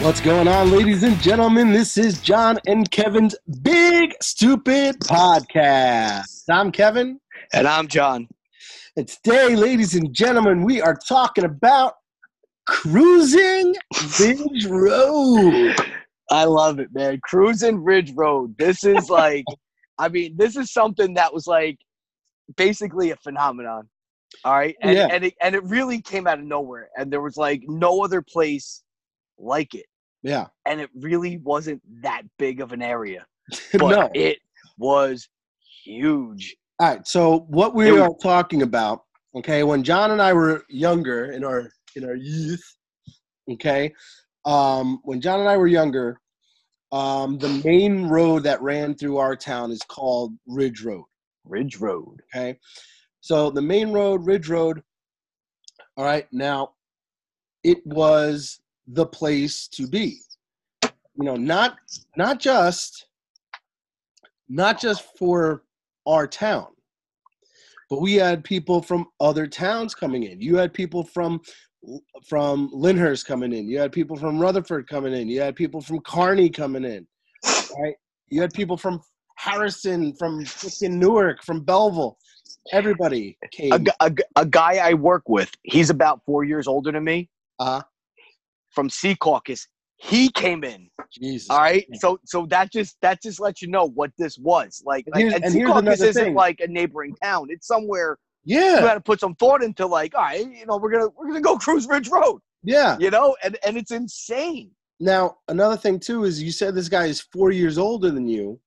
[0.00, 1.72] What's going on, ladies and gentlemen?
[1.72, 6.44] This is John and Kevin's Big Stupid Podcast.
[6.48, 7.18] I'm Kevin.
[7.52, 8.28] And I'm John.
[8.96, 11.94] And today, ladies and gentlemen, we are talking about
[12.66, 13.74] cruising
[14.20, 15.74] Ridge Road.
[16.30, 17.18] I love it, man.
[17.24, 18.56] Cruising Ridge Road.
[18.56, 19.44] This is like,
[19.98, 21.76] I mean, this is something that was like
[22.56, 23.88] basically a phenomenon.
[24.44, 24.76] All right.
[24.80, 25.08] And, Yeah.
[25.10, 26.88] and, it, and it really came out of nowhere.
[26.96, 28.84] And there was like no other place
[29.38, 29.86] like it.
[30.22, 30.46] Yeah.
[30.66, 33.26] And it really wasn't that big of an area.
[33.72, 34.10] But no.
[34.14, 34.38] it
[34.76, 35.28] was
[35.84, 36.56] huge.
[36.78, 37.06] All right.
[37.06, 39.02] So what we was- are talking about,
[39.36, 42.62] okay, when John and I were younger in our in our youth,
[43.50, 43.92] okay,
[44.44, 46.20] um, when John and I were younger,
[46.92, 51.04] um, the main road that ran through our town is called Ridge Road.
[51.44, 52.20] Ridge Road.
[52.34, 52.58] Okay.
[53.20, 54.82] So the main road, Ridge Road.
[55.96, 56.26] All right.
[56.32, 56.74] Now,
[57.64, 60.20] it was the place to be.
[60.82, 61.76] You know, not
[62.16, 63.06] not just
[64.48, 65.64] not just for
[66.06, 66.68] our town,
[67.90, 70.40] but we had people from other towns coming in.
[70.40, 71.40] You had people from
[72.26, 73.68] from Lyndhurst coming in.
[73.68, 75.28] You had people from Rutherford coming in.
[75.28, 77.06] You had people from Kearny coming in.
[77.44, 77.94] Right?
[78.28, 79.00] You had people from
[79.36, 82.18] Harrison, from freaking Newark, from Belleville.
[82.72, 83.72] Everybody came.
[83.72, 87.82] A, a, a guy I work with, he's about four years older than me uh,
[88.78, 89.66] from Secaucus.
[89.96, 90.88] He came in.
[91.20, 91.50] Jesus.
[91.50, 91.84] All right.
[91.94, 94.80] So so that just that just lets you know what this was.
[94.86, 96.34] Like, And like here's- and, Secaucus isn't thing.
[96.34, 97.48] like a neighboring town.
[97.50, 98.76] It's somewhere yeah.
[98.76, 101.40] you gotta put some thought into like, all right, you know, we're gonna we're gonna
[101.40, 102.38] go cruise Ridge Road.
[102.62, 102.96] Yeah.
[103.00, 104.70] You know, and and it's insane.
[105.00, 108.60] Now, another thing too is you said this guy is four years older than you.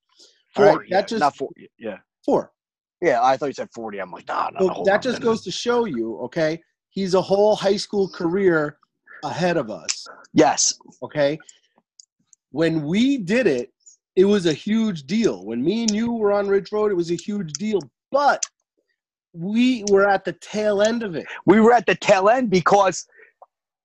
[0.53, 1.51] Four, right, yeah, that just not four.
[1.79, 1.99] Yeah.
[2.25, 2.51] four.
[3.01, 3.99] Yeah, I thought you said forty.
[3.99, 6.61] I'm like, nah, no, So that just goes to show you, okay?
[6.89, 8.77] He's a whole high school career
[9.23, 10.07] ahead of us.
[10.33, 10.73] Yes.
[11.03, 11.37] Okay.
[12.51, 13.71] When we did it,
[14.15, 15.45] it was a huge deal.
[15.45, 17.79] When me and you were on Ridge Road, it was a huge deal.
[18.11, 18.43] But
[19.33, 21.25] we were at the tail end of it.
[21.45, 23.05] We were at the tail end because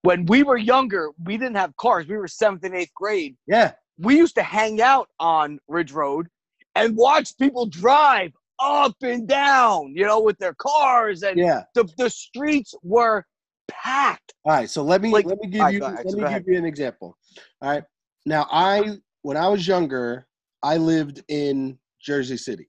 [0.03, 2.09] when we were younger, we didn't have cars.
[2.09, 3.37] We were seventh and eighth grade.
[3.47, 3.73] Yeah.
[3.99, 6.27] we used to hang out on Ridge Road
[6.75, 11.63] and watch people drive up and down, you know, with their cars, and Yeah.
[11.75, 13.25] the, the streets were
[13.69, 14.34] packed.
[14.44, 16.49] All right, so let me Like- let me give right, you ahead, let me give
[16.49, 17.16] you an example.
[17.60, 17.84] All right.
[18.25, 20.27] Now I when I was younger,
[20.62, 22.69] I lived in Jersey City.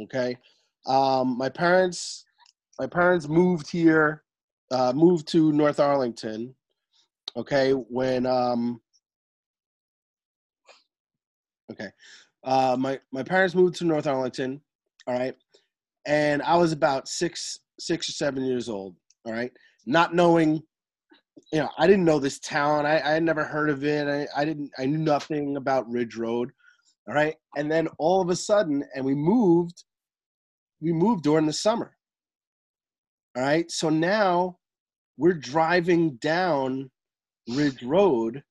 [0.00, 0.36] Okay.
[0.86, 2.24] Um my parents
[2.78, 4.24] my parents moved here,
[4.70, 6.54] uh moved to North Arlington.
[7.36, 8.80] Okay, when um
[11.70, 11.90] Okay.
[12.44, 14.60] Uh my my parents moved to North Arlington,
[15.06, 15.36] all right?
[16.06, 19.52] And I was about 6 6 or 7 years old, all right?
[19.86, 20.62] Not knowing
[21.52, 22.86] you know, I didn't know this town.
[22.86, 24.06] I, I had never heard of it.
[24.08, 24.70] I, I didn't.
[24.78, 26.50] I knew nothing about Ridge Road.
[27.08, 29.84] All right, and then all of a sudden, and we moved.
[30.80, 31.96] We moved during the summer.
[33.36, 34.58] All right, so now
[35.16, 36.90] we're driving down
[37.48, 38.42] Ridge Road,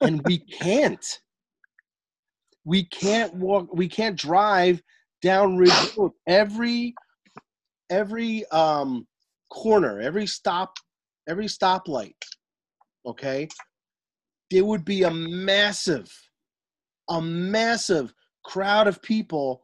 [0.00, 1.04] and we can't.
[2.64, 3.68] We can't walk.
[3.72, 4.82] We can't drive
[5.22, 6.12] down Ridge Road.
[6.26, 6.94] Every
[7.88, 9.06] every um
[9.50, 10.74] corner, every stop
[11.28, 12.14] every stoplight,
[13.06, 13.46] okay,
[14.50, 16.10] there would be a massive,
[17.08, 18.12] a massive
[18.44, 19.62] crowd of people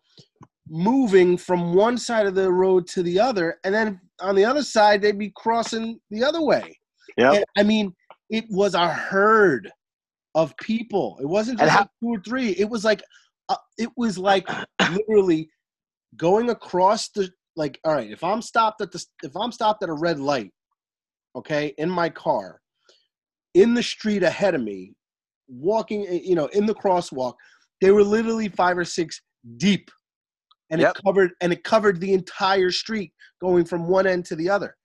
[0.69, 4.62] moving from one side of the road to the other, and then on the other
[4.62, 6.78] side they'd be crossing the other way.
[7.16, 7.94] Yeah, I mean,
[8.30, 9.70] it was a herd
[10.34, 11.16] of people.
[11.20, 12.50] It wasn't just how- like two or three.
[12.50, 13.03] It was like,
[13.48, 14.48] uh, it was like
[14.92, 15.48] literally
[16.16, 17.80] going across the like.
[17.84, 20.52] All right, if I'm stopped at the if I'm stopped at a red light,
[21.34, 22.60] okay, in my car,
[23.54, 24.94] in the street ahead of me,
[25.48, 27.34] walking, eh, you know, in the crosswalk,
[27.80, 29.20] they were literally five or six
[29.56, 29.90] deep,
[30.70, 30.96] and Yep.
[30.96, 34.76] it covered and it covered the entire street, going from one end to the other.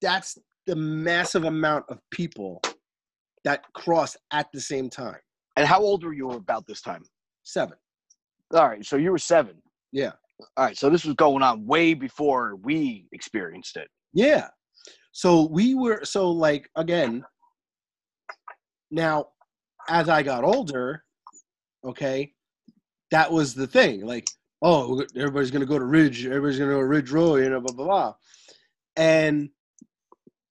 [0.00, 0.36] That's
[0.66, 2.60] the massive amount of people
[3.44, 5.18] that cross at the same time.
[5.56, 7.02] And how old were you about this time?
[7.42, 7.76] Seven.
[8.54, 9.60] All right, so you were seven.
[9.92, 10.12] Yeah.
[10.56, 13.88] All right, so this was going on way before we experienced it.
[14.12, 14.48] Yeah.
[15.12, 17.24] So we were so like again.
[18.90, 19.26] Now,
[19.88, 21.04] as I got older,
[21.84, 22.32] okay,
[23.10, 24.06] that was the thing.
[24.06, 24.26] Like,
[24.62, 26.24] oh, everybody's gonna go to Ridge.
[26.24, 27.42] Everybody's gonna go to Ridge Road.
[27.42, 28.14] You know, blah blah blah.
[28.96, 29.50] And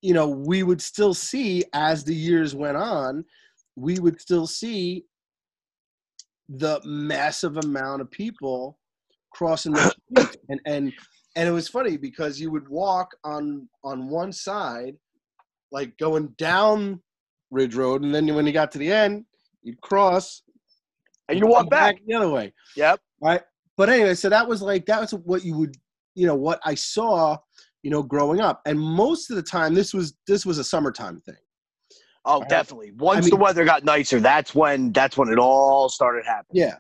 [0.02, 3.26] you know, we would still see as the years went on,
[3.76, 5.06] we would still see
[6.50, 8.78] the massive amount of people
[9.38, 10.38] crossing the street.
[10.50, 10.94] And and
[11.36, 14.96] and it was funny because you would walk on on one side,
[15.72, 17.02] like going down
[17.52, 19.26] Ridge Road, and then when you got to the end,
[19.62, 20.42] you'd cross
[21.30, 21.96] And you walk back.
[22.08, 22.54] the other way.
[22.76, 23.00] Yep.
[23.22, 23.42] Right.
[23.78, 25.76] But anyway, so that was like that was what you would,
[26.16, 27.38] you know, what I saw,
[27.84, 31.22] you know, growing up, and most of the time this was this was a summertime
[31.22, 31.36] thing.
[32.26, 32.50] Oh, Right.
[32.50, 32.92] definitely.
[32.98, 36.64] Once I the weather got nicer, that's when that's when it all started happening.
[36.64, 36.76] Yeah.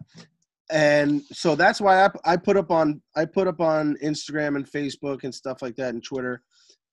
[0.69, 4.69] And so that's why I, I put up on I put up on Instagram and
[4.69, 6.43] Facebook and stuff like that and Twitter.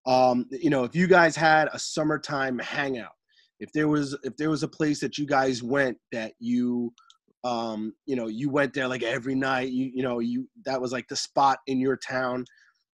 [0.06, 3.12] Um, you know, if you guys had a summertime hangout,
[3.60, 6.92] if there was if there was a place that you guys went that you
[7.42, 10.92] um, you know, you went there like every night, you you know, you that was
[10.92, 12.44] like the spot in your town,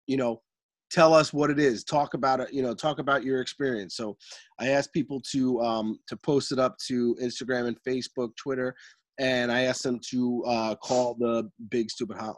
[0.07, 0.41] you know,
[0.89, 1.83] tell us what it is.
[1.83, 3.95] Talk about it, you know, talk about your experience.
[3.95, 4.17] So
[4.59, 8.75] I asked people to um to post it up to Instagram and Facebook, Twitter,
[9.19, 12.35] and I asked them to uh, call the big stupid hotline.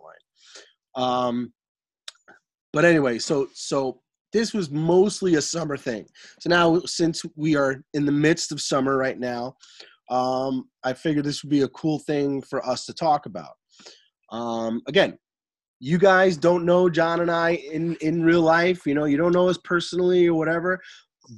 [0.96, 1.54] Um,
[2.74, 4.02] but anyway, so so
[4.34, 6.06] this was mostly a summer thing.
[6.40, 9.56] So now, since we are in the midst of summer right now,
[10.10, 13.54] um, I figured this would be a cool thing for us to talk about.
[14.32, 15.18] Um, again,
[15.80, 18.86] you guys don't know John and I in in real life.
[18.86, 20.80] You know, you don't know us personally or whatever,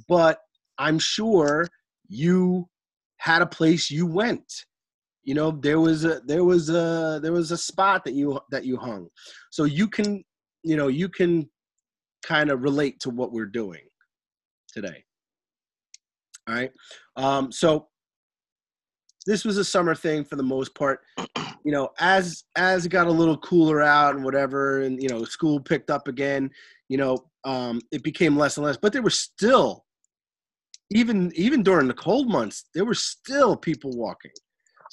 [0.08, 0.38] but
[0.78, 1.66] I'm sure
[2.08, 2.68] you
[3.18, 4.44] had a place you went
[5.24, 8.64] you know there was a there was a there was a spot that you that
[8.64, 9.08] you hung.
[9.50, 10.22] So you can
[10.62, 11.48] you know you can
[12.22, 13.82] kind of relate to what we're doing
[14.72, 15.04] today.
[16.48, 16.70] All right?
[17.16, 17.88] Um so
[19.26, 21.00] this was a summer thing for the most part.
[21.64, 25.24] You know as as it got a little cooler out and whatever and you know
[25.24, 26.50] school picked up again
[26.90, 28.76] you know um it became less and less.
[28.76, 29.86] But there were still
[30.90, 34.30] even even during the cold months there were still people walking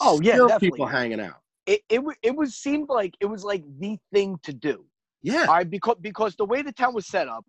[0.02, 0.72] Oh, yeah, Still definitely.
[0.72, 4.52] people hanging out It it it was seemed like it was like the thing to
[4.54, 4.84] do.
[5.22, 7.46] yeah All right, because because the way the town was set up,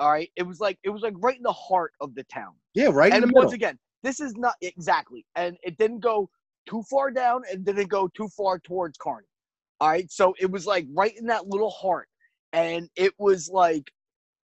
[0.00, 2.52] all right, it was like it was like right in the heart of the town.
[2.74, 6.28] yeah right in and once again, this is not exactly, and it didn't go
[6.68, 9.28] too far down and didn't go too far towards Kearny.
[9.80, 12.08] All right, so it was like right in that little heart,
[12.52, 13.90] and it was like,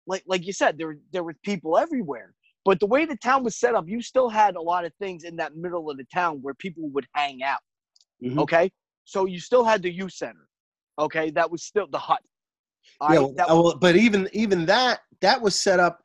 [0.07, 2.33] like like you said, there there were people everywhere.
[2.67, 5.23] But the way the town was set up, you still had a lot of things
[5.23, 7.61] in that middle of the town where people would hang out.
[8.21, 8.37] Mhm.
[8.39, 8.69] Okay,
[9.05, 10.49] so you still had the youth center.
[10.99, 12.21] Okay, that was still the hut.
[12.99, 16.03] Yeah, well, well, but even even that that was set up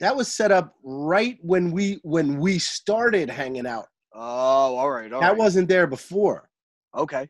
[0.00, 5.12] that was set up right when we when we started hanging out oh, all right,
[5.12, 5.38] all that right.
[5.38, 6.50] wasn't there before
[6.96, 7.28] Okay.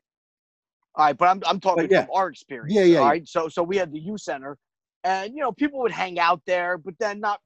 [0.94, 2.06] All right, but I'm I'm talking But yeah.
[2.06, 2.72] from our experience.
[2.72, 3.10] Yeah, yeah, All yeah.
[3.10, 3.28] right.
[3.28, 4.56] So so we had the youth center,
[5.04, 7.40] and you know people would hang out there, but then not.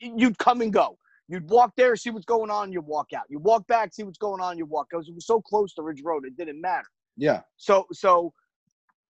[0.00, 0.98] You'd come and go.
[1.28, 2.72] You'd walk there, see what's going on.
[2.72, 3.24] You'd walk out.
[3.28, 4.58] You walk back, see what's going on.
[4.58, 4.88] You walk.
[4.90, 6.86] Because it was so close to Ridge Road, it didn't matter.
[7.16, 8.32] yeah So so,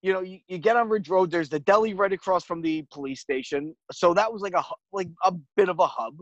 [0.02, 1.30] you know, you, you get on Ridge Road.
[1.30, 3.74] There's the deli right across from the police station.
[3.92, 4.62] So that was like a
[4.92, 6.14] like a bit of a hub.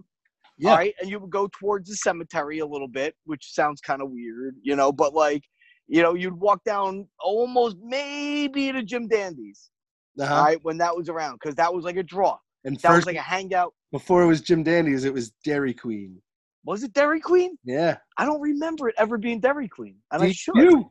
[0.58, 0.94] yeah All right.
[1.00, 4.56] And you would go towards the cemetery a little bit, which sounds kind of weird,
[4.62, 5.44] you know, but like,
[5.87, 9.70] you know, you'd walk down almost maybe to Jim Dandy's,
[10.19, 10.34] uh-huh.
[10.34, 12.37] all right, when that was around, because that was like a draw.
[12.64, 13.72] And That was first like a hangout.
[13.93, 16.20] before it was jim dandy's it was dairy queen
[16.64, 17.50] Was it Dairy Queen?
[17.64, 19.96] yeah I don't remember it ever being Dairy Queen.
[20.11, 20.56] And I should.
[20.56, 20.90] you?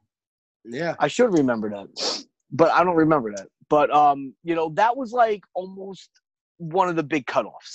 [0.66, 1.88] yeah I should remember that.
[2.52, 3.48] But I don't remember that.
[3.70, 6.10] But um, you know, that was like almost
[6.58, 7.74] one of the big cutoffs.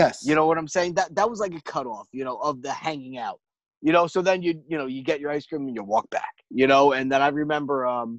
[0.00, 0.94] yes You know what I'm saying?
[0.98, 3.38] That that was like a cutoff, you know, of the hanging out.
[3.86, 6.08] You know, so then you you know you get your ice cream and you walk
[6.18, 6.34] back.
[6.60, 8.10] You know, and then I remember um,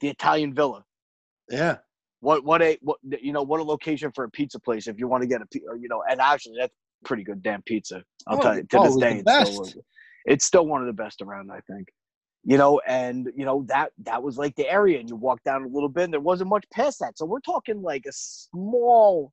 [0.00, 0.80] the Italian Villa.
[1.60, 1.76] yeah
[2.20, 5.06] What what a what you know what a location for a pizza place if you
[5.06, 8.02] want to get a or, you know and actually that's pretty good damn pizza.
[8.26, 9.82] I'll Oh, tell you to oh, this day it's still,
[10.24, 11.50] it's still one of the best around.
[11.52, 11.88] I think.
[12.44, 15.64] You know, and you know that that was like the area, and you walk down
[15.64, 17.18] a little bit, and there wasn't much past that.
[17.18, 19.32] So we're talking like a small,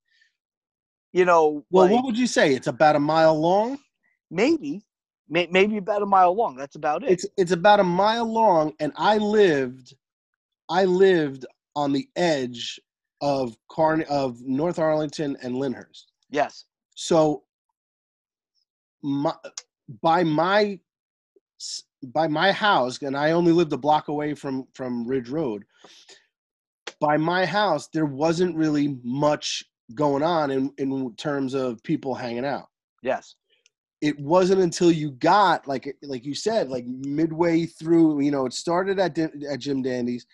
[1.14, 3.80] you know, well like, what would you say it's about a mile long
[4.32, 4.82] maybe
[5.30, 8.74] may, maybe about a mile long that's about it it's it's about a mile long
[8.80, 9.96] and i lived
[10.70, 12.80] i lived on the edge
[13.22, 16.12] of Carn of north arlington and lyndhurst.
[16.30, 16.66] Yes.
[16.96, 17.44] So
[19.04, 19.34] my,
[20.02, 20.80] by my
[22.08, 25.64] by my house and i only lived a block away from from ridge road
[27.00, 29.64] by my house there wasn't really much
[29.94, 32.68] going on in in terms of people hanging out.
[33.04, 33.36] Yes.
[34.02, 38.54] It wasn't until you got like like you said like midway through you know it
[38.54, 40.26] started at at Jim Dandy's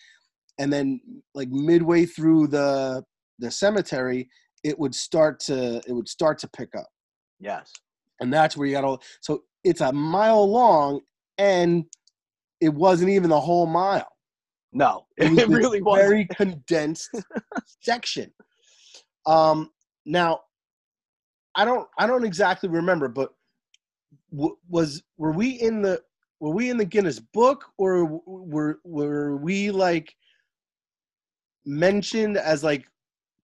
[0.59, 1.01] and then
[1.33, 3.03] like midway through the
[3.39, 4.29] the cemetery
[4.63, 6.87] it would start to it would start to pick up.
[7.39, 7.71] Yes.
[8.19, 11.01] And that's where you got all so it's a mile long
[11.37, 11.85] and
[12.59, 14.07] it wasn't even the whole mile.
[14.71, 15.05] No.
[15.17, 17.09] It, it, really was very condensed
[17.81, 18.31] section.
[19.25, 19.69] Um
[20.05, 20.39] now
[21.55, 23.33] i don't i don't exactly remember but
[24.31, 26.01] w- was were we in the
[26.39, 30.15] were we in the Guinness Book or were were we like
[31.65, 32.85] mentioned as like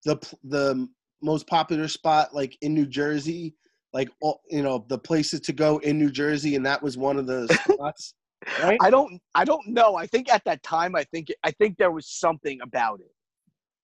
[0.06, 0.88] the the
[1.22, 3.56] most popular spot like in New Jersey,
[3.94, 7.18] like all, you know the places to go in New Jersey, and that was one
[7.18, 8.14] of the spots,
[8.62, 8.80] right?
[8.82, 9.96] I don't I don't know.
[9.96, 13.12] I think at that time I think I think there was something about it.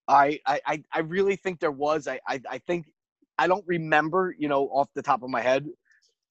[0.08, 2.08] I I I- really think there was.
[2.08, 2.86] I I, I think
[3.38, 5.66] I don't remember, you know, off the top of my head,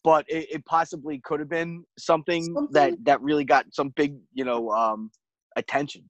[0.04, 4.44] but it, it possibly could have been something, that that really got some big, you
[4.44, 5.11] know, um
[5.56, 6.09] attention.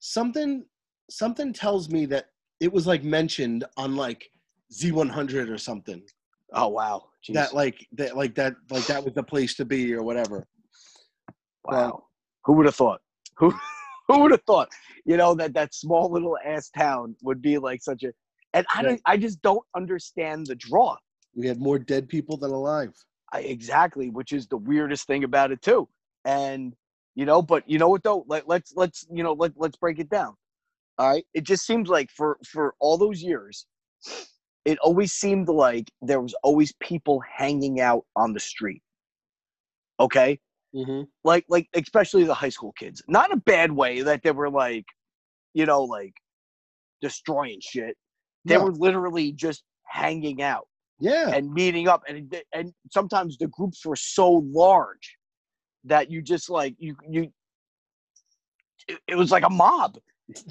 [0.00, 0.64] something
[1.10, 2.26] something tells me that
[2.60, 4.30] it was like mentioned on like
[4.72, 6.02] Z100 or something.
[6.52, 7.04] Oh wow.
[7.26, 7.34] Jeez.
[7.34, 10.46] That like that like that like that was the place to be or whatever.
[11.64, 12.04] wow.
[12.44, 13.00] Who would have thought?
[13.36, 13.52] Who
[14.08, 14.68] who would have thought?
[15.04, 18.12] You know that that small little ass town would be like such a
[18.54, 20.96] and I don't I just don't understand the draw.
[21.34, 22.94] We had more dead people than alive.
[23.32, 25.88] I, exactly, which is the weirdest thing about it too.
[26.24, 26.74] And
[27.14, 28.24] you know, but you know what though?
[28.26, 30.34] Let, let's let's you know let let's break it down.
[30.98, 33.66] All right, it just seems like for for all those years,
[34.64, 38.82] it always seemed like there was always people hanging out on the street.
[40.00, 40.40] Okay,
[40.74, 41.02] Mm-hmm.
[41.24, 44.50] like like especially the high school kids, not in a bad way that they were
[44.50, 44.84] like,
[45.54, 46.14] you know, like
[47.00, 47.96] destroying shit.
[48.44, 48.64] They No.
[48.64, 50.68] were literally just hanging out
[51.00, 51.30] Yeah.
[51.34, 55.16] and meeting up and and sometimes the groups were so large
[55.84, 57.32] that you just like you you
[58.88, 59.96] it, it was like a mob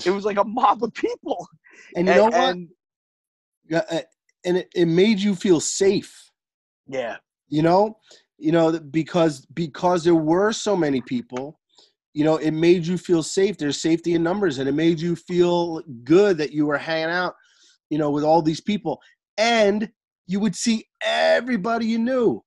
[0.06, 1.48] it was like a mob of people
[1.96, 2.34] and you know what?
[2.36, 2.70] and
[3.70, 3.82] Yeah,
[4.46, 6.32] and it, it made you feel safe.
[6.88, 7.18] yeah
[7.50, 7.98] You know,
[8.38, 11.60] you know because because there were so many people.
[12.14, 13.58] You know, it made you feel safe.
[13.58, 17.36] There's safety in numbers, and it made you feel good that you were hanging out.
[17.90, 19.00] You know, with all these people,
[19.38, 19.92] and
[20.26, 22.44] you would see everybody you knew.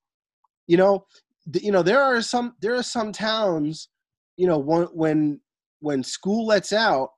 [0.67, 1.07] You know,
[1.53, 3.89] th- you know there are some there are some towns.
[4.37, 5.41] You know, when when
[5.81, 7.11] when school lets out,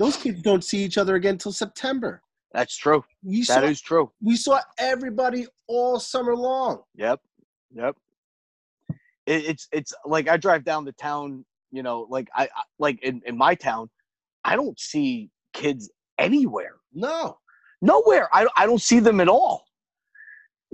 [0.00, 2.22] those kids don't see each other again until September.
[2.52, 6.82] that's true We that saw is true we saw everybody all summer long.
[6.96, 7.20] yep
[7.72, 7.94] yep
[9.26, 12.98] it, it's it's like i drive down the town you know like i, I like
[13.04, 13.88] in, in my town
[14.44, 15.82] i don't see kids
[16.18, 17.38] anywhere No,
[17.92, 18.26] nowhere.
[18.38, 19.56] I I don't see them at all.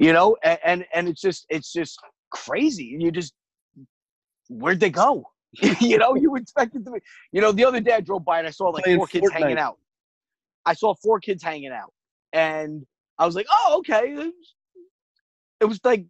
[0.04, 1.94] You know, and and, and it's just it's just
[2.30, 2.88] crazy.
[3.02, 3.32] You just
[4.48, 5.12] where'd they go?
[5.80, 6.98] you know, you expect it to be.
[7.32, 9.30] You know, the other day I drove by and I saw like Playing four kids
[9.32, 9.78] hanging out.
[10.64, 11.92] I saw four kids hanging out,
[12.32, 12.84] and
[13.18, 14.12] I was like, oh okay.
[14.12, 14.54] It was,
[15.60, 16.06] it was like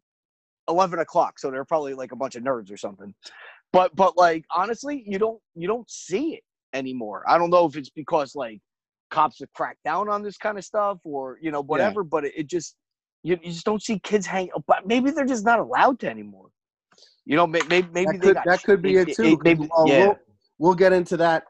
[0.68, 3.14] eleven o'clock, so they're probably like a bunch of nerds or something.
[3.72, 7.22] But but like honestly, you don't you don't see it anymore.
[7.28, 8.60] I don't know if it's because like
[9.10, 12.32] cops have cracked down on this kind of stuff or you know whatever but it,
[12.36, 12.74] it just
[13.22, 16.48] you, you just don't see kids hang but maybe they're just not allowed to anymore
[17.26, 19.36] you know maybe maybe that could that could be it, too.
[19.36, 20.16] 'cause, maybe, well, yeah we'll,
[20.58, 21.42] we'll get into that.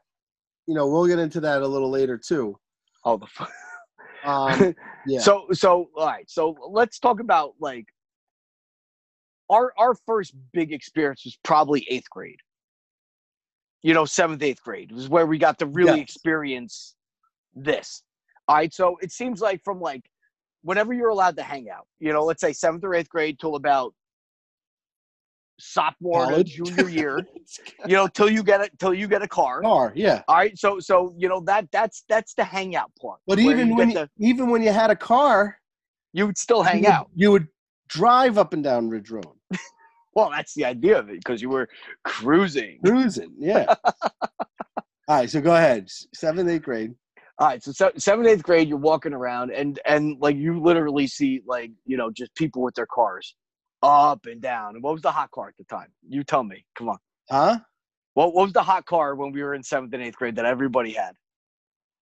[0.66, 2.58] You know, we'll get into that a little later too.
[3.04, 3.44] oh the fu-
[4.24, 4.74] Um,
[5.06, 5.20] yeah.
[5.20, 7.84] so so all right so let's talk about like
[9.50, 12.40] our our first big experience was probably eighth grade
[13.82, 16.00] you know seventh eighth grade was where we got to really Yes.
[16.00, 16.96] experience
[17.54, 18.02] this
[18.48, 20.02] all right so it seems like from like
[20.62, 23.54] whenever you're allowed to hang out you know let's say seventh or eighth grade till
[23.54, 23.94] about
[25.58, 27.26] sophomore to junior year
[27.86, 30.22] you know till you get it till you get a car Car, yeah.
[30.28, 33.76] all right so so you know that that's that's the hangout part But even you
[33.76, 35.58] when you, to- even when you had a car,
[36.12, 37.48] you would still hang you would, out You would
[37.88, 39.26] drive up and down Ridge Road,
[40.14, 41.68] Well, that's the idea of it because you were
[42.04, 42.78] cruising.
[42.84, 43.34] cruising.
[43.38, 43.74] Yeah.
[45.08, 45.88] All right, so go ahead.
[46.14, 46.94] Seventh, eighth grade.
[47.38, 51.06] All right, so se- seventh, eighth grade, you're walking around, and and like you literally
[51.06, 53.34] see like you know just people with their cars
[53.86, 54.74] up and down.
[54.74, 55.88] And what was the hot car at the time?
[56.08, 56.64] You tell me.
[56.76, 56.98] Come on.
[57.30, 57.58] Huh?
[58.14, 60.44] What what was the hot car when we were in seventh and eighth grade that
[60.44, 61.14] everybody had?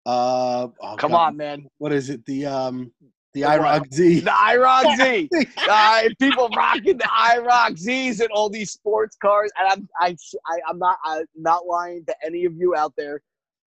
[0.06, 1.30] Uh, oh, Come God.
[1.30, 1.68] on, man.
[1.80, 2.26] What is it?
[2.26, 2.92] The um,
[3.34, 3.42] the?
[3.42, 4.20] IROC Z.
[4.22, 5.30] The IROC Z.
[5.68, 10.16] Right, people rocking the IROC Z's and all these sports cars, and I'm I,
[10.46, 13.22] I I'm not I'm not lying to any of you out there.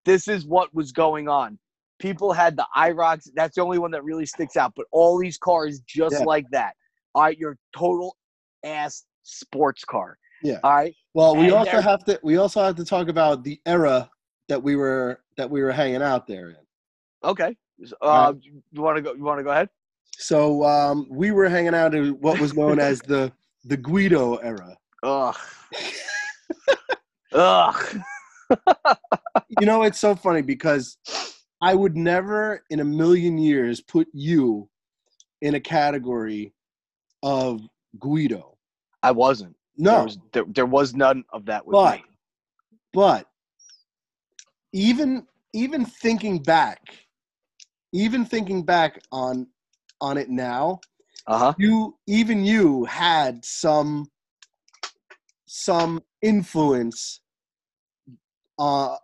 [0.07, 1.59] This is what was going on.
[1.99, 3.29] People had the IROCs.
[3.35, 4.73] That's the only one that really sticks out.
[4.75, 6.25] But all these cars just Yeah.
[6.25, 6.75] like that.
[7.15, 8.17] All right, your total
[8.65, 10.17] ass sports car.
[10.43, 10.59] Yeah.
[10.65, 10.95] All right.
[11.15, 14.09] Well, we And also there- have to we also have to talk about the era
[14.49, 16.57] that we were that we were hanging out there in.
[17.25, 17.57] Okay.
[18.03, 19.15] Uh, you want to go?
[19.15, 19.69] You want to go ahead?
[20.19, 23.33] So um, we were hanging out in what was known as the
[23.65, 24.77] the Guido era.
[25.03, 25.37] Ugh.
[27.33, 28.01] Ugh.
[29.61, 30.97] You know, it's so funny because
[31.61, 34.69] I would never in a million years put you
[35.41, 36.53] in a category
[37.23, 37.61] of
[37.99, 38.57] Guido.
[39.03, 39.57] I wasn't.
[39.77, 42.05] There No, was, there, there was none of that with But- me.
[42.93, 43.27] but
[44.73, 46.81] even even thinking back,
[47.93, 49.47] even thinking back on
[50.01, 50.81] on it now,
[51.27, 51.55] Uh huh.
[51.59, 54.07] you even you had some
[55.47, 57.21] some influence
[58.59, 58.97] uh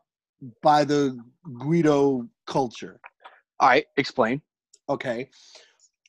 [0.62, 1.18] by the
[1.58, 3.00] Guido culture.
[3.58, 3.87] All right.
[3.96, 4.40] Explain.
[4.88, 5.30] Okay.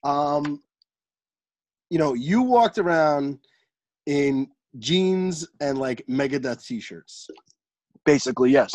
[0.03, 0.61] Um
[1.89, 3.39] you know, you walked around
[4.05, 4.47] in
[4.79, 7.29] jeans and like Megadeth t-shirts.
[8.05, 8.73] Basically, yes.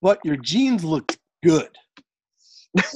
[0.00, 1.68] But your jeans looked good.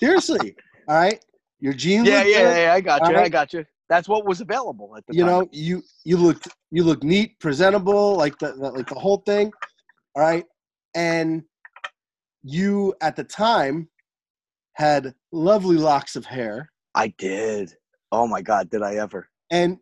[0.00, 0.54] Seriously.
[0.88, 1.24] All right?
[1.60, 2.56] Your jeans yeah, yeah, good.
[2.62, 2.74] yeah.
[2.74, 3.16] I got you.
[3.16, 3.64] I got you.
[3.88, 5.30] That's what was available at the you time.
[5.30, 9.52] know you you looked you look neat presentable like the, the like the whole thing
[10.14, 10.44] all right
[10.94, 11.42] and
[12.42, 13.88] you at the time
[14.74, 17.74] had lovely locks of hair I did.
[18.12, 19.28] Oh my God, did I ever?
[19.50, 19.78] and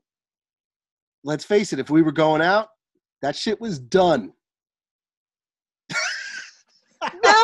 [1.24, 2.68] let's face it if we were going out
[3.22, 4.32] that shit was done
[7.24, 7.42] yeah,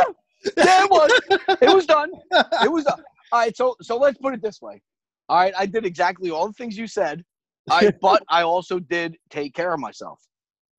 [0.57, 1.21] yeah, it was.
[1.61, 2.11] It was done.
[2.63, 3.03] It was done.
[3.33, 4.81] All right, so so let's put it this way.
[5.29, 7.25] All right, I did exactly all the things you said.
[7.71, 10.21] I but I also did take care of myself.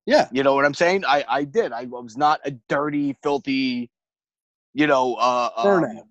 [0.06, 1.04] yeah You know what I'm saying?
[1.04, 1.72] I I did.
[1.72, 3.90] I was not a dirty, filthy,
[4.74, 6.02] you know, uh, um,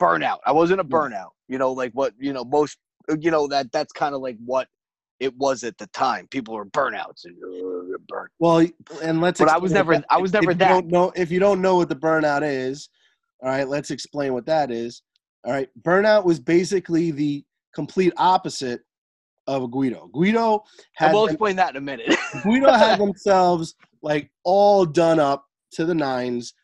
[0.00, 0.38] Burnout.
[0.46, 1.30] I wasn't a burnout.
[1.48, 2.78] You know, like what you know most.
[3.20, 4.68] You know that that's kind of like what
[5.20, 6.26] it was at the time.
[6.30, 8.28] People were burnouts and uh, burn.
[8.38, 8.66] well
[9.02, 9.92] and let's But I was never.
[9.94, 10.68] what I was if never you that.
[10.68, 12.88] don't know if you don't know what the burnout is
[13.42, 15.02] all right let's explain what that is
[15.44, 18.80] all right burnout was basically the complete opposite
[19.46, 20.62] of a guido guido And
[20.94, 22.14] had we'll them- explain that in a minute.
[22.42, 26.54] Guido had themselves like all done up to the nines.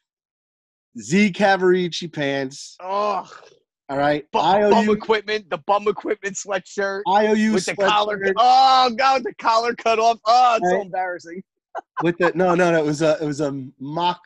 [0.99, 2.77] Z Cavaricci pants.
[2.81, 3.31] oh,
[3.89, 4.25] All right.
[4.33, 8.19] bum, bum equipment, the bum equipment sweatshirt IOU with the collar.
[8.19, 10.19] sweatshirt Oh god, the collar cut off.
[10.27, 11.43] Oh, it's so embarrassing.
[12.03, 14.21] with the no no no it was a it was a mock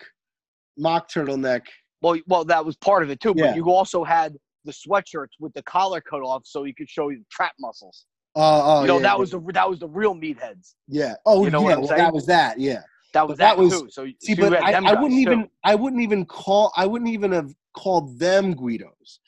[0.78, 1.62] mock turtleneck.
[2.00, 3.34] Well, well, that was part of it too.
[3.36, 3.48] Yeah.
[3.48, 7.10] But you also had the sweatshirts with the collar cut off, so you could show
[7.10, 8.06] your trap muscles.
[8.36, 10.74] Oh oh you know, yeah, that yeah, was the that was the real meatheads.
[10.88, 11.14] yeah.
[11.26, 11.98] Oh you know what yeah, I'm well, saying?
[11.98, 12.58] that was that.
[12.58, 12.82] Yeah.
[13.14, 13.88] That was that that, was- too.
[13.90, 15.30] So See, so but I, I wouldn't too.
[15.32, 19.20] even I wouldn't even call I wouldn't even have called them Guidos.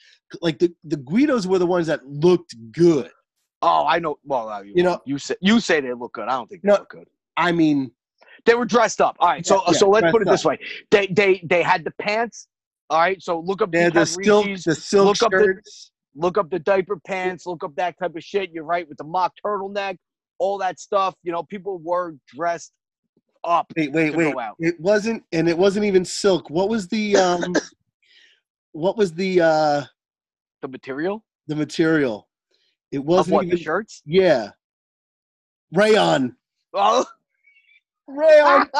[0.42, 3.10] Like the the Guidos were the ones that looked good.
[3.62, 4.18] Oh, I know.
[4.24, 6.28] Well, uh, you, You know- you say you say they look good.
[6.28, 6.74] I don't think they No.
[6.74, 7.08] look good.
[7.36, 7.90] I mean,
[8.44, 9.16] They were dressed up.
[9.18, 9.46] All right.
[9.46, 10.58] So Yeah, so yeah, let's put it this way.
[10.90, 12.48] They they they had the pants.
[12.90, 13.20] All right.
[13.22, 15.62] So look up had the silk the silk look up the-
[16.14, 18.50] look up the diaper pants, look up that type of shit.
[18.50, 19.96] You're right with the mock turtleneck,
[20.38, 21.14] all that stuff.
[21.22, 22.72] You know, people were dressed
[23.46, 23.72] up.
[23.76, 24.34] Wait, wait, wait.
[24.58, 26.50] It wasn't, and it wasn't even silk.
[26.50, 27.54] What was the um?
[28.72, 29.82] what was the uh
[30.62, 32.28] The material the material?
[32.92, 33.56] It wasn't what even.
[33.56, 34.02] the shirts.
[34.04, 34.50] Yeah,
[35.72, 36.36] rayon.
[36.74, 37.06] Oh,
[38.08, 38.68] Rayon.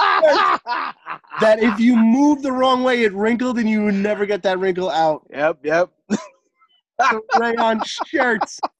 [1.40, 4.59] that if you move the wrong way, it wrinkled, and you would never get that
[4.59, 5.26] wrinkle out.
[5.31, 5.90] Yep, yep.
[7.35, 8.61] Rayon shirts.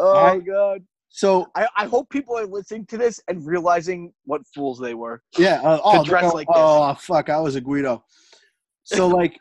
[0.00, 0.46] Oh Alright.
[0.46, 0.84] god.
[1.10, 5.22] So I, I hope people are listening to this and realizing what fools they were.
[5.38, 5.60] yeah.
[5.62, 6.56] Uh, oh, dress no, like this.
[6.56, 7.30] oh fuck!
[7.30, 8.04] I was a Guido.
[8.84, 9.38] So like,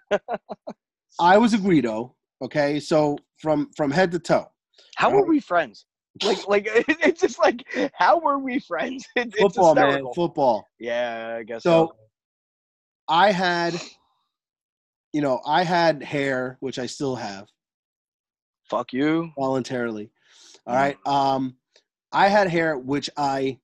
[1.20, 2.16] I was a Guido.
[2.42, 4.46] Okay, so from from head to toe.
[4.96, 5.30] How were Right.
[5.30, 5.86] we friends?
[6.24, 9.06] Like, like it's just like, how were we friends?
[9.16, 10.04] It, Football, man.
[10.16, 10.66] Football.
[10.80, 11.96] Yeah, I guess So so.
[13.08, 13.76] I had,
[15.14, 17.48] you know, I had hair, which I still have
[18.70, 19.32] Fuck you.
[19.38, 20.12] voluntarily.
[20.68, 20.98] All right.
[21.06, 21.56] Um,
[22.12, 23.60] I had hair which I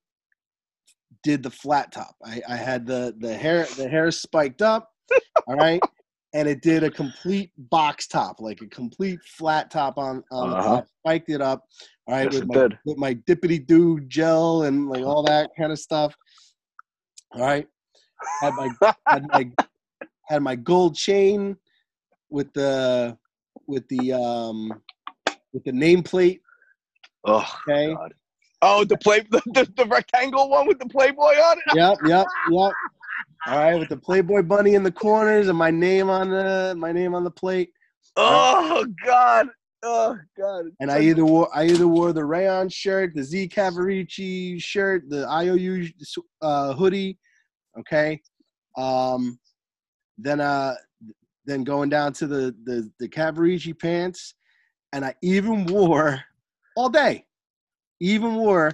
[1.24, 2.16] did the flat top.
[2.24, 4.90] I, I had the the hair the hair spiked up.
[5.48, 5.82] all right.
[6.36, 10.24] And it did a complete box top, like a complete flat top on.
[10.32, 10.82] on Uh-huh.
[11.00, 11.68] spiked it up.
[12.08, 15.52] All right, Yes, with it my, with my dippity doo gel and like all that
[15.58, 16.16] kind of stuff.
[17.34, 17.68] All right,
[18.42, 18.70] had my
[19.08, 19.50] had my
[20.26, 21.56] had my gold chain
[22.30, 23.18] with the
[23.68, 24.82] with the um
[25.54, 26.40] with the nameplate.
[27.26, 27.94] Oh Okay.
[27.94, 28.14] God.
[28.62, 31.76] Oh, the play the, the, the rectangle one with the Playboy on it.
[31.76, 32.74] Yep, yep, yep.
[33.46, 36.92] All right, with the Playboy bunny in the corners and my name on the my
[36.92, 37.72] name on the plate.
[38.16, 39.48] Oh God.
[39.84, 40.66] Oh God.
[40.80, 45.28] And I either wore I either wore the rayon shirt, the Z Cavaricci shirt, the
[45.28, 45.90] IOU
[46.42, 47.18] uh, hoodie.
[47.78, 48.22] Okay.
[48.78, 49.40] Um,
[50.18, 50.76] then uh,
[51.46, 54.36] then going down to the the the Cavaricci pants,
[54.94, 56.24] and I even wore
[56.76, 57.26] all day,
[58.00, 58.72] even wore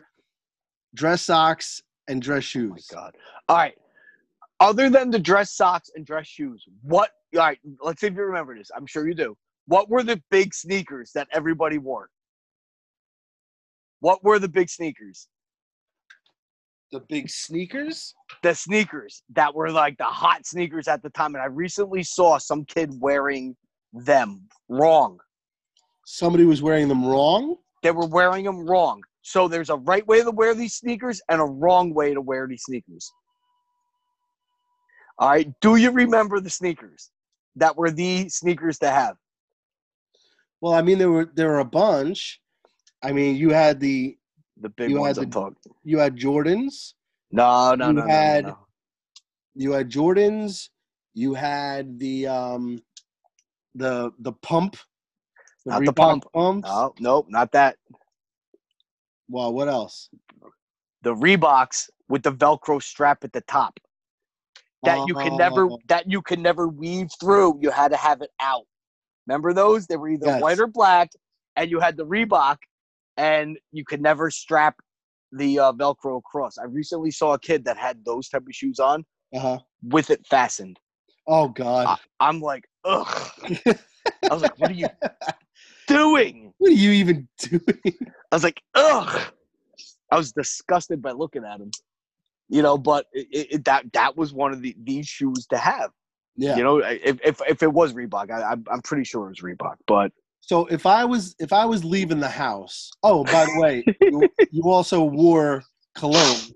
[0.96, 2.88] dress socks and dress Oh my shoes.
[2.92, 3.16] God.
[3.48, 3.76] All right.
[4.60, 7.12] Other than the dress socks and dress shoes, what?
[7.36, 7.60] All right.
[7.82, 8.72] Let's see if you remember this.
[8.76, 9.38] I'm sure you do.
[9.68, 12.10] What were the big sneakers that everybody wore?
[14.00, 15.28] What were the big sneakers?
[16.92, 18.16] The big sneakers.
[18.42, 21.36] The sneakers that were like the hot sneakers at the time.
[21.36, 23.56] And I recently saw some kid wearing
[23.94, 25.20] them wrong.
[26.06, 27.58] Somebody was wearing them wrong.
[27.82, 29.02] They were wearing them wrong.
[29.22, 32.48] So there's a right way to wear these sneakers and a wrong way to wear
[32.48, 33.12] these sneakers.
[35.18, 35.48] All right.
[35.62, 37.12] Do you remember the sneakers
[37.58, 39.16] that were the sneakers to have?
[40.62, 42.42] Well, I mean, there were there were a bunch.
[43.04, 44.18] I mean, you had the
[44.62, 46.94] The big You ones had the- you had Jordans.
[47.32, 48.58] No, no, you no, no, no, had- no.
[49.56, 50.70] You had Jordans.
[51.14, 52.80] You had the um,
[53.76, 54.78] the the pump.
[55.66, 56.26] The Not the pump.
[56.34, 56.70] pumps.
[56.70, 57.76] No, nope, not that.
[59.30, 60.10] Well, what else?
[61.04, 63.80] The Reeboks with the Velcro strap at the top
[64.84, 67.60] that you can never Oh, that you can never weave through.
[67.62, 68.64] You had to have it out.
[69.28, 69.86] Remember those?
[69.86, 70.42] They were either Yes.
[70.42, 71.10] white or black,
[71.56, 72.58] and you had the Reebok,
[73.18, 74.76] and you could never strap
[75.32, 76.58] the uh, Velcro across.
[76.58, 79.60] I recently saw a kid that had those type of shoes on Uh-huh.
[79.84, 80.80] with it fastened.
[81.28, 81.86] Oh God.
[81.88, 83.30] I, I'm like, ugh.
[83.68, 84.88] I was like, what are you
[85.96, 86.54] doing?
[86.58, 87.64] what are you even doing?
[88.32, 89.22] I was like, ugh.
[90.12, 91.72] I was disgusted by looking at him.
[92.50, 95.92] You know, but it, it, that that was one of the these shoes to have.
[96.36, 96.56] Yeah.
[96.58, 99.42] You know, if if, if it was Reebok, I, I'm I'm pretty sure it was
[99.42, 99.76] Reebok.
[99.88, 103.84] But So if I was if I was leaving the house, oh by the way,
[104.02, 105.64] you, you also wore
[105.96, 106.54] cologne.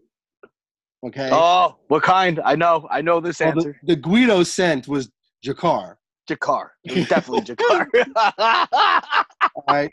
[1.06, 1.30] Okay.
[1.32, 2.40] oh, what kind?
[2.46, 3.80] I know, I know this Well, the, answer.
[3.84, 5.12] the Guido scent was
[5.46, 5.96] Drakkar.
[6.28, 6.70] Drakkar,
[7.08, 7.88] definitely Drakkar.
[9.56, 9.92] All right.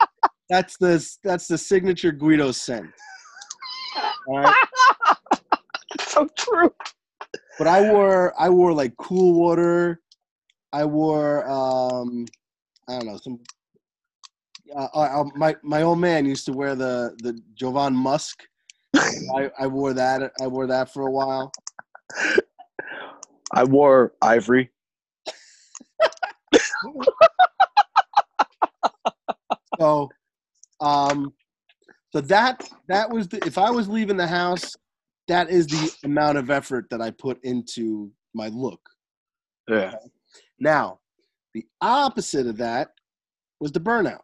[0.49, 2.87] that's the that's the signature Guido scent.
[4.27, 4.55] All right.
[5.99, 6.73] so true.
[7.57, 10.01] But I wore I wore like cool water.
[10.73, 12.25] I wore um
[12.87, 13.39] I don't know some.
[14.75, 18.43] Uh, uh, my my old man used to wear the the Jovan Musk.
[18.95, 20.31] I, I wore that.
[20.41, 21.51] I wore that for a while.
[23.53, 24.71] I wore ivory.
[29.81, 30.09] So,
[30.79, 31.33] um,
[32.13, 34.75] so that that was the, if I was leaving the house,
[35.27, 38.79] that is the amount of effort that I put into my look.
[39.67, 39.95] Yeah.
[40.59, 40.99] Now,
[41.53, 42.89] the opposite of that
[43.59, 44.21] was the burnout,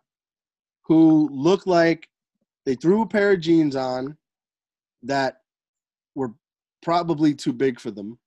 [0.83, 2.07] who looked like
[2.65, 4.15] they threw a pair of jeans on
[5.03, 5.37] that
[6.13, 6.33] were
[6.83, 8.19] probably too big for them.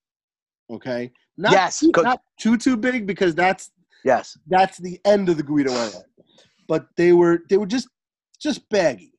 [0.71, 3.71] Okay, not Yes, too, not too too big because that's
[4.05, 4.37] Yes.
[4.49, 6.03] that's the end of the Guido era.
[6.69, 7.89] But they were they were just
[8.41, 9.13] just baggy.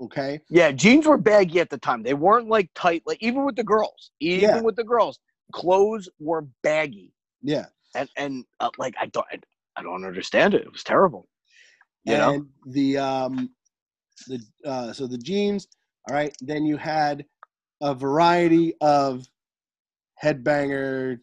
[0.00, 0.40] Okay.
[0.50, 2.02] Yeah, jeans were baggy at the time.
[2.02, 4.10] They weren't like tight, like even with the girls.
[4.20, 4.60] Even Yeah.
[4.60, 5.18] with the girls,
[5.52, 7.66] clothes were baggy, Yeah.
[7.94, 9.26] and and uh, like I don't,
[9.76, 10.62] I don't understand it.
[10.62, 11.28] It was terrible.
[12.04, 12.46] You know?
[12.66, 13.50] the um
[14.28, 15.66] the uh so the jeans
[16.08, 17.24] all right then you had
[17.82, 19.26] a variety of
[20.22, 21.18] headbanger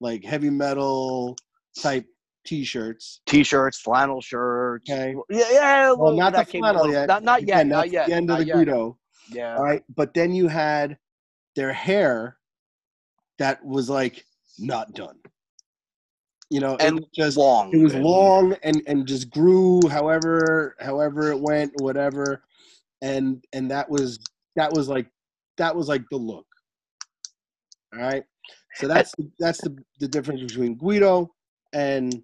[0.00, 1.36] like heavy metal
[1.80, 2.06] type
[2.48, 4.90] t-shirts T-shirts, flannel shirts.
[4.90, 5.14] Okay.
[5.28, 5.92] Yeah, yeah.
[5.92, 7.56] well not the that came a flannel little- yet Not not yet.
[7.56, 8.06] Again, Not yet.
[8.08, 8.56] the end of the yet.
[8.56, 8.98] guido
[9.30, 9.56] Yeah.
[9.56, 10.96] all right but then you had
[11.56, 12.38] their hair
[13.38, 14.24] that was like
[14.58, 15.16] not done
[16.50, 17.72] you know And it was just long.
[17.74, 22.42] it was and- long and and just grew however however it went whatever
[23.02, 24.18] and and that was
[24.56, 25.06] that was like
[25.58, 26.46] that was like the look
[27.94, 28.24] all right
[28.76, 31.30] so that's that's the, the difference between guido
[31.72, 32.22] and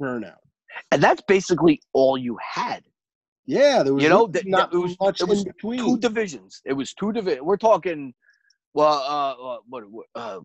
[0.00, 0.36] burnout
[0.90, 2.82] and that's basically all you had.
[3.46, 5.98] yeah there was You know, that- not that was- much it was in between Two
[5.98, 6.60] divisions.
[6.64, 7.42] It was two divisions.
[7.42, 8.14] We're talking,
[8.72, 10.40] well, uh, uh, what, uh,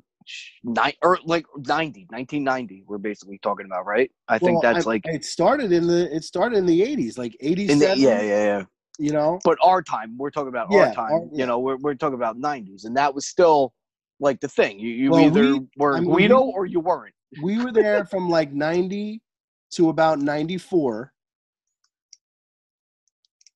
[0.64, 2.84] nine or like 90, 1990.
[2.88, 4.12] We're basically talking about, right?
[4.28, 7.36] I think that's I- like it started in the it started in the 80s like
[7.40, 8.64] 87 the, yeah, yeah, yeah.
[9.00, 11.12] you know But our time, we're talking about Yeah, our time.
[11.14, 11.40] our- yeah.
[11.40, 13.74] You know, we're we're talking about 90s, and that was still
[14.20, 14.78] like the thing.
[14.80, 17.16] You you Well, either we- were I mean, Guido we- or you weren't.
[17.42, 19.22] we were there from like 90
[19.72, 21.14] to about 94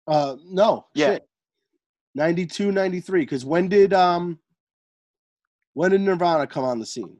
[0.08, 1.13] uh no Yeah.
[1.13, 1.30] shit.
[2.15, 4.38] 92 93 because when did um
[5.73, 7.17] when did nirvana come on the scene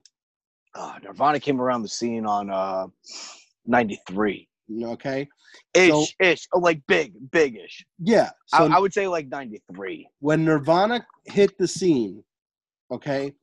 [0.76, 2.88] Uh, Nirvana came around the scene on uh
[3.66, 4.48] 93
[4.84, 5.28] okay
[5.74, 7.86] ish So- ish, oh, like big, big ish.
[8.00, 10.08] yeah so I, I would say like 93.
[10.20, 12.24] when nirvana hit the scene
[12.92, 13.34] okay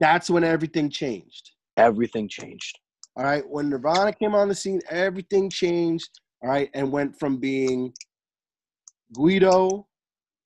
[0.00, 2.76] that's when everything changed Everything changed.
[3.18, 6.08] All right when nirvana came on the scene everything changed
[6.42, 7.92] all right and went from being
[9.14, 9.86] guido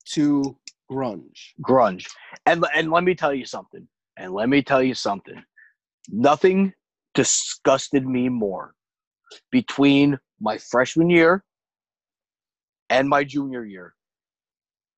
[0.04, 0.56] to
[0.90, 2.06] grunge grunge.
[2.46, 3.86] And and let me tell you something.
[4.16, 5.42] And let me tell you something.
[6.08, 6.72] Nothing
[7.14, 8.74] disgusted me more
[9.50, 11.44] between my freshman year
[12.90, 13.94] and my junior year.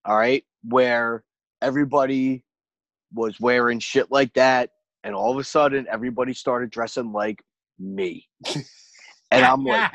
[0.05, 1.25] All right, where
[1.63, 2.45] everybody
[3.13, 4.71] was wearing shit like that,
[5.05, 7.41] and all of a sudden everybody started dressing like
[7.79, 8.29] me.
[9.31, 9.91] And I'm like,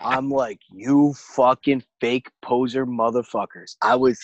[0.00, 3.74] I'm like, you fucking fake poser motherfuckers.
[3.82, 4.18] I was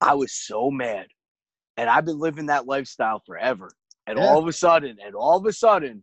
[0.00, 1.06] I was so mad.
[1.76, 3.70] And I've been living that lifestyle forever.
[4.08, 4.24] And Yeah.
[4.24, 6.02] all of a sudden, and all of a sudden,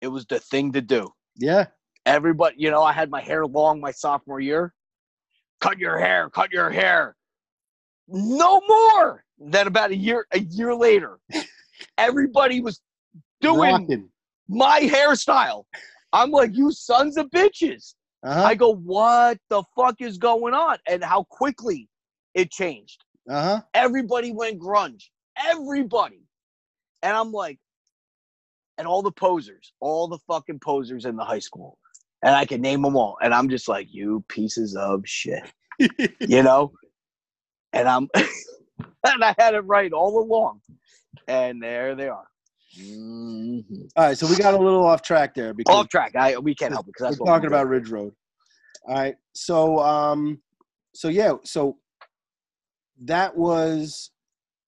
[0.00, 1.12] it was the thing to do.
[1.34, 1.66] yeah.
[2.04, 4.72] Everybody, you know, I had my hair long my sophomore year.
[5.60, 7.16] Cut your hair, cut your hair.
[8.06, 9.24] No more.
[9.38, 11.18] Then about a year, a year later,
[11.98, 12.80] everybody was
[13.40, 14.08] doing Rocking.
[14.48, 15.64] My hairstyle.
[16.12, 17.94] I'm like, you sons of bitches.
[18.24, 18.42] Uh-huh.
[18.42, 20.78] I go, what the fuck is going on?
[20.88, 21.88] And how quickly
[22.34, 23.04] it changed.
[23.30, 23.60] Uh-huh.
[23.74, 25.04] Everybody went grunge.
[25.38, 26.22] Everybody.
[27.02, 27.58] And I'm like,
[28.78, 31.78] and all the posers, all the fucking posers in the high school.
[32.22, 33.16] And I can name them all.
[33.22, 35.42] And I'm just like, you pieces of shit.
[36.20, 36.72] You know?
[37.74, 40.60] And I'm and I had it right all along.
[41.28, 42.26] And there they are.
[42.78, 43.88] Mhm.
[43.96, 46.14] All right, so we got a little off track there because Off track.
[46.16, 48.12] I we can't help it because that's we're talking about Ridge Road.
[48.86, 49.16] All right.
[49.34, 50.40] So um
[50.94, 51.78] so yeah, so
[53.02, 54.10] that was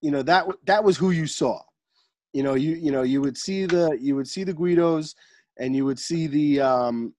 [0.00, 1.60] you know that that was who you saw.
[2.32, 5.14] You know, you you know, you would see the you would see the Guidos
[5.58, 7.14] and you would see the um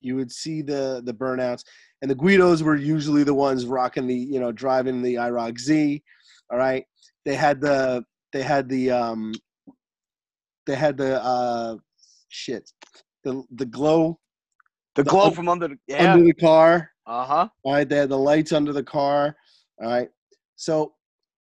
[0.00, 1.64] you would see the the burnouts
[2.02, 6.02] and the Guidos were usually the ones rocking the, you know, driving the IROC Z.
[6.50, 6.84] All right.
[7.24, 9.32] They had the they had the um
[10.68, 11.76] they had the uh
[12.28, 12.70] shit.
[13.24, 14.20] The the glow
[14.94, 16.12] The The glow un- from under the yeah.
[16.12, 16.92] under the car.
[17.06, 17.48] Uh huh.
[17.64, 19.34] All right, they had the lights under the car.
[19.80, 20.08] All right.
[20.56, 20.92] So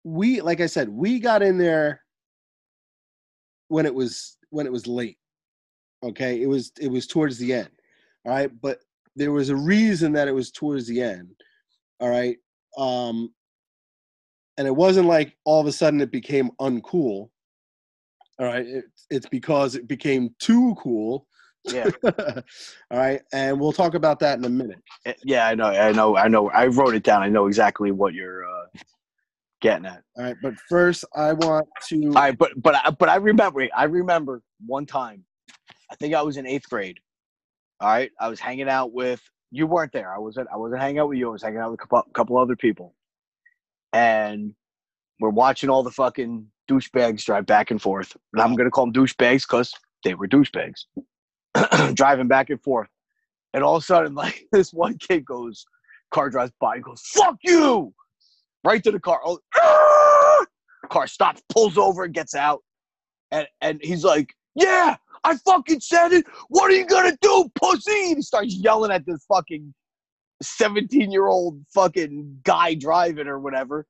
[0.03, 2.01] we, like I said, we got in there
[3.69, 5.17] when it was when it was late.
[6.03, 6.41] Okay.
[6.41, 7.69] It was it was towards the end.
[8.25, 8.51] All right.
[8.61, 8.79] But
[9.15, 11.31] there was a reason that it was towards the end.
[11.99, 12.37] All right.
[12.77, 13.33] Um
[14.59, 17.29] and it wasn't like all of a sudden it became uncool.
[18.39, 18.65] All right.
[18.65, 21.27] It, it's because it became too cool.
[21.65, 21.89] Yeah.
[22.03, 22.43] all
[22.91, 23.21] right.
[23.33, 24.79] And we'll talk about that in a minute.
[25.05, 26.49] Eh, Yeah, I know, I know, I know.
[26.51, 27.23] I wrote it down.
[27.23, 28.65] I know exactly what you're uh,
[29.61, 30.03] getting at.
[30.17, 32.07] All right, but first I want to.
[32.07, 33.67] All right, but but I- but I remember.
[33.75, 35.23] I remember one time.
[35.91, 36.99] I think I was in eighth grade.
[37.81, 39.21] All right, I was hanging out with.
[39.51, 40.13] You weren't there.
[40.13, 40.47] I wasn't.
[40.53, 41.27] I wasn't hanging out with you.
[41.29, 42.93] I was hanging out with a couple, couple other people,
[43.93, 44.53] and
[45.19, 48.15] we're watching all the fucking douchebags drive back and forth.
[48.33, 50.85] And I'm gonna call them douchebags because they were douchebags
[51.93, 52.89] driving back and forth.
[53.53, 55.65] And all of a sudden, like this one kid goes,
[56.11, 57.93] car drives by, and goes, "Fuck you!"
[58.63, 59.21] Right to the car.
[59.25, 60.45] Oh,
[60.89, 62.63] car stops, pulls over, and gets out.
[63.31, 66.25] And and he's like, "Yeah, I fucking said it.
[66.49, 69.73] What are you gonna do, pussy?" And he starts yelling at this fucking
[70.41, 73.85] seventeen-year-old fucking guy driving or whatever.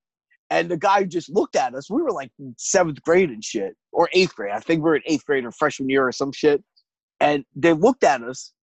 [0.50, 1.90] And the guy just looked at us.
[1.90, 4.54] We were like seventh grade and shit, or eighth grade.
[4.54, 6.64] I think we were in eighth grade or freshman year or some shit.
[7.20, 8.54] And they looked at us,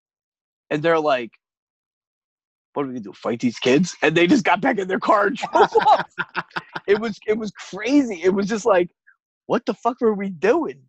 [0.71, 1.31] and they're like,
[2.73, 3.13] "What are we gonna do?
[3.13, 6.09] Fight these kids?" And they just got back in their car and drove off.
[6.87, 8.21] It was it was crazy.
[8.23, 8.89] It was just like,
[9.47, 10.81] what the fuck were we doing?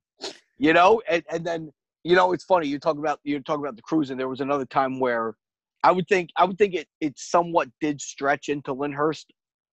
[0.59, 1.03] You know?
[1.09, 1.73] And and then
[2.05, 2.69] you know it's funny.
[2.69, 5.35] You talk about you talk about the cruise, and there was another time where
[5.83, 9.27] I would think I would think it it somewhat did stretch into Lyndhurst.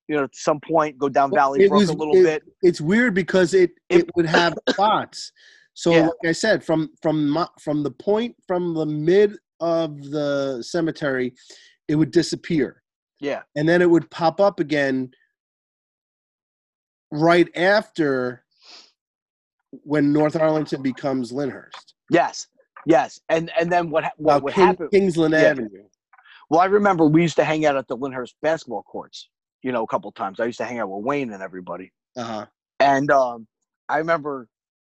[0.07, 2.43] You know, at some point, go down Valley It Brook was- a little it- bit.
[2.61, 5.31] It's weird because it it would have spots.
[5.75, 6.01] So Yeah.
[6.07, 11.33] like I said, from from my, from the point from the mid of the cemetery,
[11.87, 12.83] it would disappear,
[13.19, 15.11] Yeah, and then it would pop up again
[17.11, 18.43] right after
[19.83, 21.93] when North Arlington becomes Lyndhurst.
[22.11, 22.47] yes,
[22.85, 23.19] yes.
[23.29, 24.89] And and then what what Now, would King- happen?
[24.89, 25.39] Kingsland Yeah.
[25.43, 25.83] Avenue.
[26.49, 29.29] Well, I remember we used to hang out at the Lyndhurst basketball courts.
[29.63, 30.39] You know, a couple times.
[30.39, 31.91] I used to hang out with Wayne and everybody.
[32.15, 32.45] Uh huh.
[32.79, 33.47] And um,
[33.89, 34.47] I remember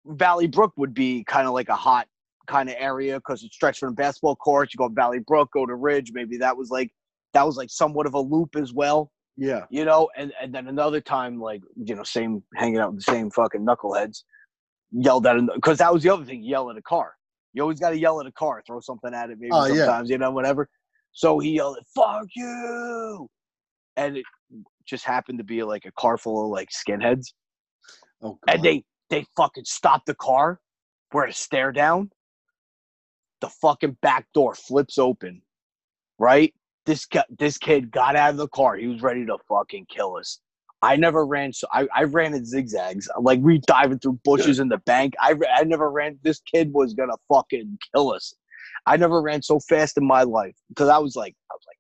[0.05, 2.07] Valley Brook would be kind of like a hot
[2.47, 4.73] kind of area because it stretched from the basketball courts.
[4.73, 6.11] You go up Valley Brook, go to Ridge.
[6.13, 6.91] Maybe that was like
[7.33, 9.65] that was like somewhat of a loop as well, Yeah.
[9.69, 10.09] you know.
[10.17, 13.65] And and then another time, like you know, same hanging out with the same fucking
[13.65, 14.23] knuckleheads,
[14.91, 16.43] yelled at because that was the other thing.
[16.43, 17.13] Yell at a car.
[17.53, 19.85] You always got to yell at a car, throw something at it, maybe Oh, yeah.
[19.85, 20.67] sometimes, you know, whatever.
[21.13, 23.29] So he yelled, "Fuck you!"
[23.95, 24.25] And it
[24.85, 27.33] just happened to be like a car full of like skinheads.
[28.21, 28.39] Oh.
[28.47, 28.55] God.
[28.55, 30.59] and they they fucking stopped the car
[31.11, 32.11] where to stare down.
[33.41, 35.41] The fucking back door flips open
[36.19, 36.53] right?
[36.85, 40.17] This guy, this kid got out of the car he was ready to fucking kill
[40.17, 40.39] us.
[40.81, 44.69] I never ran so i, I ran in zigzags like we diving through bushes in
[44.69, 45.15] the bank.
[45.19, 48.35] I, I never ran this kid was gonna fucking kill us.
[48.85, 51.74] I never ran so fast in my life because I was like, I was like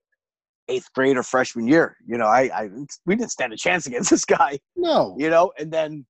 [0.67, 1.97] eighth grade or freshman year.
[2.05, 2.69] You know, I, I
[3.05, 4.59] we didn't stand a chance against this guy.
[4.75, 5.15] No.
[5.17, 6.05] You know, and then,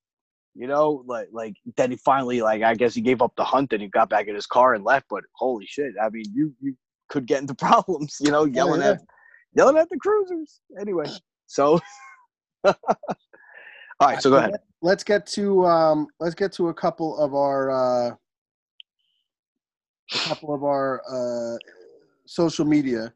[0.54, 3.74] you know, like like then he finally like I guess he gave up the hunt
[3.74, 5.08] and he got back in his car and left.
[5.10, 6.76] But holy shit, I mean, you you
[7.10, 8.18] could get into problems.
[8.20, 8.91] You know, yelling yeah.
[8.91, 9.02] at
[9.54, 10.62] yelling at the cruisers.
[10.80, 11.06] Anyway,
[11.48, 11.80] so.
[14.02, 14.56] All right, so go ahead.
[14.82, 18.15] Let's get to um, let's get to a couple of our uh,
[20.13, 21.58] a couple of our uh,
[22.26, 23.13] social media.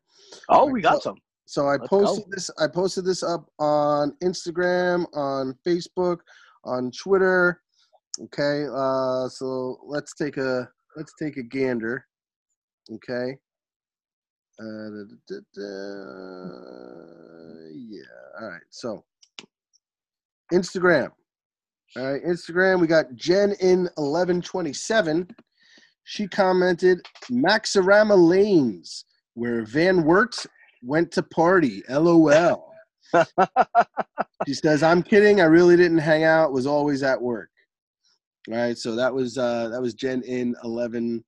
[0.48, 1.16] Oh, we got some.
[1.50, 2.30] So I Let's posted go.
[2.36, 2.52] this.
[2.60, 6.20] I posted this up on Instagram, on Facebook,
[6.64, 7.60] on Twitter.
[8.22, 12.06] Okay, uh, so let's take a let's take a gander.
[12.92, 13.36] Okay.
[14.62, 15.66] Uh, da, da, da.
[17.74, 18.04] Yeah.
[18.40, 18.62] All right.
[18.70, 19.04] So
[20.54, 21.10] Instagram.
[21.98, 22.80] All right, Instagram.
[22.80, 25.28] We got Jen in eleven twenty seven.
[26.04, 30.36] She commented Maxarama Lanes, where Van Wert
[30.82, 31.84] went to party.
[31.90, 32.74] LOL.
[34.48, 35.42] she says, "I'm kidding.
[35.42, 36.52] I really didn't hang out.
[36.54, 37.50] Was always at work."
[38.50, 41.24] All right, so that was uh, that was Jen in eleven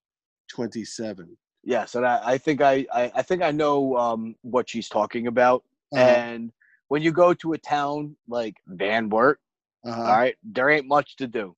[0.50, 1.38] twenty seven.
[1.64, 5.28] Yeah, so that I think I, I I think I know um what she's talking
[5.28, 5.64] about.
[5.94, 6.04] Uh-huh.
[6.04, 6.52] And
[6.88, 9.40] when you go to a town like Van Wert,
[9.86, 10.02] Uh-huh.
[10.02, 11.56] all right, there ain't much to do.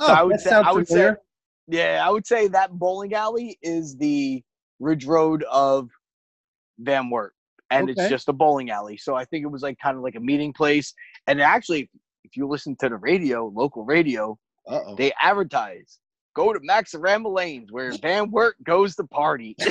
[0.00, 1.12] Oh, I would that say I would say
[1.68, 4.42] yeah, I would say that bowling alley is the
[4.80, 5.90] Ridge Road of
[6.78, 7.34] Van Wert.
[7.70, 8.00] And Okay.
[8.00, 8.96] it's just a bowling alley.
[8.96, 10.92] So I think it was like kind of like a meeting place.
[11.26, 11.90] And actually,
[12.24, 14.94] if you listen to the radio, local radio, Uh-oh.
[14.96, 15.98] they advertise
[16.34, 19.56] go to Maxarama Lanes where Van Wert goes to party.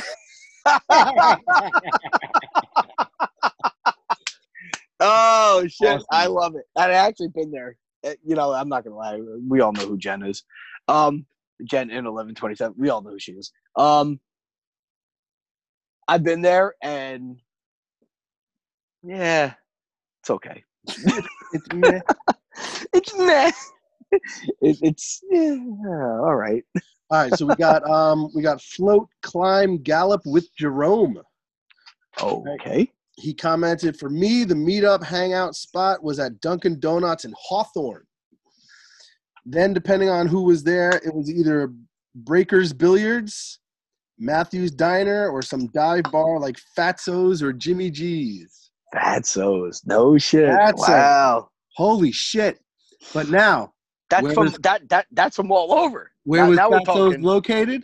[5.00, 6.06] oh shit, Awesome.
[6.12, 6.64] I love it.
[6.76, 7.78] I've actually been there.
[8.06, 9.20] Uh, You know, I'm not gonna lie.
[9.48, 10.44] We all know who Jen is.
[10.88, 11.26] Um,
[11.66, 12.76] Jen in 1127.
[12.78, 13.52] We all know who she is.
[13.76, 14.20] Um,
[16.08, 17.38] I've been there, and
[19.04, 19.54] yeah,
[20.22, 20.64] it's okay.
[20.88, 22.00] It's meh.
[22.94, 23.52] It's meh.
[24.62, 25.58] It, it's yeah,
[26.22, 26.64] all right.
[27.10, 31.20] All right, so we got um we got float, climb, gallop with Jerome.
[32.22, 32.92] Okay.
[33.18, 38.06] He commented for me the meetup hangout spot was at Dunkin' Donuts in Hawthorne.
[39.46, 41.74] Then depending on who was there, it was either
[42.16, 43.60] Breakers Billiards,
[44.24, 48.72] Matthews Diner, or some dive bar like Fatso's or Jimmy G's.
[48.96, 49.82] Fatso's.
[49.86, 50.50] No shit.
[50.50, 50.88] Fatso's.
[50.88, 51.50] wow.
[51.76, 52.60] Holy shit!
[53.14, 53.74] But now,
[54.10, 56.12] That's from was- that that that's from all over.
[56.24, 57.84] where Now- was now Fatso's located?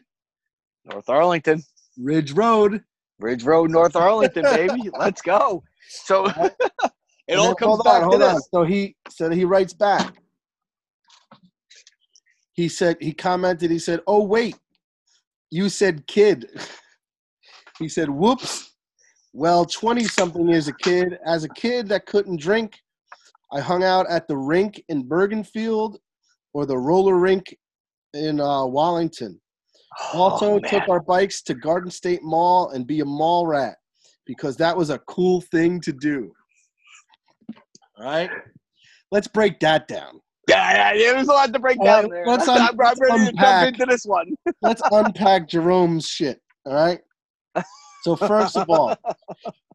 [0.85, 1.61] North Arlington,
[1.97, 2.83] Ridge Road.
[3.19, 4.89] Ridge Road, North Arlington, baby.
[4.97, 5.61] Let's go.
[5.89, 6.53] So it
[7.27, 8.35] And all comes hold back on, to hold on.
[8.35, 8.47] this.
[8.53, 10.13] So he so he writes back.
[12.53, 13.71] He said he commented.
[13.71, 14.55] He said, "Oh wait,
[15.51, 16.47] you said kid."
[17.79, 18.73] he said, "Whoops."
[19.33, 21.17] Well, twenty something is a kid.
[21.25, 22.79] As a kid that couldn't drink,
[23.51, 25.97] I hung out at the rink in Bergenfield
[26.53, 27.55] or the roller rink
[28.13, 29.39] in uh, Wallington.
[30.13, 33.77] Also, Oh, took our bikes to Garden State Mall and be a mall rat
[34.25, 36.31] because that was a cool thing to do.
[37.97, 38.31] All right,
[39.11, 40.21] let's break that down.
[40.49, 42.25] Yeah, yeah, there's a lot to break down right, there.
[42.27, 43.63] let's I'm, un- I'm let's to unpack.
[43.65, 44.33] jump into this one.
[44.61, 46.41] Let's unpack Jerome's shit.
[46.65, 46.99] All right.
[48.03, 48.95] So first of all,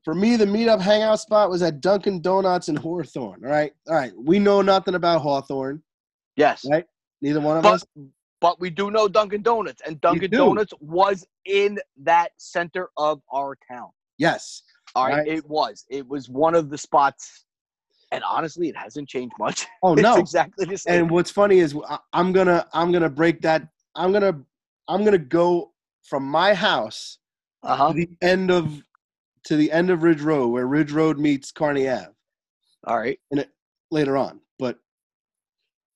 [0.05, 3.45] for me, the meetup hangout spot was at Dunkin' Donuts in Hawthorne.
[3.45, 4.13] All right, all right.
[4.17, 5.83] We know nothing about Hawthorne.
[6.37, 6.85] Yes, Right.
[7.23, 7.85] Neither one of but us.
[8.41, 10.39] but we do know Dunkin' Donuts, and Dunkin' do.
[10.39, 13.91] Donuts was in that center of our town.
[14.19, 14.63] Yes.
[14.95, 15.29] All right, Right.
[15.29, 15.85] it was.
[15.91, 17.45] It was one of the spots,
[18.15, 19.67] and honestly, it hasn't changed much.
[19.83, 20.17] Oh it's no.
[20.19, 20.95] exactly the same.
[21.03, 21.77] And what's funny is
[22.13, 23.69] I'm gonna I'm gonna break that.
[23.95, 24.41] I'm gonna
[24.89, 25.73] I'm gonna go
[26.05, 27.19] from my house
[27.63, 27.89] Uh huh.
[27.89, 28.83] to the end of
[29.45, 32.09] to the end of Ridge Road, where Ridge Road meets Kearny Ave.
[32.87, 33.19] All right.
[33.31, 33.51] And it,
[33.91, 34.41] later on.
[34.59, 34.79] But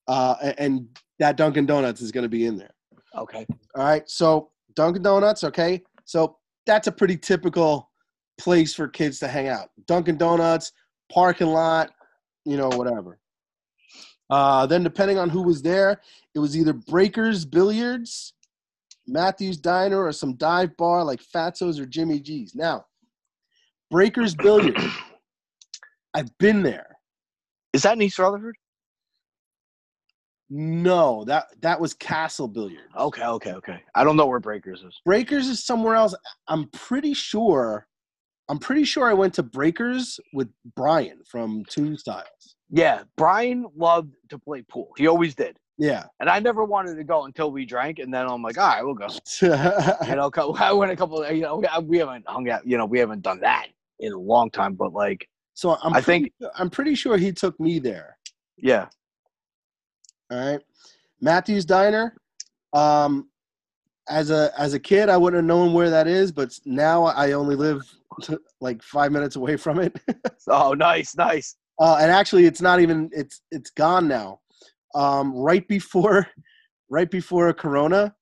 [0.07, 0.89] uh, and
[1.19, 2.71] that Dunkin' Donuts is going to be in there.
[3.17, 3.47] Okay.
[3.75, 4.09] All right.
[4.09, 5.45] So Dunkin' Donuts.
[5.45, 5.83] Okay.
[6.05, 7.91] So that's a pretty typical
[8.39, 9.71] place for kids to hang out.
[9.87, 10.73] Dunkin' Donuts
[11.13, 11.91] parking lot,
[12.49, 13.19] you know, whatever.
[14.31, 16.01] Uh, then depending on who was there,
[16.35, 18.35] it was either Breakers Billiards,
[19.07, 22.55] Matthews Diner, or some dive bar like Fatso's or Jimmy G's.
[22.55, 22.87] Now,
[23.91, 24.85] Breakers Billiards.
[26.15, 26.99] I've been there.
[27.73, 28.57] Is that in East Rutherford?
[30.51, 32.89] No, that that was Castle Billiards.
[32.99, 33.23] Okay.
[33.23, 33.53] Okay.
[33.53, 33.83] Okay.
[33.95, 34.99] I don't know where Breakers is.
[35.05, 36.15] Breakers is somewhere else.
[36.49, 37.87] I'm pretty sure.
[38.49, 42.57] I'm pretty sure I went to Breakers with Brian from Toon Styles.
[42.71, 44.89] Yeah, Brian loved to play pool.
[44.97, 45.59] He always did.
[45.79, 46.05] Yeah.
[46.19, 48.83] And I never wanted to go until we drank, and then I'm like, all right,
[48.85, 49.07] we'll go.
[49.43, 51.25] You know, I went a couple.
[51.31, 52.67] You know, we- we haven't hung out.
[52.67, 53.69] You know, we haven't done that
[54.01, 54.75] in a long time.
[54.75, 58.17] But like, so I'm I pretty, think- I'm pretty sure he took me there.
[58.57, 58.87] yeah,
[60.31, 60.61] All right.
[61.21, 62.15] Matthew's Diner.
[62.73, 63.29] Um,
[64.09, 67.33] as a as a kid, I wouldn't have known where that is, but now I
[67.33, 67.83] only live
[68.61, 69.97] like five minutes away from it.
[70.49, 71.57] oh, nice, nice.
[71.81, 74.41] Uh, and actually, it's not even it's it's gone now.
[74.95, 76.27] Um, right before,
[76.91, 78.15] right before Corona,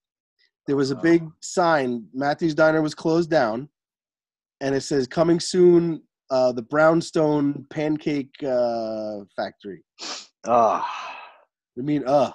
[0.66, 1.32] there was a big Oh.
[1.40, 2.06] sign.
[2.12, 3.68] Matthew's Diner was closed down,
[4.60, 9.84] and it says "Coming soon." Uh, the Brownstone Pancake uh, Factory.
[10.44, 10.84] Oh.
[11.78, 12.34] I mean, ugh.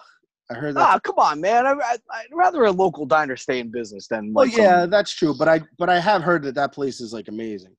[0.52, 0.82] I heard that.
[0.82, 1.66] Ah, come on, man.
[1.66, 5.14] I, I, I'd rather a local diner stay in business than well, yeah, some- that's
[5.14, 5.34] true.
[5.38, 7.76] But I but I have heard that that place is like amazing.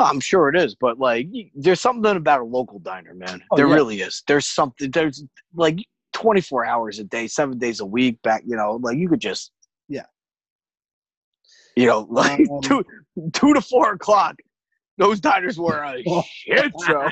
[0.00, 3.42] Oh, I'm sure it is, but like, there's something about a local diner, man.
[3.50, 3.74] Oh, there yeah.
[3.74, 4.22] really is.
[4.28, 4.90] There's something.
[4.92, 5.78] There's like
[6.12, 8.20] 24 hours a day, seven days a week.
[8.22, 9.50] Back, you know, like you could just.
[9.88, 10.04] Yeah.
[11.76, 12.84] You know, like Um, two
[13.32, 14.36] two to four o'clock.
[14.98, 17.08] Those diners were a shit show.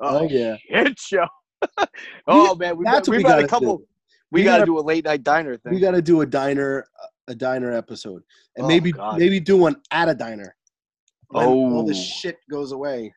[0.00, 0.56] oh A yeah.
[0.68, 1.26] shit show.
[2.26, 3.78] oh man, we that's got, what we got a couple.
[3.78, 3.86] do.
[4.30, 5.74] We, We got to do a late night diner thing.
[5.74, 6.86] We got to do a diner
[7.28, 8.22] a diner episode,
[8.56, 9.18] and Oh, maybe God.
[9.18, 10.54] maybe do one at a diner.
[11.28, 11.86] When all Oh.
[11.86, 13.14] this shit goes away.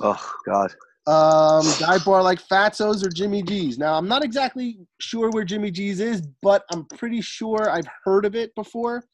[0.00, 0.72] oh God.
[1.06, 3.76] Um, dive bar like Fatso's or Jimmy G's.
[3.78, 8.24] Now I'm not exactly sure where Jimmy G's is, but I'm pretty sure I've heard
[8.24, 9.04] of it before.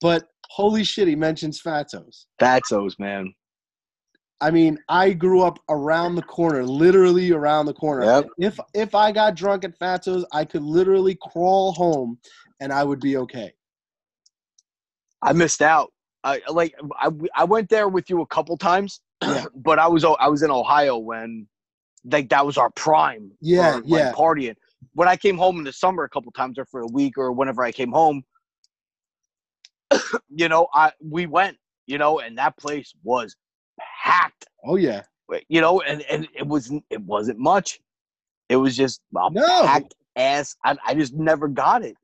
[0.00, 2.26] But holy shit, he mentions Fatso's.
[2.40, 3.34] Fatso's, man.
[4.40, 8.04] I mean, I grew up around the corner, literally around the corner.
[8.04, 8.28] Yep.
[8.38, 12.18] If if I got drunk at Fatso's, I could literally crawl home
[12.60, 13.52] and I would be okay.
[15.22, 15.92] I missed out.
[16.24, 19.44] I like I, I went there with you a couple times, Yeah.
[19.54, 21.46] but I was I was in Ohio when
[22.04, 23.30] like that was our prime.
[23.42, 24.12] Yeah, for, like, yeah.
[24.12, 24.54] partying.
[24.94, 27.32] When I came home in the summer a couple times or for a week or
[27.32, 28.22] whenever I came home,
[30.30, 33.36] you know, I we went, you know, and that place was
[34.04, 34.46] packed.
[34.64, 35.02] Oh yeah.
[35.48, 37.80] You know, and and it was it wasn't much.
[38.48, 39.62] It was just a No.
[39.64, 40.56] packed ass.
[40.64, 41.94] I, I just never got it.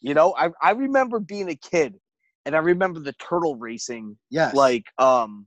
[0.00, 1.94] You know, I I remember being a kid,
[2.44, 4.54] and I remember the turtle racing Yes.
[4.54, 5.46] like um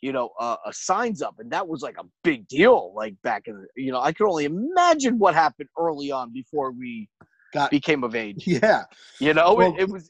[0.00, 3.42] you know uh, uh signs up and that was like a big deal like back
[3.48, 7.08] in the you know i could only imagine what happened early on before we
[7.52, 8.84] Got- became of age Yeah.
[9.18, 10.08] you know Well- it, it was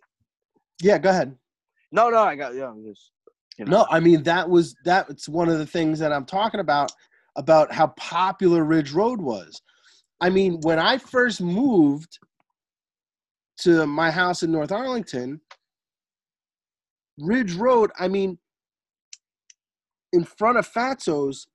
[0.82, 0.98] Yeah.
[0.98, 1.34] Go ahead.
[1.90, 3.10] no no i got yeah was,
[3.58, 3.78] you know.
[3.78, 6.92] No, I mean that was that's one of the things that I'm talking about
[7.36, 9.60] about how popular Ridge Road was.
[10.20, 12.18] I mean, when I first moved
[13.58, 15.40] to my house in North Arlington,
[17.18, 18.38] Ridge Road, I mean,
[20.12, 21.46] in front of Fatso's,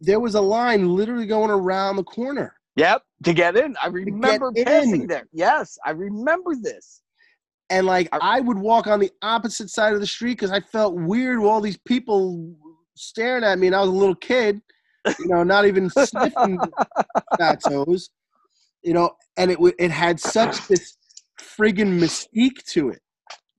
[0.00, 2.54] there was a line literally going around the corner.
[2.76, 5.06] yep to get in i remember passing in.
[5.06, 7.02] there yes i remember this
[7.70, 10.94] And like I- would walk on the opposite side of the street because I felt
[10.94, 12.54] weird with all these people
[12.96, 14.60] staring at me, and I was a little kid,
[15.18, 16.58] you know, not even sniffing
[17.40, 18.10] Fatso's,
[18.82, 20.96] you know, and it w- it had such this
[21.40, 23.00] friggin' mystique to it.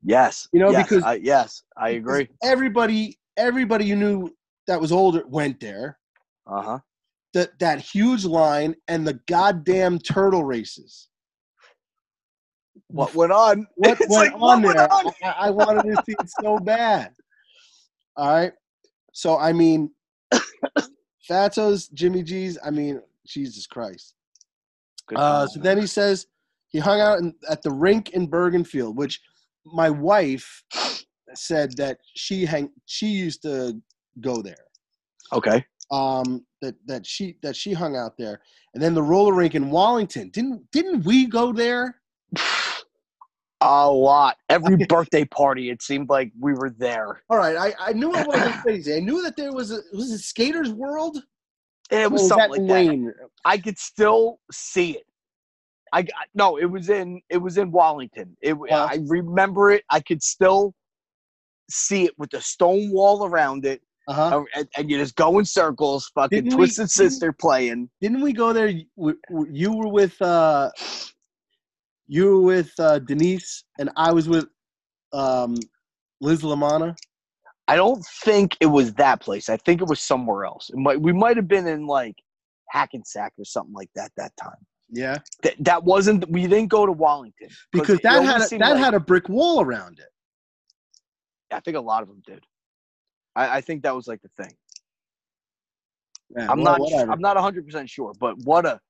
[0.04, 4.36] yes You know, yes, because- I, yes i agree Everybody, everybody you knew
[4.68, 5.98] that was older went there.
[6.48, 6.80] uh-huh
[7.34, 11.08] That that huge line and the goddamn turtle races.
[12.88, 14.94] What went on what It's went like, what on went there?
[14.94, 15.12] on?
[15.24, 17.14] I, I wanted to see it so bad.
[18.18, 18.54] All right.
[19.14, 19.92] So I mean,
[21.30, 22.58] Fatso's, Jimmy G's.
[22.64, 24.16] I mean, Jesus Christ.
[25.08, 26.28] Good Uh, so then he says
[26.70, 29.20] he hung out in, at the rink in Bergenfield, which
[29.66, 30.64] my wife
[31.34, 33.80] said that she hang she used to
[34.20, 34.66] go there.
[35.34, 38.42] okay Um, that that she that she hung out there,
[38.74, 40.30] and then the roller rink in Wallington.
[40.30, 42.02] Didn't didn't we go there?
[43.62, 47.94] a lot every birthday party it seemed like we were there All right, I, I
[47.94, 48.96] knew it wasn't crazy.
[48.96, 51.18] I knew that there was a was it Skaters World?
[51.92, 53.14] it was was something that like that
[53.46, 55.04] I could still see it.
[55.94, 58.36] I got, no, it was in it was in Wallington.
[58.42, 58.88] It Wow.
[58.90, 59.84] I remember it.
[59.90, 60.74] I could still
[61.70, 64.38] see it with the stone wall around it, Uh-huh.
[64.40, 67.90] uh, and, and you just go in circles, fucking Didn't we- Twisted Sister playing.
[68.02, 68.68] Didn't we go there?
[68.68, 69.18] You were-
[69.52, 70.72] you were with uh,
[72.12, 74.46] you were with uh, Denise, and I was with
[75.14, 75.56] um,
[76.20, 76.94] Liz Lamana.
[77.70, 79.48] I don't think it was that place.
[79.48, 80.70] I think it was somewhere else.
[80.70, 82.16] It might, we might have been in like
[82.70, 84.58] Hackensack or something like that that time.
[84.90, 86.30] Yeah, That, that wasn't.
[86.30, 89.62] We didn't go to Wallington because that had a, that like- had a brick wall
[89.62, 91.56] around it.
[91.56, 92.44] I think a lot of them did.
[93.38, 94.54] I, I think that was like the thing.
[96.36, 96.80] Yeah, I'm well, not.
[96.82, 97.10] whatever.
[97.10, 98.82] I'm not 100 percent sure, but what a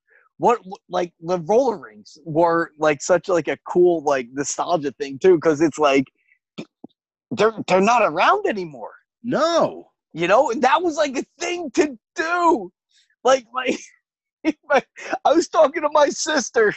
[0.41, 5.35] what like the roller rinks were like such like a cool like nostalgia thing too
[5.35, 6.05] because it's like
[7.29, 9.91] they're they're not around anymore No.
[10.13, 12.71] you know and that was like a thing to do
[13.23, 13.77] like my,
[14.67, 14.81] my
[15.25, 16.73] i was talking to my sister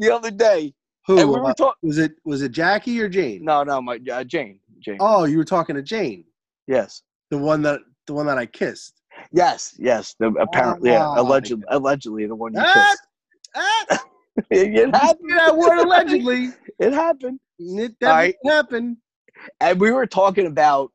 [0.00, 0.74] the other day
[1.06, 2.12] Who and we uh, was it?
[2.24, 3.44] Was it Jackie or Jane?
[3.44, 6.24] no no my uh, jane jane Oh, you were talking to Jane,
[6.66, 7.78] yes the one that
[8.08, 9.01] the one that I kissed.
[9.32, 13.06] Yes yes the, apparently yeah Oh, allegedly allegedly the one you Ah, kissed
[13.54, 13.86] ah,
[14.50, 16.48] it, happened that word allegedly.
[16.78, 18.34] it happened It right.
[18.46, 18.96] happened.
[19.60, 20.90] and we were talking about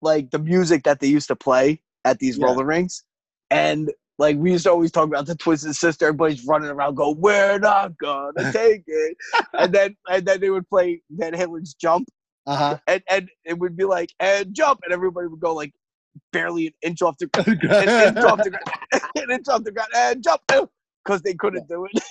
[0.00, 2.46] like the music that they used to play at these Yeah.
[2.46, 3.04] roller rinks,
[3.50, 6.06] and like we used to always talk about the Twisted Sister.
[6.06, 9.16] Everybody's running around, go, "We're not gonna take it,"
[9.54, 12.08] and then and then they would play Van Halen's "Jump,"
[12.46, 12.78] Uh huh.
[12.86, 15.72] and and it would be like and jump, and everybody would go like
[16.32, 19.72] barely an inch off the ground, an inch off the ground, an inch off the
[19.72, 22.02] ground, and jump because they couldn't do it.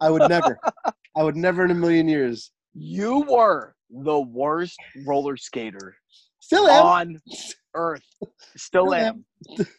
[0.00, 0.58] I would never.
[1.16, 2.50] I would never in a million years.
[2.74, 5.94] You were the worst roller skater
[6.40, 6.84] Still am.
[6.84, 7.20] on
[7.74, 8.02] earth.
[8.56, 9.24] Still Still am.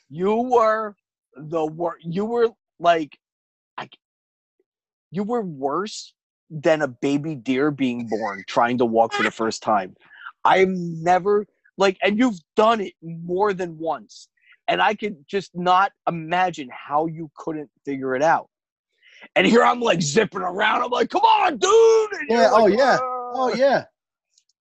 [0.10, 0.96] You were
[1.36, 2.06] the worst.
[2.06, 2.50] You were
[2.80, 3.18] like,
[3.78, 3.90] I.
[5.12, 6.14] You were worse
[6.50, 9.96] than a baby deer being born trying to walk for the first time.
[10.44, 11.46] I'm never
[11.78, 14.30] like, and you've done it more than once,
[14.68, 18.50] and I could just not imagine how you couldn't figure it out.
[19.36, 20.84] And here I'm like zipping around.
[20.84, 22.22] I'm like, come on, dude!
[22.22, 22.98] And Yeah, oh, yeah.
[23.02, 23.86] "Ah." Oh yeah.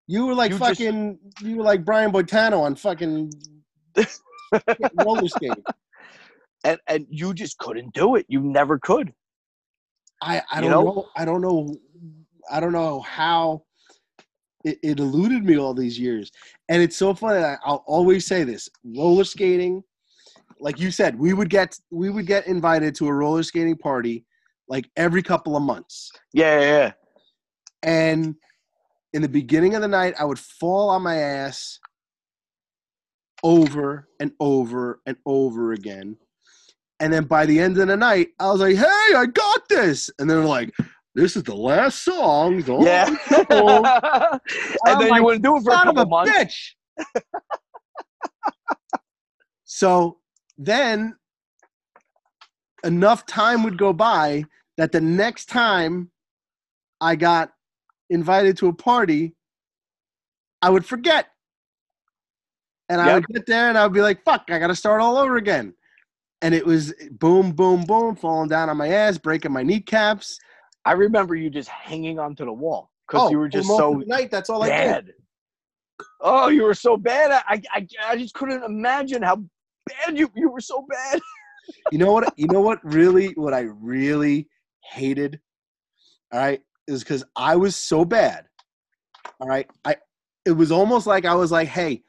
[0.06, 1.18] You were like You just- fucking.
[1.42, 3.30] you were like Brian Boitano on fucking
[5.04, 5.62] roller skating.
[6.64, 8.26] and and you just couldn't do it.
[8.28, 9.12] You never could.
[10.22, 10.82] I, I don't know?
[10.84, 11.08] know?
[11.16, 11.74] I don't know.
[12.50, 13.63] I don't know how
[14.64, 16.32] it, it eluded me all these years.
[16.68, 17.44] And it's so funny.
[17.44, 19.82] I, I'll always say this: roller skating,
[20.58, 24.24] like you said, we would get we would get invited to a roller skating party
[24.68, 26.10] like every couple of months.
[26.32, 26.92] Yeah, yeah, yeah.
[27.82, 28.34] And
[29.12, 31.78] in the beginning of the night, I would fall on my ass
[33.42, 36.16] over and over and over again.
[37.00, 40.10] And then by the end of the night, I was like, hey, I got this.
[40.18, 40.72] And they're like,
[41.14, 42.60] this is the last song.
[42.62, 43.06] Don't Yeah.
[43.48, 43.84] go."
[44.86, 46.32] and then you wouldn't do it for a couple a months.
[46.32, 47.22] bitch.
[49.64, 50.18] so
[50.58, 51.16] then
[52.84, 54.44] enough time would go by
[54.76, 56.10] that the next time
[57.00, 57.52] I got
[58.10, 59.34] invited to a party,
[60.62, 61.26] I would forget.
[62.88, 65.00] And I would get there and I would be like, fuck, I got to start
[65.00, 65.74] all over again.
[66.42, 70.38] And it was boom, boom, boom, falling down on my ass, breaking my kneecaps.
[70.84, 74.30] I remember you just hanging onto the wall because Oh, you were just so night.
[74.30, 74.86] That's all I did.
[74.86, 75.12] bad.
[76.20, 77.30] Oh, you were so bad.
[77.32, 79.36] I, I, I just couldn't imagine how
[79.86, 81.20] bad you you were so bad.
[81.90, 84.48] you know what you know what really what i really
[84.92, 85.40] hated
[86.32, 88.46] all right is because i was so bad
[89.40, 89.96] all right i
[90.44, 92.02] it was almost like i was like hey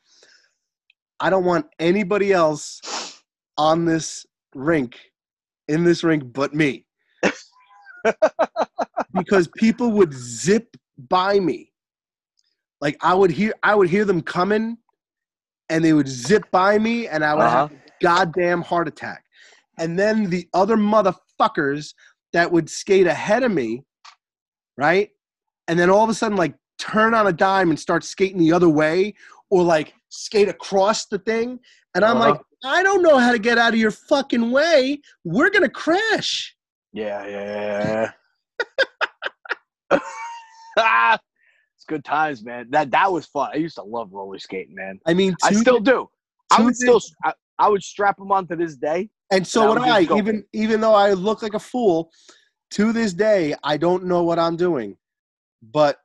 [1.20, 3.22] i don't want anybody else
[3.58, 5.00] on this rink
[5.68, 6.86] in this rink but me
[9.16, 10.76] because people would zip
[11.10, 11.72] by me
[12.82, 14.78] like i would hear i would hear them coming
[15.70, 17.76] and they would zip by me and i would have Uh-huh.
[18.02, 19.24] goddamn heart attack.
[19.80, 21.94] And then the other motherfuckers
[22.34, 23.84] that would skate ahead of me,
[24.78, 25.10] right?
[25.68, 28.52] And then all of a sudden, like, turn on a dime and start skating the
[28.54, 29.14] other way
[29.50, 31.60] or like skate across the thing.
[31.94, 32.30] And I'm Uh-huh.
[32.32, 35.02] like, I don't know how to get out of your fucking way.
[35.24, 36.56] We're going to crash.
[36.94, 38.12] Yeah, yeah, yeah.
[40.78, 41.18] Ah,
[41.76, 42.68] it's good times, man.
[42.70, 43.52] That that was fun.
[43.54, 45.00] I used to love roller skating, man.
[45.06, 46.10] I mean, I still do.
[46.52, 47.02] I would still.
[47.24, 49.10] I, I would strap them on to this day.
[49.32, 52.12] and so and I would would I, even even though I look like a fool,
[52.72, 54.98] to this day, I don't know what I'm doing.
[55.62, 55.98] But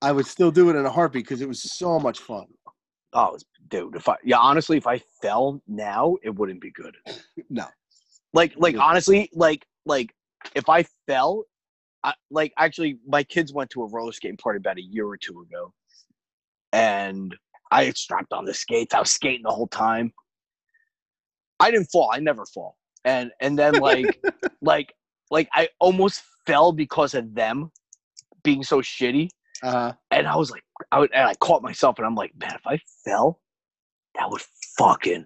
[0.00, 2.46] I would still do it in a heartbeat because it was so much fun.
[3.12, 3.38] Oh,
[3.68, 3.94] dude.
[3.94, 6.96] If I yeah, honestly, if I fell now, it wouldn't be good.
[7.48, 7.66] No.
[8.34, 10.14] Like, like honestly, like, like
[10.54, 11.44] if I fell,
[12.04, 15.16] I, like actually, my kids went to a roller skating party about a year or
[15.16, 15.72] two ago,
[16.72, 17.34] and
[17.70, 18.94] I had strapped on the skates.
[18.94, 20.12] I was skating the whole time.
[21.60, 22.10] I didn't fall.
[22.12, 22.76] I never fall.
[23.04, 24.20] And and then like
[24.62, 24.92] like
[25.30, 27.70] like I almost fell because of them
[28.42, 29.30] being so shitty.
[29.62, 32.52] Uh, And I was like, I would, and I caught myself, and I'm like, man,
[32.56, 33.40] if I fell,
[34.16, 34.42] that would
[34.76, 35.24] fucking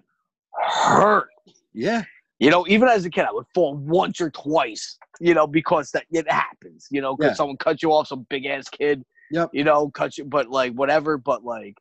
[0.63, 1.29] hurt.
[1.73, 2.03] yeah.
[2.39, 4.97] You know, even as a kid, I would fall once or twice.
[5.19, 6.87] You know, because that it happens.
[6.91, 7.35] You know, because Yeah.
[7.35, 9.03] someone cut you off, some big ass kid.
[9.31, 9.49] Yep.
[9.53, 11.17] You know, cut you, but like whatever.
[11.17, 11.77] But like,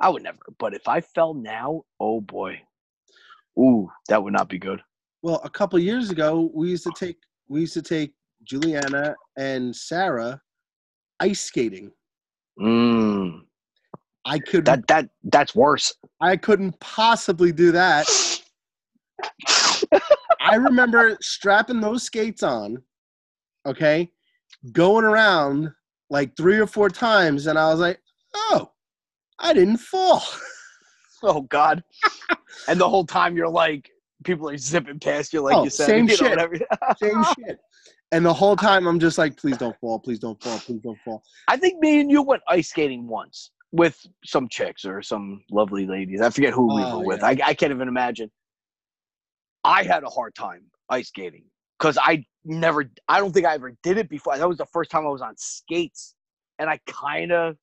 [0.00, 0.38] I would never.
[0.58, 2.60] But if I fell now, oh boy,
[3.58, 4.80] ooh, that would not be good.
[5.22, 7.16] Well, a couple years ago, we used to take
[7.48, 8.12] we used to take
[8.44, 10.40] Juliana and Sarah
[11.20, 11.90] ice skating.
[12.60, 13.42] Mm,
[14.24, 15.92] I could that that that's worse.
[16.20, 18.08] I couldn't possibly do that.
[20.48, 22.82] I remember strapping those skates on,
[23.66, 24.10] okay,
[24.72, 25.70] going around
[26.10, 28.00] like three or four times, and I was like,
[28.34, 28.70] oh,
[29.38, 30.22] I didn't fall.
[31.20, 31.82] Oh God!
[32.68, 33.90] and the whole time you're like,
[34.22, 35.86] people are zipping past you, like Oh, you said.
[35.86, 36.38] same you shit.
[37.02, 37.58] Same shit.
[38.12, 40.96] And the whole time I'm just like, please don't fall, please don't fall, please don't
[41.04, 41.24] fall.
[41.48, 45.86] I think me and you went ice skating once with some chicks or some lovely
[45.88, 46.20] ladies.
[46.20, 47.20] I forget who we Oh, were with.
[47.24, 47.26] yeah.
[47.26, 48.30] I, I can't even imagine.
[49.64, 51.44] I had a hard time ice skating
[51.78, 54.36] because I never, I don't think I ever did it before.
[54.36, 56.14] That was the first time I was on skates,
[56.58, 57.56] and I kind of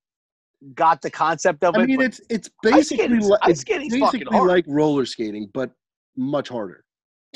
[0.73, 1.83] got the concept of I it.
[1.83, 5.71] I mean, it's it's basically like ice it's skating's basically like roller skating, but
[6.15, 6.83] much harder.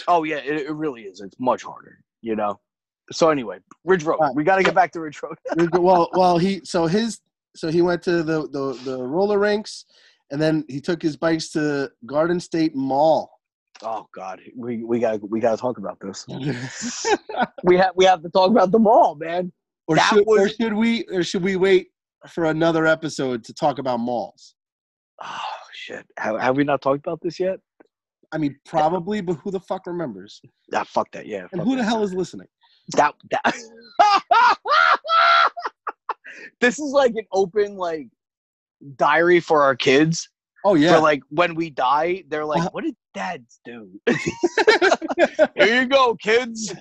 [0.08, 1.22] oh yeah, it, it really is.
[1.22, 2.60] It's much harder, you know.
[3.12, 4.20] So anyway, Ridge Road.
[4.36, 5.38] We got to get back to Ridge Road.
[5.74, 7.20] well, well, he so his
[7.56, 9.86] so he went to the, the the roller rinks,
[10.32, 13.39] and then he took his bikes to Garden State Mall.
[13.84, 16.26] Oh God, we we got we got to talk about this.
[17.64, 19.52] We have we have to talk about the mall, man.
[19.88, 21.88] or That should or should we or should we wait
[22.28, 24.56] for another episode to talk about malls?
[25.22, 25.42] Oh
[25.74, 26.06] shit!
[26.18, 27.60] Have, have we not talked about this yet?
[28.32, 30.42] I mean, probably, but who the fuck remembers?
[30.74, 31.26] Ah, fuck that.
[31.26, 31.48] Yeah.
[31.52, 32.48] And fuck who the hell is listening?
[32.96, 33.56] That that.
[36.62, 38.08] this is like an open like
[38.96, 40.30] diary for our kids.
[40.66, 42.70] Oh yeah, like when we die, they're like, Uh-huh.
[42.74, 43.90] "What did dads do?"
[45.56, 46.74] Here you go, kids.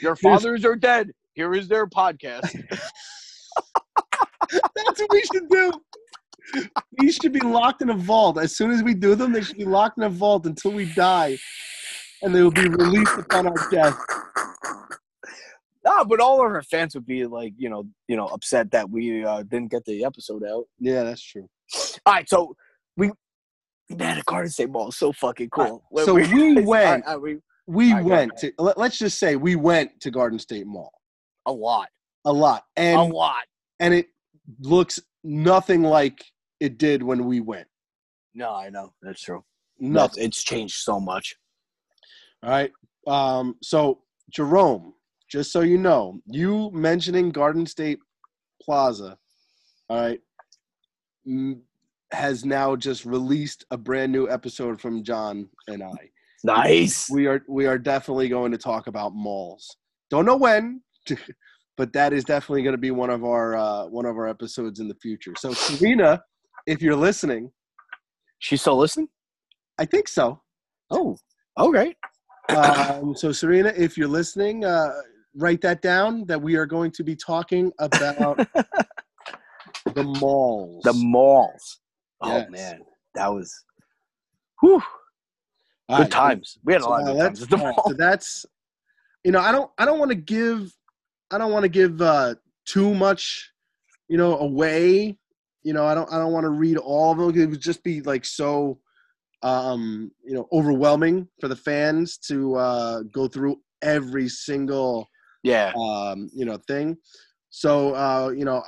[0.00, 1.10] Your fathers are dead.
[1.34, 2.50] Here is their podcast.
[4.50, 5.72] that's what we should do.
[6.98, 8.38] These should be locked in a vault.
[8.38, 10.86] As soon as we do them, they should be locked in a vault until we
[10.94, 11.36] die,
[12.22, 13.98] and they will be released upon our death.
[15.84, 18.88] No, but all of our fans would be like, you know, you know, upset that
[18.90, 20.64] we uh, didn't get the episode out.
[20.78, 21.48] Yeah, that's true.
[22.06, 22.56] All right, so
[23.90, 25.84] man, the Garden State Mall is so fucking cool.
[26.04, 28.52] So we went- all right, we, We go went to.
[28.58, 30.92] Let, let's just say we went to Garden State Mall
[31.46, 31.88] a lot,
[32.24, 33.44] a lot, And a lot.
[33.80, 34.06] and it
[34.60, 36.22] looks nothing like
[36.60, 37.66] it did when we went.
[38.34, 39.44] No, I know that's true.
[39.80, 40.24] Nothing.
[40.24, 41.36] It's changed so much.
[42.42, 42.70] All right.
[43.06, 44.94] Um, so Jerome,
[45.30, 47.98] just so you know, you mentioning Garden State
[48.62, 49.16] Plaza,
[49.88, 50.20] all right,
[51.26, 51.62] m-
[52.12, 56.10] has now just released a brand new episode from John and I.
[56.44, 57.10] Nice.
[57.10, 59.76] We are we are definitely going to talk about malls.
[60.10, 60.82] Don't know when,
[61.76, 64.80] but that is definitely going to be one of our uh, one of our episodes
[64.80, 65.34] in the future.
[65.36, 66.22] So Serena,
[66.66, 67.50] if you're listening,
[68.38, 69.08] She still listening?
[69.78, 70.40] I think so.
[70.90, 71.16] Oh,
[71.58, 71.94] okay.
[72.50, 74.92] Um, so Serena, if you're listening, uh,
[75.34, 76.24] write that down.
[76.26, 78.36] That we are going to be talking about
[79.94, 80.82] the malls.
[80.84, 81.80] The malls.
[82.22, 82.50] Oh Yes.
[82.50, 82.80] man,
[83.14, 83.64] that was.
[84.60, 84.82] Whew.
[85.88, 86.58] All Good right, times.
[86.64, 87.84] We had a so lot of good times at the mall.
[87.86, 88.44] so that's,
[89.24, 90.70] you know, I don't, I don't want to give,
[91.30, 92.34] I don't want to give uh,
[92.66, 93.50] too much,
[94.08, 95.16] you know, away.
[95.62, 97.40] You know, I don't, I don't want to read all of them.
[97.40, 98.80] It would just be like so,
[99.42, 105.08] um, you know, overwhelming for the fans to uh, go through every single
[105.42, 105.72] Yeah.
[105.72, 106.96] um, you know, thing.
[107.50, 108.62] So, uh, you know,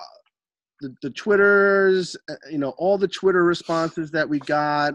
[0.81, 4.95] the, the Twitters, uh, you know, all the Twitter responses that we got,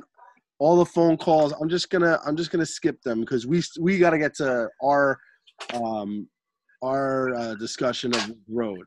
[0.59, 1.53] all the phone calls.
[1.59, 4.69] I'm just gonna, I'm just gonna skip them because we we got to get to
[4.83, 5.17] our,
[5.73, 6.27] um,
[6.81, 8.81] our uh, discussion of road.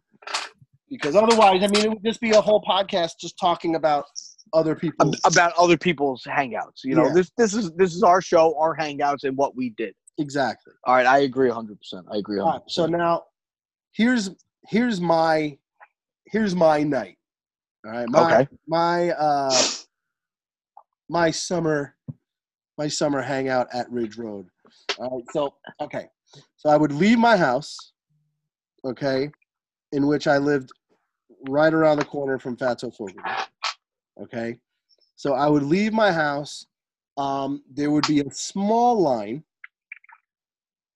[0.91, 4.05] Because otherwise, I mean, it would just be a whole podcast just talking about
[4.55, 5.13] other people.
[5.25, 6.83] About other people's hangouts.
[6.85, 7.13] You know, Yeah.
[7.13, 9.95] this this is this is our show, our hangouts, and what we did.
[10.19, 10.73] Exactly.
[10.85, 11.79] All right, I agree 100.
[11.79, 12.51] percent I agree 100.
[12.51, 13.25] All right, so now
[13.93, 14.31] here's
[14.67, 15.57] here's my
[16.31, 17.17] here's my night.
[17.85, 18.49] All right, my Okay.
[18.67, 19.63] my uh
[21.09, 21.95] my summer
[22.77, 24.47] my summer hangout at Ridge Road.
[24.99, 26.07] All right, so okay,
[26.57, 27.93] so I would leave my house,
[28.85, 29.31] okay,
[29.93, 30.71] in which I lived
[31.49, 33.21] right around the corner from Fatso Fogarty.
[34.23, 34.59] Okay,
[35.17, 36.67] so I would leave my house.
[37.17, 39.45] Um, there would be a small line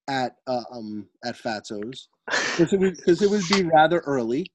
[0.09, 4.51] at uh, um at Fatso's because it would it would be rather early.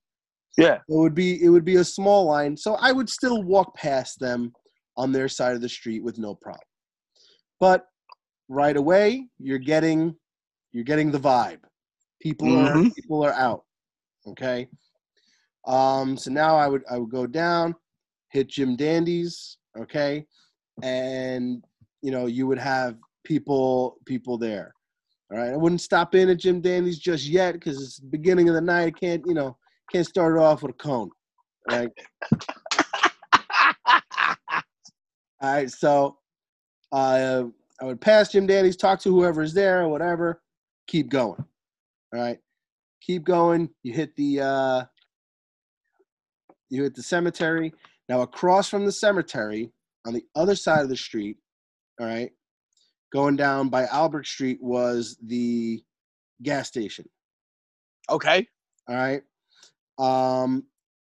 [0.58, 0.76] Yeah.
[0.76, 4.20] It would be it would be a small line, so I would still walk past
[4.20, 4.54] them
[4.96, 6.62] on their side of the street with no problem.
[7.60, 7.86] But
[8.50, 10.16] right away, you're getting
[10.72, 11.60] you're getting the vibe.
[12.22, 12.96] People are Mhm.
[12.96, 13.64] people are out.
[14.26, 14.68] Okay.
[15.66, 17.76] Um, so now I would I would go down,
[18.30, 20.26] hit Jim Dandy's, okay,
[20.82, 21.64] and
[22.02, 24.74] you know you would have people people there.
[25.30, 28.48] All right, I wouldn't stop in at Jim Dandy's just yet because it's the beginning
[28.48, 28.86] of the night.
[28.86, 29.58] I can't, you know,
[29.92, 31.10] can't start it off with a cone.
[31.70, 31.90] All right.
[35.40, 36.18] All right, so
[36.92, 37.44] uh,
[37.80, 40.42] I would pass Jim Dandy's, talk to whoever's there or whatever,
[40.88, 41.44] keep going.
[42.14, 42.40] All right,
[43.02, 43.70] keep going.
[43.84, 44.84] You hit the uh,
[46.70, 47.74] you hit the cemetery.
[48.10, 49.72] Now across from the cemetery,
[50.06, 51.38] on the other side of the street,
[52.00, 52.32] all right,
[53.14, 55.84] going down by Albert Street was the
[56.42, 57.06] gas station.
[58.10, 58.48] Okay.
[58.88, 59.22] All right.
[60.00, 60.66] Um,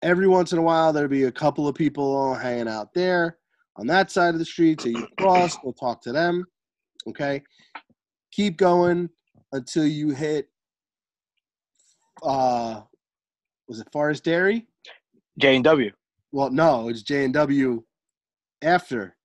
[0.03, 3.39] every once in a while, there'll be a couple of people hanging out there
[3.77, 4.81] on that side of the street.
[4.81, 6.45] So you cross, we'll talk to them.
[7.09, 7.43] Okay.
[8.33, 9.09] Keep going
[9.53, 10.49] until you hit,
[12.23, 12.83] uh,
[13.69, 14.67] was it Forest Dairy?
[15.39, 15.91] J and W.
[16.33, 17.83] Well, no, it's J and W
[18.63, 19.17] after.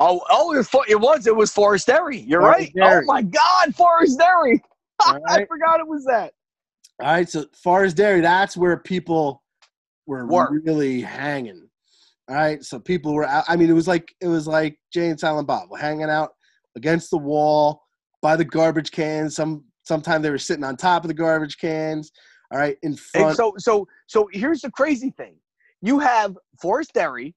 [0.00, 1.26] Oh, oh, it, it was.
[1.26, 2.18] It was Forest Dairy.
[2.18, 2.72] You're Forest right.
[2.74, 3.04] Dairy.
[3.04, 4.62] Oh my God, Forest Dairy.
[5.06, 6.32] All I forgot it was that.
[7.00, 7.28] All right.
[7.28, 9.42] So Forest Dairy, that's where people
[10.06, 10.60] were Were.
[10.64, 11.68] really hanging.
[12.28, 12.62] All right.
[12.62, 13.44] So people were out.
[13.48, 16.30] I mean, it was like it was like Jay and Silent Bob were hanging out
[16.76, 17.82] against the wall
[18.20, 19.34] by the garbage cans.
[19.36, 22.12] Some sometimes they were sitting on top of the garbage cans.
[22.52, 23.36] All right, in And front.
[23.36, 25.36] so, so, so here's the crazy thing.
[25.80, 27.34] You have Forest Dairy,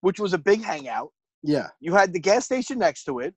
[0.00, 1.10] which was a big hangout.
[1.42, 1.66] yeah.
[1.78, 3.34] You had the gas station next to it.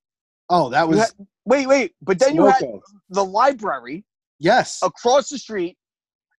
[0.49, 2.64] Oh, that was had- Wait, wait, but then you had
[3.10, 4.05] the library
[4.40, 4.80] yes.
[4.84, 5.78] across the street.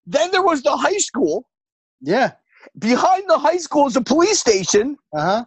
[0.06, 1.46] Then there was the high school.
[2.00, 2.32] Yeah.
[2.78, 5.44] Behind the high school is a police station, Uh huh.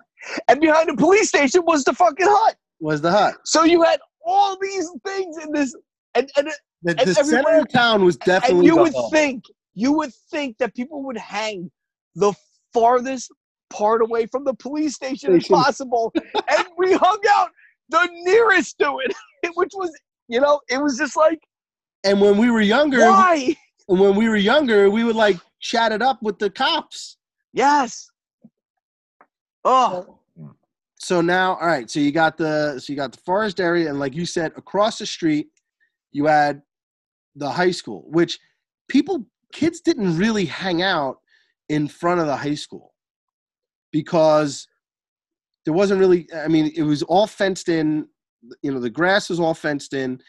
[0.48, 2.56] and behind the police station was the fucking hut.
[2.80, 3.36] Was the hut.
[3.46, 5.76] So you had all these things in this,
[6.16, 6.48] and and,
[6.82, 8.66] The, And the center of town was and definitely.
[8.66, 9.44] you would think
[9.76, 11.72] you would think that people would hang
[12.16, 12.34] the
[12.74, 13.32] farthest
[13.72, 17.50] part away from the police station as possible, and we hung out
[17.90, 19.16] the nearest to it,
[19.56, 19.92] which was
[20.28, 21.40] you know it was just like
[22.04, 23.56] And when we were younger, why
[23.88, 27.18] and when we were younger, we would like chat it up with the cops.
[27.54, 28.10] yes
[29.66, 30.20] oh
[31.00, 31.90] So now, all right.
[31.90, 35.00] So you got the so you got the Forest Dairy, and like you said, across
[35.00, 35.48] the street,
[36.14, 36.62] you had
[37.36, 38.40] the high school, which
[38.88, 41.20] people kids didn't really hang out
[41.68, 42.94] in front of the high school
[43.92, 44.68] because
[45.66, 46.28] there wasn't really.
[46.34, 48.08] I mean, it was all fenced in.
[48.62, 50.22] You know, the grass was all fenced in.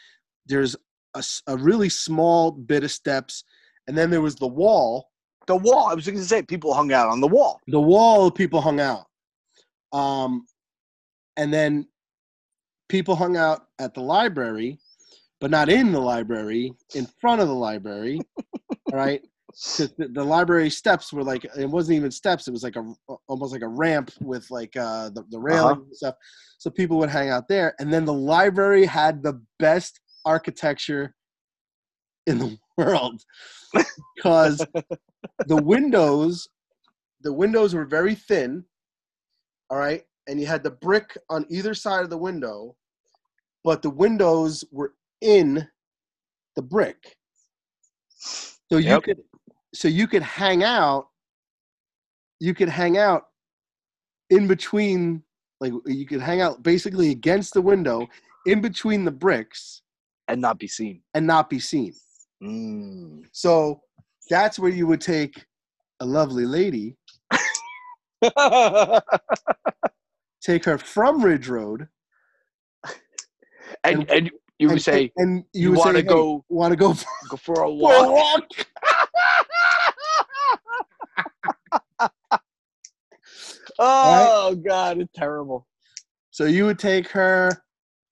[0.45, 0.75] There's
[1.15, 3.43] a, a really small bit of steps,
[3.87, 5.09] and then there was the wall.
[5.47, 7.61] The wall I was going to say people hung out on the wall.
[7.67, 9.05] The wall people hung out.
[9.91, 10.45] Um
[11.37, 11.87] and then
[12.89, 14.79] people hung out at the library
[15.41, 18.19] but not in the library in front of the library
[18.91, 19.21] right
[19.55, 22.93] the, the library steps were like it wasn't even steps it was like a
[23.27, 26.15] almost like a ramp with like uh the, the railing and stuff.
[26.57, 31.15] So people would hang out there and then the library had the best architecture
[32.27, 33.21] in the world.
[34.15, 34.65] Because
[35.47, 36.47] the windows
[37.21, 38.63] the windows were very thin
[39.69, 40.03] all right?
[40.27, 42.75] And you had the brick on either side of the window
[43.63, 45.67] but the windows were in
[46.55, 47.17] the brick.
[48.71, 49.03] So you Yep.
[49.03, 49.21] could
[49.73, 51.07] so you could hang out
[52.39, 53.25] you could hang out
[54.29, 55.23] in between
[55.61, 58.07] like you could hang out basically against the window
[58.45, 59.81] in between the bricks
[60.27, 61.01] and not be seen.
[61.13, 61.93] and not be seen.
[62.43, 63.23] Mm.
[63.31, 63.81] so
[64.29, 65.45] that's where you would take
[66.01, 66.97] a lovely lady
[70.41, 71.87] take her from ridge road
[73.83, 76.77] and and you would and, say and you, you want to say, go want to
[76.77, 78.09] go for, go for a for a walk?
[78.09, 78.43] walk?
[83.77, 85.67] Oh god it's terrible.
[86.31, 87.51] So you would take her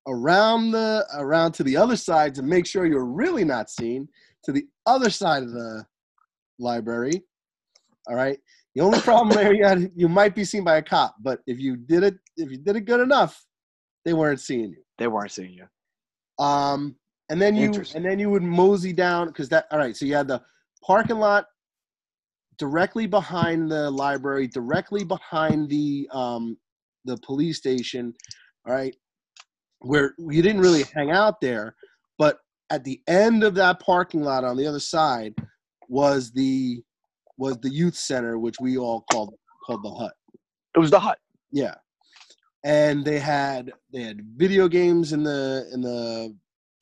[0.08, 4.08] around the around to the other side to make sure you're really not seen
[4.44, 5.86] to the other side of the
[6.60, 7.24] library.
[8.08, 8.38] All right.
[8.76, 11.60] The only problem there you, had, you might be seen by a cop, but if
[11.60, 13.46] you did it if you did it good enough,
[14.04, 14.84] they weren't seeing you.
[14.98, 16.96] they weren't seeing you Um,
[17.30, 19.96] and then you and then you would mosey down because that all right.
[19.96, 20.42] So you had the
[20.86, 21.46] parking lot
[22.58, 26.58] directly behind the library, directly behind the um,
[27.06, 28.14] the police station.
[28.68, 28.96] All right,
[29.84, 31.76] where you didn't really hang out there,
[32.18, 35.34] but at the end of that parking lot on the other side
[35.88, 36.82] was the
[37.38, 39.34] was the youth center, which we all called
[39.66, 40.14] called the hut.
[40.76, 41.20] it was the hut
[41.52, 41.76] Yeah.
[42.66, 46.36] And they had they had video games in the in the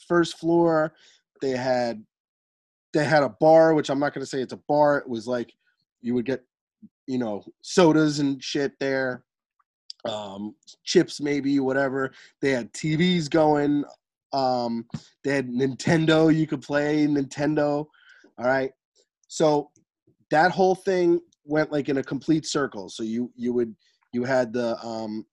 [0.08, 0.94] first floor.
[1.42, 2.04] They had
[2.94, 4.98] they had a bar, which I'm not gonna say it's a bar.
[5.00, 5.52] It was like
[6.02, 6.44] you would get,
[7.08, 9.24] you know, sodas and shit there.
[10.06, 12.12] Um, chips, maybe whatever.
[12.42, 13.84] They had TVs going.
[14.34, 14.86] Um,
[15.24, 16.34] they had Nintendo.
[16.34, 17.86] You could play Nintendo.
[18.38, 18.72] All right.
[19.28, 19.70] So
[20.30, 22.90] that whole thing went like in a complete circle.
[22.90, 23.76] So you you would
[24.14, 25.26] you had the um,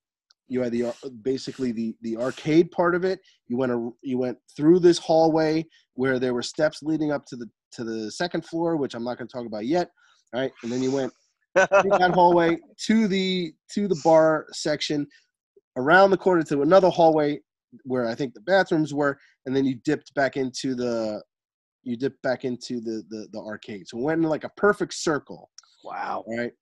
[0.48, 0.92] you had the uh,
[1.22, 3.20] basically the the arcade part of it.
[3.46, 7.36] You went a, you went through this hallway where there were steps leading up to
[7.36, 9.90] the to the second floor, which I'm not going to talk about yet.
[10.34, 11.12] All right, and then you went
[11.82, 12.56] that hallway
[12.86, 15.06] to the to the bar section,
[15.76, 17.40] around the corner to another hallway
[17.84, 21.22] where I think the bathrooms were, and then you dipped back into the
[21.82, 23.88] you dipped back into the the, the arcade.
[23.88, 25.50] So it went in like a perfect circle.
[25.84, 26.24] Wow.
[26.28, 26.52] Right.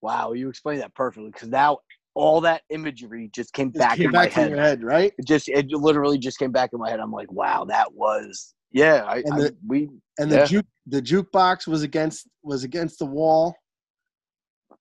[0.00, 1.78] Wow, you explained that perfectly because now
[2.14, 4.50] all that imagery just came Just back came in back my head.
[4.50, 5.12] your head, right?
[5.18, 7.00] It just it literally just came back in my head.
[7.00, 9.04] I'm like, wow, that was yeah.
[9.06, 10.42] I, And I we and Yeah.
[10.42, 13.54] the juke the jukebox was against was against the wall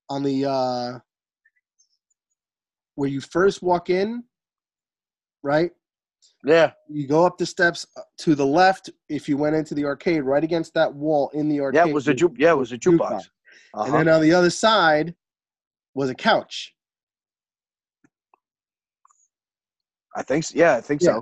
[0.09, 0.99] on the uh
[2.95, 4.23] where you first walk in
[5.43, 5.71] right
[6.43, 9.85] yeah you go up the steps uh, to the left if you went into the
[9.85, 12.57] arcade right against that wall in the arcade yeah it was a juke yeah it
[12.57, 13.11] was a jukebox.
[13.11, 13.23] and
[13.73, 13.91] Uh-huh.
[13.97, 15.13] then on the other side
[15.93, 16.73] was a couch
[20.15, 20.53] I think so.
[20.57, 21.19] yeah I think Yeah.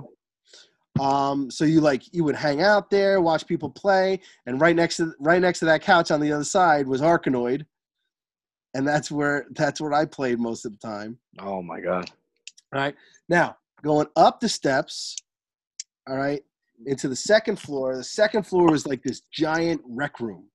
[0.98, 1.02] so.
[1.04, 4.96] um so you like you would hang out there watch people play and right next
[4.96, 7.66] to right next to that couch on the other side was arkanoid
[8.76, 12.10] and that's where that's where i played most of the time Oh my god.
[12.72, 12.94] All right.
[13.28, 15.16] Now, going up the steps,
[16.08, 16.42] all right,
[16.86, 17.96] into the second floor.
[17.96, 20.48] The second floor was like this giant rec room.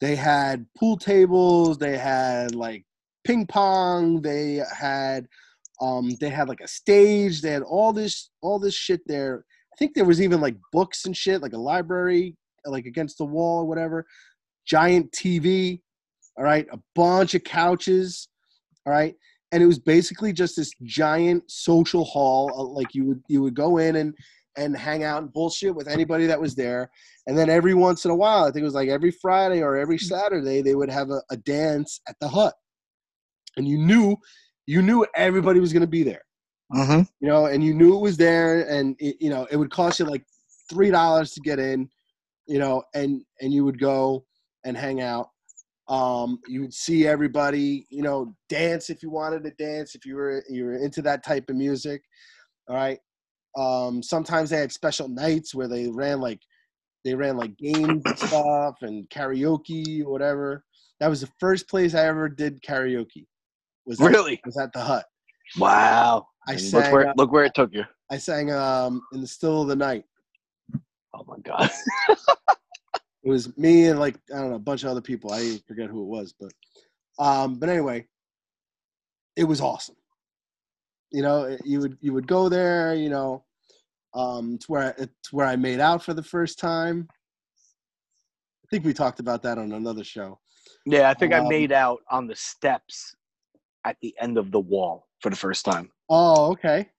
[0.00, 2.84] They had pool tables, they had like
[3.24, 5.28] ping pong, they had
[5.80, 9.44] um they had like a stage, they had all this all this shit there.
[9.72, 13.24] I think there was even like books and shit, like a library like against the
[13.24, 14.06] wall or whatever.
[14.66, 15.80] Giant TV,
[16.36, 18.28] all right, a bunch of couches,
[18.86, 19.14] all right?
[19.50, 23.54] And it was basically just this giant social hall uh, like you would you would
[23.54, 24.14] go in and
[24.56, 26.90] and hang out and bullshit with anybody that was there.
[27.26, 29.76] And then every once in a while i think it was like every friday or
[29.76, 32.54] every saturday they would have a, a dance at the hut.
[33.56, 34.16] And you knew
[34.66, 36.22] you knew everybody was going to be there.
[36.72, 37.02] Mm-hmm.
[37.20, 39.98] you know and you knew it was there and it, you know it would cost
[39.98, 40.24] you like
[40.70, 41.86] three dollars to get in
[42.46, 44.24] you know and and you would go
[44.64, 45.28] and hang out
[45.88, 50.14] um you would see everybody you know dance if you wanted to dance if you
[50.14, 52.02] were you were into that type of music
[52.68, 52.98] all right
[53.58, 56.40] um sometimes they had special nights where they ran like
[57.04, 60.64] they ran like games and stuff and karaoke or whatever
[61.00, 63.26] that was the first place i ever did karaoke
[63.84, 64.40] was at, Really?
[64.46, 65.04] was at the hut
[65.58, 66.28] Wow.
[66.48, 67.84] i And look sang where uh, look where it took you.
[68.10, 70.04] i sang um in the still of the night
[71.14, 71.68] Oh my god.
[73.24, 75.32] It was me and like I don't know a bunch of other people.
[75.32, 76.52] I forget who it was, but
[77.18, 78.06] um, but anyway,
[79.36, 79.96] it was awesome.
[81.12, 82.94] You know, you would you would go there.
[82.94, 83.44] You know,
[84.14, 87.06] um, it's where I, it's where I made out for the first time.
[88.64, 90.40] I think we talked about that on another show.
[90.86, 93.14] Yeah, I think I Um, made out on the steps
[93.84, 95.90] at the end of the wall for the first time.
[96.08, 96.90] Oh, okay.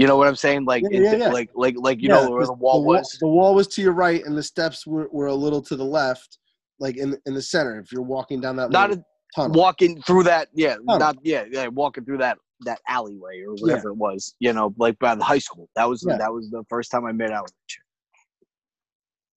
[0.00, 0.64] You know what I'm saying?
[0.64, 1.28] Like, Yeah, yeah, yeah.
[1.28, 3.18] like, like, like you know where 'cause the wall was.
[3.20, 5.84] The wall was to your right, and the steps were, were a little to the
[5.84, 6.38] left,
[6.78, 7.78] like in in the center.
[7.78, 9.04] If you're walking down that Not a,
[9.36, 9.52] tunnel.
[9.60, 10.48] walking through that.
[10.54, 10.96] Yeah, Oh.
[10.96, 14.34] not yeah, yeah, walking through that that alleyway or whatever it was.
[14.40, 15.68] You know, like by the high school.
[15.76, 17.82] That was that was the first time I made out with chick.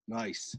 [0.08, 0.56] Nice.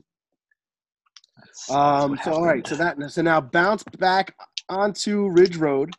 [1.38, 4.34] That's- that's Um, what so all right, so that so now bounce back
[4.68, 5.94] onto Ridge Road.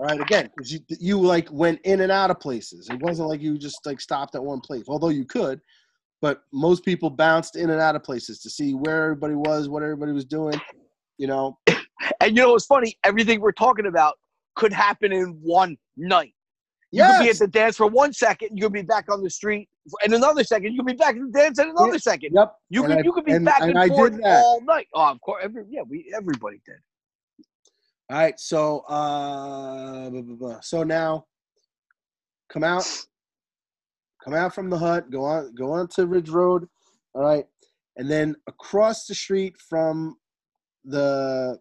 [0.00, 2.88] All right, again, 'cause you you like went in and out of places.
[2.88, 5.60] It wasn't like you just like stopped at one place, although you could.
[6.22, 9.82] But most people bounced in and out of places to see where everybody was, what
[9.82, 10.58] everybody was doing.
[11.18, 11.58] You know,
[12.22, 12.96] And you know what's funny?
[13.04, 14.14] Everything we're talking about
[14.56, 16.32] could happen in one night.
[16.92, 19.28] You could be at the dance for one second, you could be back on the
[19.30, 19.68] street
[20.02, 22.30] in another second, you could be back at the dance in another second.
[22.34, 22.54] yep.
[22.70, 24.88] You And could I- you could be and- back and and, forth all night.
[24.94, 26.76] Oh, of course, every, yeah, we everybody did.
[28.10, 30.60] All right, so uh, blah, blah, blah.
[30.62, 31.26] so now
[32.52, 32.84] come out,
[34.24, 36.66] come out from the hut, go on, go on to Ridge Road,
[37.14, 37.44] all right,
[37.96, 40.16] and then across the street from
[40.84, 41.58] the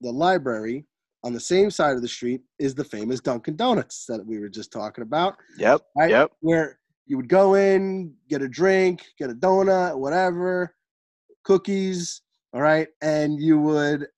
[0.00, 0.86] the library
[1.22, 4.48] on the same side of the street is the famous Dunkin' Donuts that we were
[4.48, 5.82] just talking about, Yep.
[5.96, 6.10] right?
[6.10, 6.32] Yep.
[6.40, 10.74] Where you would go in, get a drink, get a donut, whatever,
[11.44, 12.22] cookies,
[12.52, 14.08] all right, and you would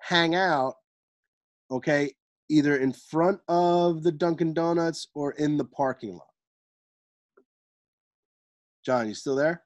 [0.00, 0.74] hang out,
[1.70, 2.12] okay,
[2.48, 6.26] either in front of the Dunkin' Donuts or in the parking lot.
[8.84, 9.62] John, you still there?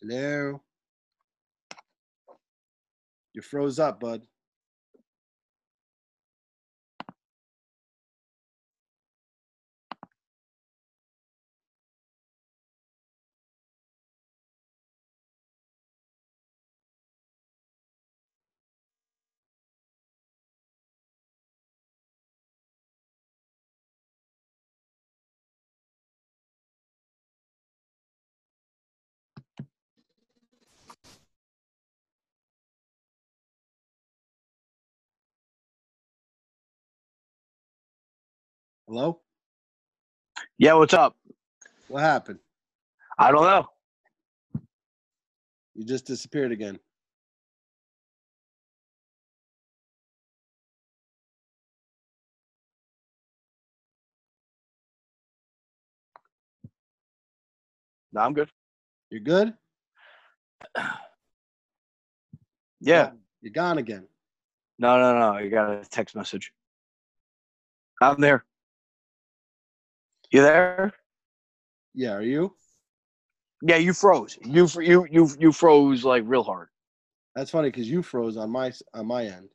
[0.00, 0.62] Hello.
[3.32, 4.22] You froze up, bud.
[38.96, 39.20] Hello?
[40.56, 41.14] Yeah, what's up?
[41.88, 42.38] What happened?
[43.18, 43.68] I don't know.
[45.74, 46.78] You just disappeared again.
[58.14, 58.48] No, I'm good.
[59.10, 59.52] You're good?
[62.80, 63.10] Yeah.
[63.42, 64.08] You're gone again.
[64.78, 65.36] No, no, no.
[65.36, 66.50] You got a text message.
[68.00, 68.45] I'm there.
[70.30, 70.92] You there?
[71.94, 72.54] Yeah, are you?
[73.62, 74.38] Yeah, you froze.
[74.44, 76.68] You you you you froze like real hard.
[77.34, 79.48] That's funny because you froze on my on my end.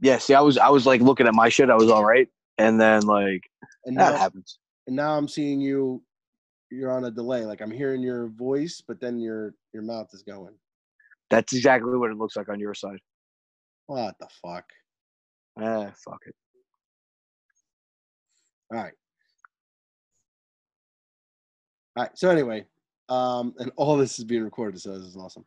[0.00, 0.18] Yeah.
[0.18, 1.70] See, I was I was like looking at my shit.
[1.70, 2.28] I was all right,
[2.58, 3.42] and then like
[3.84, 4.58] And that now, happens.
[4.86, 6.02] and now I'm seeing you
[6.70, 7.44] you're on a delay.
[7.44, 10.54] Like I'm hearing your voice, but then your your mouth is going.
[11.30, 12.98] That's exactly what it looks like on your side.
[13.86, 14.64] What the fuck?
[15.58, 16.34] Ah, fuck it.
[18.72, 18.92] All right.
[21.96, 22.10] All right.
[22.14, 22.64] So anyway,
[23.08, 25.44] um, and all this is being recorded, so this is awesome.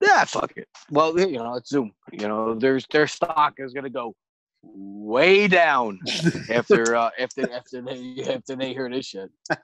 [0.00, 0.68] Yeah, fuck it.
[0.90, 1.92] Well, you know, it's Zoom.
[2.12, 4.14] You know, there's their stock is gonna go
[4.62, 5.98] way down
[6.50, 9.30] after uh after after they after they hear this shit.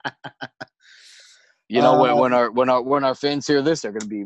[1.69, 4.25] You know, when, when our when our when our fans hear this, they're gonna be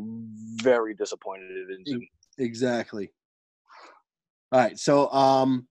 [0.61, 2.07] very disappointed in Zoom.
[2.37, 3.11] exactly.
[4.51, 4.77] All right.
[4.77, 5.67] So um,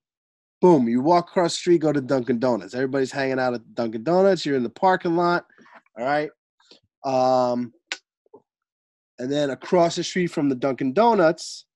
[0.60, 2.74] boom, you walk across the street, go to Dunkin' Donuts.
[2.74, 4.44] Everybody's hanging out at Dunkin' Donuts.
[4.44, 5.46] You're in the parking lot.
[5.98, 6.30] All right.
[7.04, 7.72] Um,
[9.18, 11.66] and then across the street from the Dunkin' Donuts,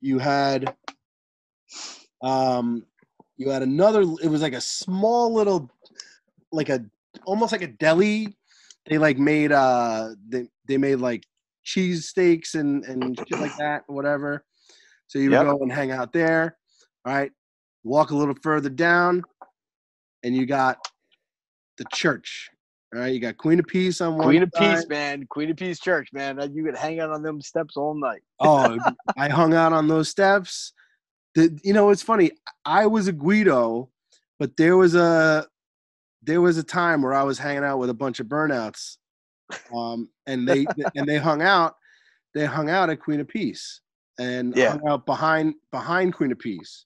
[0.00, 0.74] you had
[2.22, 2.84] um,
[3.36, 4.02] you had another.
[4.22, 5.70] It was like a small little,
[6.52, 6.84] like a
[7.24, 8.36] almost like a deli.
[8.86, 11.24] They like made uh they they made like
[11.62, 14.44] cheese steaks and and shit like that, whatever.
[15.06, 15.46] So you would Yep.
[15.46, 16.56] go and hang out there.
[17.06, 17.32] All right.
[17.82, 19.22] Walk a little further down,
[20.22, 20.78] and you got
[21.78, 22.50] the church.
[22.94, 24.76] All right, you got Queen of Peace on one Queen of side.
[24.76, 25.26] Peace, man.
[25.26, 26.38] Queen of Peace Church, man.
[26.54, 28.22] You could hang out on them steps all night.
[28.40, 28.78] Oh,
[29.16, 30.72] I hung out on those steps.
[31.34, 32.30] The, you know, it's funny.
[32.64, 33.90] I was a Guido,
[34.38, 35.46] but there was a
[36.22, 38.96] there was a time where I was hanging out with a bunch of burnouts,
[39.74, 40.64] um, and they
[40.94, 41.74] and they hung out.
[42.34, 43.80] They hung out at Queen of Peace
[44.18, 44.70] and Yeah.
[44.70, 46.84] hung out behind behind Queen of Peace.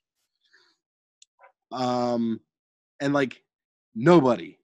[1.73, 2.41] Um,
[3.01, 3.43] and like
[3.95, 4.58] nobody,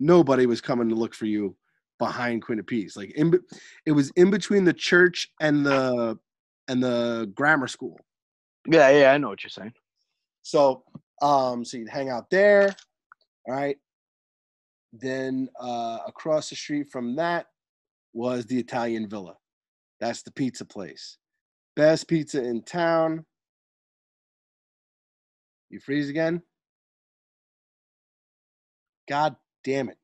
[0.00, 1.54] nobody was coming to look for you
[1.98, 2.96] behind Queen of Peace.
[2.96, 3.38] Like in,
[3.86, 6.18] it was in between the church and the
[6.66, 8.00] and the grammar school.
[8.66, 9.74] Yeah, yeah, I know what you're saying.
[10.42, 10.84] So,
[11.22, 12.74] um, so you'd hang out there,
[13.46, 13.76] all right.
[14.92, 17.46] Then uh, across the street from that
[18.12, 19.36] was the Italian Villa.
[20.00, 21.18] That's the pizza place.
[21.76, 23.24] Best pizza in town.
[25.68, 26.42] You freeze again?
[29.08, 29.98] God damn it.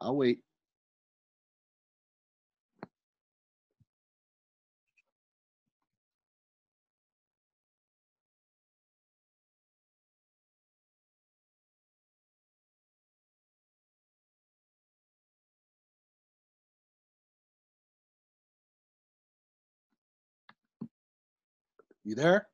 [0.00, 0.40] I'll wait.
[22.04, 22.46] You there?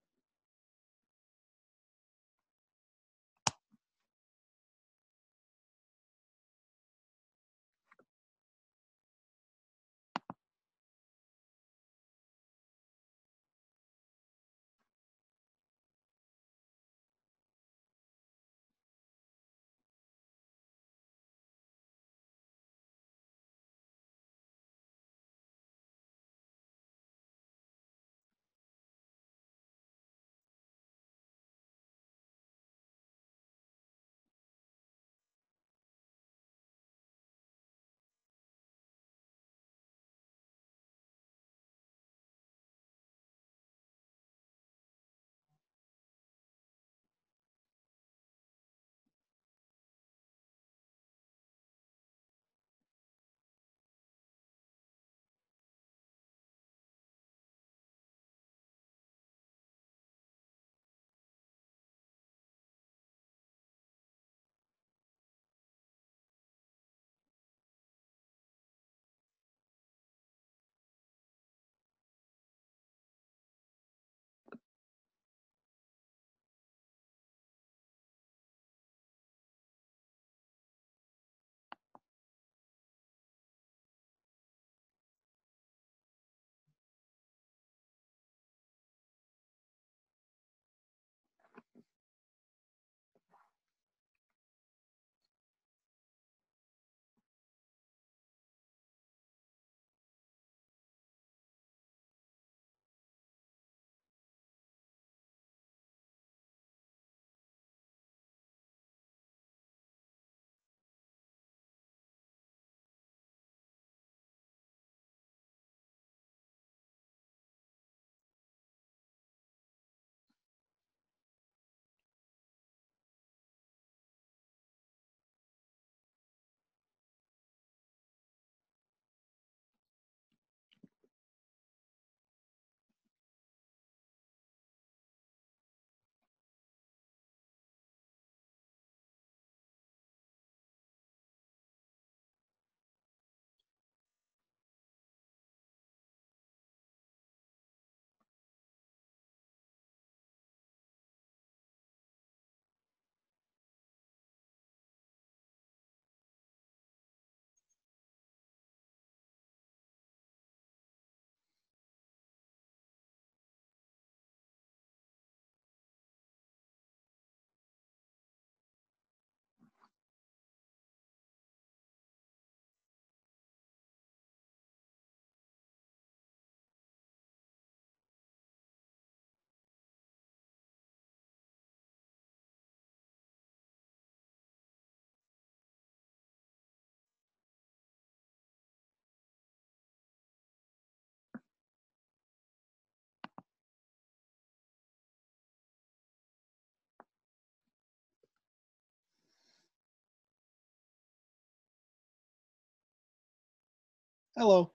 [204.39, 204.71] Hello.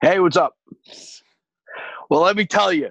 [0.00, 0.54] Hey, what's up?
[2.08, 2.88] Well, let me tell you.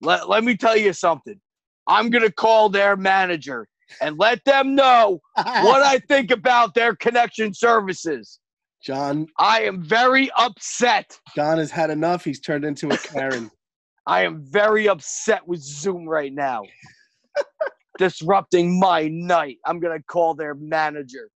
[0.00, 1.40] Let, let me tell you something.
[1.88, 3.66] I'm going to call their manager
[4.00, 8.38] and let them know what I think about their connection services.
[8.80, 11.18] John I am very upset.
[11.34, 12.22] John has had enough.
[12.22, 13.50] He's turned into a Karen.
[14.06, 16.62] I am very upset with Zoom right now.
[17.98, 19.58] Disrupting my night.
[19.66, 21.30] I'm going to call their manager.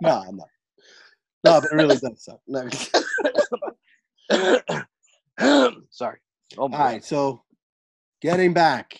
[0.00, 0.46] no, I'm not.
[1.44, 2.40] No, but it really does suck.
[2.46, 2.68] No.
[5.90, 6.18] Sorry.
[6.58, 7.42] Oh my All right, so
[8.20, 8.98] getting back.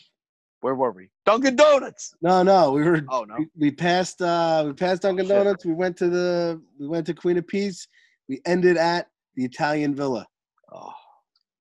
[0.61, 1.09] Where were we?
[1.27, 2.15] Dunkin' Donuts.
[2.23, 3.35] No, no, we were Oh no.
[3.39, 5.35] we, we passed uh we passed Dunkin' shit.
[5.37, 5.65] Donuts.
[5.65, 7.87] We went to the we went to Queen of Peace.
[8.29, 10.27] We ended at the Italian Villa.
[10.73, 10.79] Oh,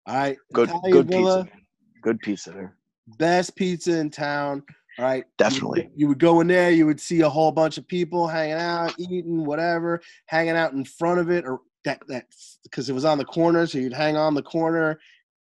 [0.07, 1.55] All right, good, Italian good Villa, pizza.
[1.55, 1.65] man.
[2.03, 2.75] Good pizza there.
[3.17, 4.63] best pizza in town.
[5.01, 5.89] Right, You- Definitely.
[5.95, 8.93] You, would go in there, you would see a whole bunch of people hanging out,
[8.99, 12.25] eating whatever, hanging out in front of it, or that that
[12.63, 14.99] because it was on the corner, so you'd hang on the corner,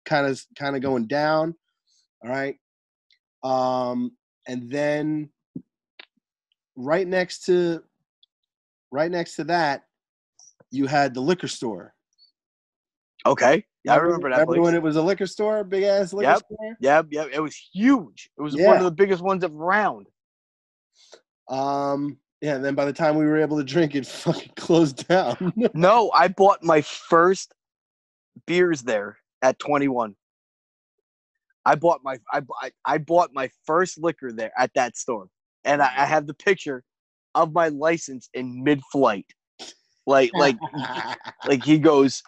[0.06, 1.54] kind of kind of going down.
[2.24, 2.56] All right,
[3.44, 4.14] um,
[4.48, 5.30] and then
[6.76, 7.84] right next to
[8.92, 9.84] right next to that,
[10.72, 11.94] you had the liquor store.
[13.26, 13.66] Okay.
[13.84, 14.62] Yeah, I remember that Remember place.
[14.66, 16.38] when it was a liquor store, big ass liquor Yep.
[16.40, 16.78] store?
[16.80, 17.28] Yep, yep.
[17.34, 18.30] It was huge.
[18.38, 20.08] It was one of the biggest ones around.
[21.50, 22.56] Um, yeah.
[22.56, 25.54] And then by the time we were able to drink, it fucking closed down.
[25.74, 27.54] No, I bought my first
[28.48, 30.16] beers there at 21.
[31.66, 35.28] I bought my I, I, I bought my first liquor there at that store,
[35.64, 36.84] and I, I have the picture
[37.36, 39.26] of my license in mid-flight.
[40.06, 40.58] Like like
[41.48, 42.22] like he goes,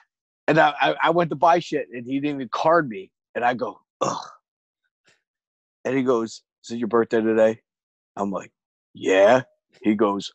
[0.48, 3.54] and I, I went to buy shit, and he didn't even card me, and I
[3.54, 4.28] go, ugh.
[5.84, 7.62] And he goes, "Is it your birthday today?"
[8.16, 8.52] I'm like,
[8.94, 9.44] "Yeah."
[9.84, 10.32] He goes,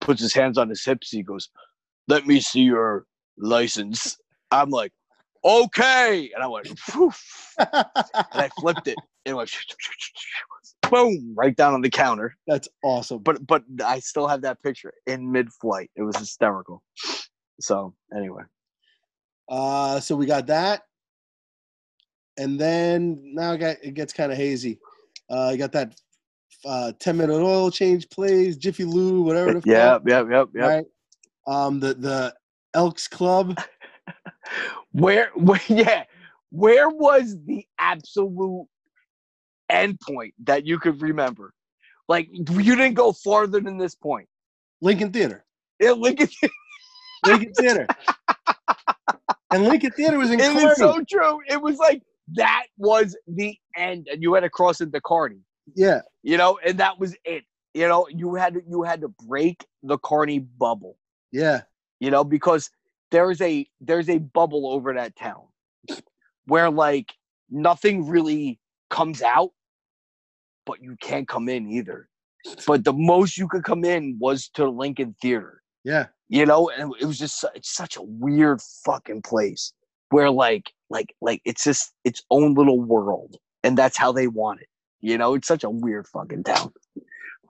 [0.00, 1.10] puts his hands on his hips.
[1.10, 1.48] He goes,
[2.08, 3.06] "Let me see your
[3.38, 4.18] license."
[4.50, 4.92] I'm like,
[5.44, 7.68] "Okay," and I went, "Poof," and
[8.32, 9.50] I flipped it, and it went,
[10.90, 12.36] boom, right down on the counter.
[12.46, 13.18] That's awesome.
[13.18, 15.90] But but I still have that picture in mid-flight.
[15.96, 16.82] It was hysterical.
[17.60, 18.42] So anyway,
[19.48, 20.82] Uh, so we got that,
[22.36, 24.78] and then now it, got, it gets kind of hazy.
[25.30, 25.94] Uh, you got that
[26.64, 30.68] uh, ten minute oil change plays, Jiffy Lube, whatever the yeah, fuck, yep, yep, yep.
[30.68, 30.84] right?
[31.46, 32.34] Um, the the
[32.74, 33.58] Elks Club.
[34.92, 36.04] Where, where, yeah,
[36.50, 38.66] where was the absolute
[39.70, 41.52] endpoint that you could remember?
[42.08, 44.28] Like you didn't go farther than this point.
[44.80, 45.44] Lincoln Theater.
[45.80, 46.28] Yeah, Lincoln,
[47.26, 47.86] Lincoln Theater.
[49.52, 50.70] and Lincoln Theater was in it Kearny.
[50.72, 51.38] is so true.
[51.48, 52.02] It was like
[52.34, 55.40] that was the end, and you had to cross into Kearny.
[55.74, 57.44] yeah, You know, and that was it.
[57.74, 60.96] You know, you had to you had to break the Kearny bubble.
[61.32, 61.62] yeah,
[62.00, 62.70] you know because
[63.10, 65.44] there's a there's a bubble over that town
[66.46, 67.12] where like
[67.50, 68.58] nothing really
[68.90, 69.50] comes out
[70.64, 72.08] but you can't come in either
[72.66, 76.06] but the most you could come in was to lincoln theater yeah.
[76.28, 79.72] you know and it was just it's such a weird fucking place
[80.10, 84.60] where like like like it's just its own little world and that's how they want
[84.60, 84.68] it
[85.00, 85.34] you know?
[85.34, 86.72] It's such a weird fucking town.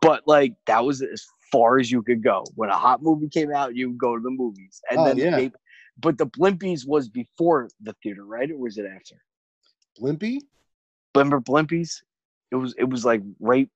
[0.02, 2.44] But like that was as far as you could go.
[2.54, 5.16] When a hot movie came out you would go to the movies and Oh, then
[5.16, 5.36] yeah.
[5.36, 5.52] they,
[5.98, 8.50] but the blimpies was before the theater right?
[8.50, 9.16] Or was it after?
[9.98, 10.40] Blimpy.
[11.14, 12.02] remember blimpies?
[12.52, 13.70] It was it was like right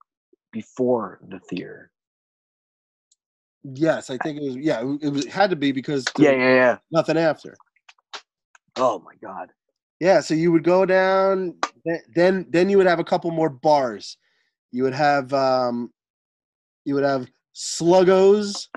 [0.52, 1.90] before the theater
[3.62, 4.56] Yes, I think it was.
[4.56, 5.26] Yeah, it was.
[5.26, 7.54] It had to be because yeah yeah yeah nothing after.
[8.76, 9.50] oh my god
[10.00, 11.56] Yeah, so you would go down,
[12.14, 14.16] then then you would have a couple more bars.
[14.72, 15.92] You would have um,
[16.84, 18.68] you would have Sluggos,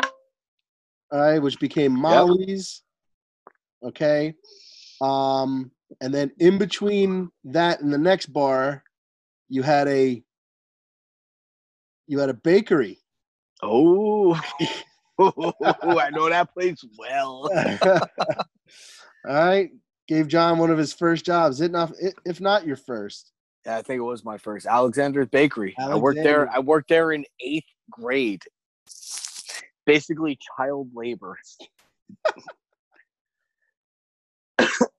[1.12, 2.84] all right, which became Molly's.
[3.84, 4.34] Okay,
[5.02, 8.84] um, and then in between that and the next bar,
[9.48, 10.22] you had a
[12.08, 13.03] you had a bakery.
[13.64, 14.34] Oh
[15.20, 17.50] i know that place well
[19.28, 19.72] all right,
[20.08, 21.62] gave John one of his first jobs.
[21.62, 21.94] It not
[22.26, 23.32] if not your first.
[23.66, 25.74] Yeah, I think it was my first Alexander's Bakery.
[25.78, 26.50] I worked there.
[26.50, 28.44] I worked there in eighth grade.
[29.86, 31.38] Basically, child labor.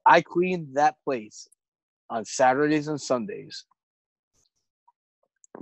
[0.07, 1.49] I cleaned that place
[2.11, 3.65] on Saturdays and Sundays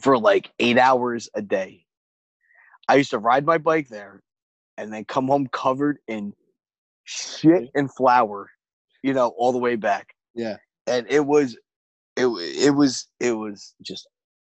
[0.01, 1.82] for like eight hours a day.
[2.89, 4.23] I used to ride my bike there
[4.77, 6.33] and then come home covered in
[7.05, 8.51] shit and flour,
[9.03, 10.57] you know, all the way back Yeah,
[10.87, 11.57] and it was
[12.17, 14.07] it it was it was just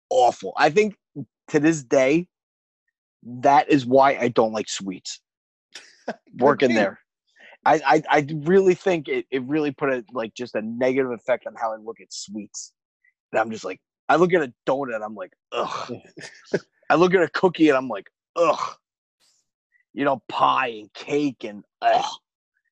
[0.10, 0.54] awful.
[0.58, 0.96] I think
[1.50, 2.28] to this day
[3.24, 5.20] that is why I don't like sweets.
[6.38, 7.00] Working there.
[7.66, 11.48] I, I I really think it, it really put a like just a negative effect
[11.48, 12.72] on how I look at sweets.
[13.32, 15.94] And I'm just like, I look at a donut, I'm like, ugh.
[16.90, 18.06] I look at a cookie and I'm like,
[18.36, 18.76] ugh.
[19.94, 22.06] You know, pie and cake and ugh.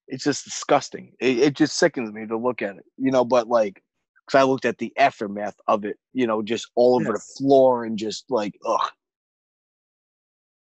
[0.07, 1.14] It's just disgusting.
[1.19, 2.85] It, it just sickens me to look at it.
[2.98, 3.81] You know, but like,
[4.26, 5.98] because I looked at the aftermath of it.
[6.14, 8.90] You know, just all over the floor and just like, ugh.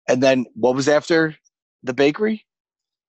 [0.08, 1.36] And then what was after
[1.82, 2.46] the bakery?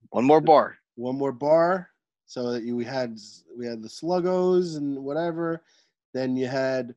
[0.09, 0.77] One more bar.
[0.95, 1.89] One more bar.
[2.25, 3.17] So that you we had
[3.57, 5.63] we had the Sluggos and whatever.
[6.13, 6.93] Then you had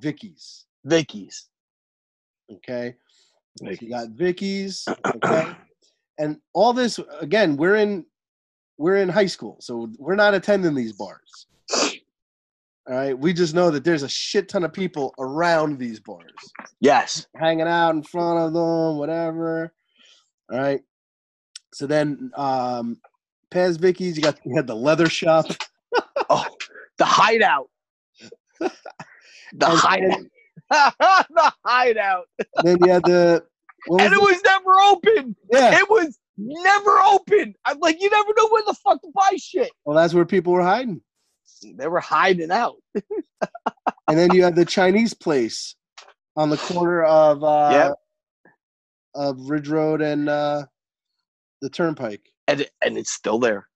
[0.00, 0.66] Vicky's.
[0.84, 1.48] Vicky's.
[2.52, 2.94] Okay.
[3.58, 4.86] So you got Vicky's.
[5.16, 5.54] Okay.
[6.18, 8.04] and all this again, we're in
[8.78, 11.46] we're in high school, so we're not attending these bars.
[12.88, 13.18] All right.
[13.18, 16.30] We just know that there's a shit ton of people around these bars.
[16.80, 17.26] Yes.
[17.34, 19.72] hanging out in front of them, whatever.
[20.52, 20.80] All right.
[21.72, 23.00] So then, um,
[23.50, 25.46] Paz Vicky's, you got you had the leather shop.
[26.30, 26.44] Oh,
[26.98, 27.68] the hideout.
[29.52, 30.18] The And hideout.
[30.70, 32.26] the hideout.
[32.62, 33.44] Then you had the
[33.88, 34.20] And it it?
[34.20, 35.36] was never open.
[35.52, 35.78] yeah.
[35.78, 37.54] It was never open.
[37.64, 39.70] I'm like, you never know where the fuck to buy shit.
[39.84, 41.00] Well, that's where people were hiding.
[41.62, 42.76] They were hiding out.
[44.08, 45.74] And then you had the Chinese place
[46.36, 47.94] on the corner of uh, Yep.
[49.16, 50.66] of Ridge Road and uh,
[51.60, 52.22] the Turnpike.
[52.46, 53.66] And and it's still there.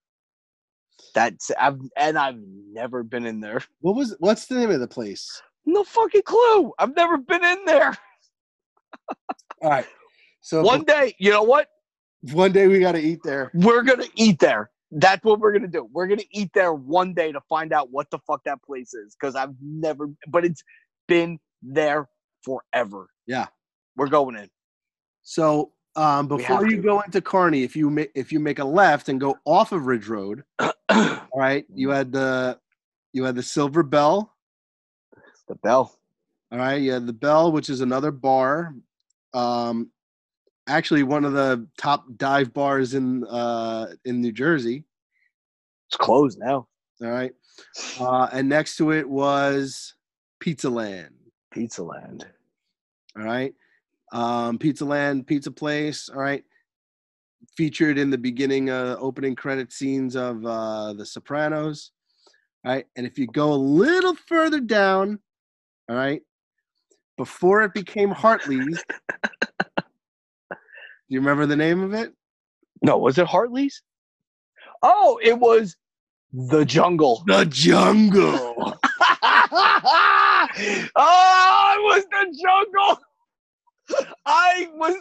[1.17, 2.39] That's I've and I've
[2.73, 3.61] never been in there.
[3.81, 5.43] What was what's the name of the place?
[5.71, 6.73] No fucking clue.
[6.79, 7.97] I've never been in there.
[9.63, 9.87] All right.
[10.41, 11.69] So One day, you know what?
[12.33, 13.51] one day we got to eat there.
[13.55, 14.71] We're gonna eat there.
[14.91, 15.89] That's what we're gonna do.
[15.93, 19.17] We're gonna eat there one day to find out what the fuck that place is.
[19.19, 20.63] Because I've never, but it's
[21.07, 22.09] been there
[22.45, 23.09] forever.
[23.27, 23.47] Yeah.
[23.97, 24.51] We're going in.
[25.23, 26.83] So um, before you to.
[26.83, 29.87] go into Kearny, if you make if you make a left and go off of
[29.87, 32.59] Ridge Road, all right, you had the
[33.13, 34.35] you had the Silver Bell.
[35.51, 35.99] The bell.
[36.53, 38.75] All right, yeah, the Bell, which is another bar.
[39.35, 39.91] Um,
[40.67, 44.85] actually, one of the top dive bars in uh, in New Jersey.
[45.89, 46.67] It's closed now.
[47.03, 47.33] All right,
[48.01, 49.95] uh, and next to it was
[50.41, 51.15] Pizza Land.
[51.53, 52.27] Pizza Land.
[53.17, 53.55] All right.
[54.13, 56.09] Um, Pizza Land, Pizza Place.
[56.09, 56.45] All right.
[57.57, 61.93] Featured in the beginning, uh, opening credit scenes of uh, The Sopranos.
[62.65, 62.87] All right.
[62.97, 65.19] And if you go a little further down,
[65.91, 66.23] all right,
[67.17, 68.85] before it became Hartley's,
[70.49, 70.57] do
[71.09, 72.13] you remember the name of it?
[72.81, 73.83] No, was it Hartley's?
[74.85, 75.77] Oh, it was
[76.33, 77.25] the Jungle.
[77.27, 78.79] The Jungle.
[79.13, 80.47] oh,
[81.75, 83.01] it was the Jungle.
[84.25, 84.95] I was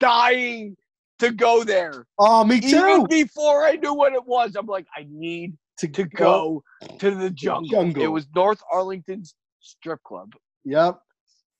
[0.00, 0.74] dying
[1.18, 2.06] to go there.
[2.18, 2.78] Oh, me too.
[2.78, 6.62] Even before I knew what it was, I'm like, I need to to go
[6.98, 7.68] to the jungle.
[7.68, 8.02] jungle.
[8.02, 10.32] It was North Arlington's strip club.
[10.64, 11.00] Yep.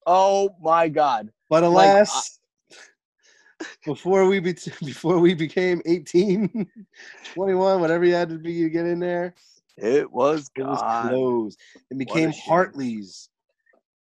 [0.07, 1.31] Oh my god.
[1.49, 2.41] But Like, I- alas,
[3.85, 4.53] before we be-
[4.85, 6.67] before we became 18,
[7.35, 9.35] 21, whatever you had to be to get in there,
[9.77, 11.59] It was it was closed.
[11.91, 12.33] It became.
[12.33, 13.29] Hartley's.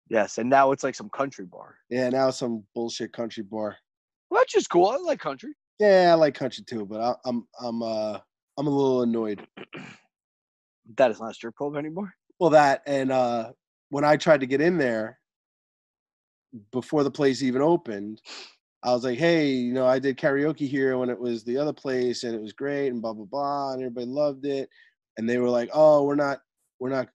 [0.08, 1.76] Yes, and now it's like some country bar.
[1.90, 3.76] Yeah, now some bullshit country bar.
[4.30, 4.86] Well, that's just cool.
[4.86, 5.52] I like country.
[5.80, 8.18] Yeah, I like country too, but I, I'm I'm uh
[8.56, 9.46] I'm a little annoyed.
[10.96, 12.14] That is not a strip club anymore.
[12.38, 13.50] Well, that and uh
[13.90, 15.18] when I tried to get in there
[16.72, 18.20] before the place even opened,
[18.82, 21.72] I was like, "Hey, you know, I did karaoke here when it was the other
[21.72, 24.68] place, and it was great, and blah blah blah, and everybody loved it."
[25.16, 26.40] And they were like, "Oh, we're not
[26.78, 27.08] we're not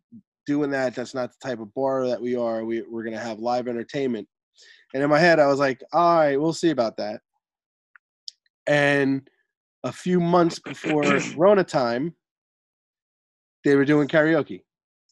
[0.45, 0.95] doing that.
[0.95, 2.65] That's not the type of bar that we are.
[2.65, 4.27] We we're gonna have live entertainment."
[4.93, 7.21] And in my head, I was like, "All right, we'll see about that."
[8.67, 9.29] And
[9.83, 11.01] a few months before
[11.35, 12.15] Rona time,
[13.63, 14.63] they were doing karaoke.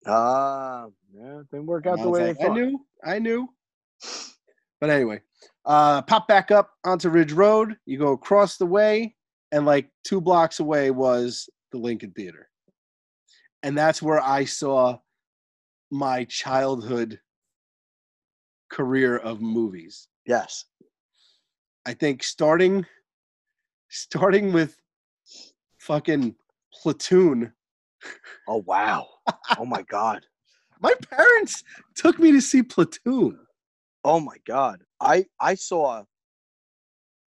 [0.09, 3.47] Ah, yeah, didn't work out the way like, they I knew, I knew.
[4.81, 5.21] But anyway,
[5.65, 7.77] uh, pop back up onto Ridge Road.
[7.85, 9.15] You go across the way,
[9.51, 12.49] and like two blocks away was the Lincoln Theater,
[13.63, 14.97] and that's where I saw
[15.91, 17.19] my childhood
[18.69, 20.07] career of movies.
[20.25, 20.65] Yes.
[21.85, 22.85] I think starting,
[23.89, 24.75] starting with
[25.79, 26.35] fucking
[26.71, 27.51] Platoon.
[28.47, 29.07] Oh wow.
[29.57, 30.25] oh my god.
[30.81, 31.63] My parents
[31.95, 33.37] took me to see Platoon.
[34.05, 34.81] Oh my god.
[35.01, 36.03] I I saw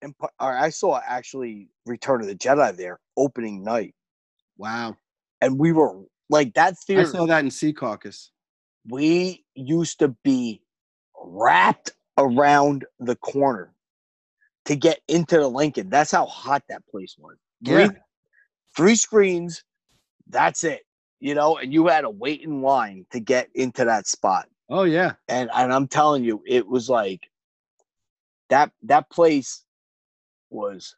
[0.02, 3.94] or I saw actually Return of the Jedi there opening night,
[4.58, 4.96] Wow.
[5.40, 7.02] and we were like that theater.
[7.02, 8.28] I saw that in Secaucus.
[8.86, 10.62] we used to be
[11.24, 13.72] wrapped around the corner
[14.66, 15.88] to get into the Lincoln.
[15.88, 17.36] That's how hot that place was.
[17.62, 17.88] Yeah.
[17.88, 17.98] Three
[18.76, 19.64] three screens.
[20.28, 20.82] That's it.
[21.20, 24.48] You know, and you had to wait in line to get into that spot.
[24.70, 25.14] Oh yeah.
[25.28, 27.28] And and I'm telling you, it was like
[28.50, 29.64] that that place
[30.50, 30.94] was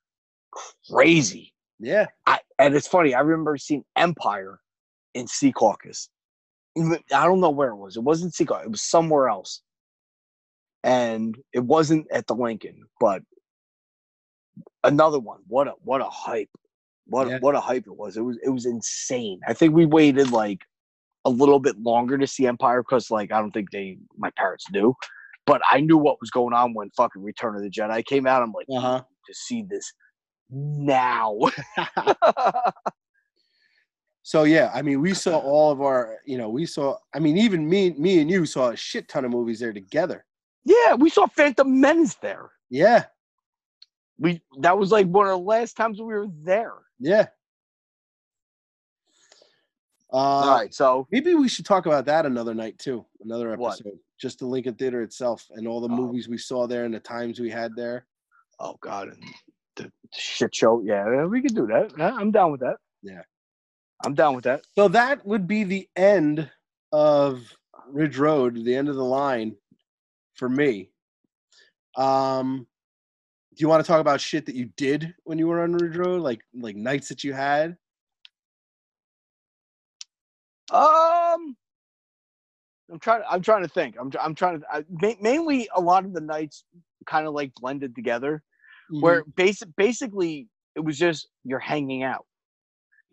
[0.91, 1.53] crazy.
[1.79, 2.07] Yeah.
[2.27, 3.15] I, and it's funny.
[3.15, 4.61] I remember seeing Empire
[5.15, 6.09] in Secaucus.
[6.77, 7.97] I don't know where it was.
[7.97, 9.63] It wasn't Secaucus, It was somewhere else,
[10.85, 12.85] and it wasn't at the Lincoln.
[13.01, 13.23] But
[14.85, 15.41] another one.
[15.49, 16.51] What a what a hype!
[17.11, 17.39] What Yeah.
[17.41, 18.17] what a hype it was.
[18.17, 19.41] It was it was insane.
[19.47, 20.61] I think we waited like
[21.27, 24.65] a little bit longer to see Empire because like I don't think they my parents
[24.71, 24.95] knew,
[25.47, 28.43] but I knew what was going on when fucking Return of the Jedi came out.
[28.43, 29.03] I'm like, Uh huh.
[29.27, 29.93] to see this
[30.51, 31.37] now.
[34.23, 36.97] So yeah, I mean, we saw all of our, you know, we saw.
[37.15, 40.25] I mean, even me, me and you saw a shit ton of movies there together.
[40.65, 42.51] yeah, we saw Phantom Menace there.
[42.69, 43.07] Yeah,
[44.19, 46.75] We that was like one of the last times we were there.
[47.01, 47.27] Yeah.
[50.13, 53.75] Uh, All right, so Maybe we should talk about that another night too, another What?
[53.81, 53.99] episode.
[54.21, 55.97] Just the Lincoln Theater itself and all the Oh.
[55.97, 58.07] movies we saw there and the times we had there.
[58.63, 59.25] oh god, and
[59.77, 60.83] the shit show.
[60.83, 61.93] Yeah, we could do that.
[61.99, 62.77] I'm down with that.
[63.03, 63.23] Yeah.
[64.05, 64.63] I'm down with that.
[64.75, 66.51] So that would be the end
[66.93, 67.41] of
[67.87, 69.57] Ridge Road, the end of the line
[70.35, 70.91] for me.
[71.97, 72.67] Um,
[73.61, 76.23] you want to talk about shit that you did when you were on Ridge Road,
[76.23, 77.77] like like nights that you had?
[80.71, 81.57] Um,
[82.91, 83.23] I'm trying.
[83.29, 83.97] I'm trying to think.
[84.01, 84.11] I'm.
[84.21, 84.67] I'm trying to.
[84.71, 86.65] I, ma- mainly, a lot of the nights
[87.07, 88.43] kind of like blended together.
[88.91, 89.03] Mm-hmm.
[89.03, 92.27] where basic basically it was just you're hanging out.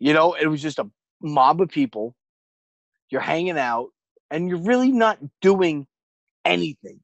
[0.00, 0.90] You know, it was just a
[1.22, 2.16] mob of people.
[3.10, 3.90] You're hanging out,
[4.30, 5.86] and you're really not doing
[6.44, 6.98] anything.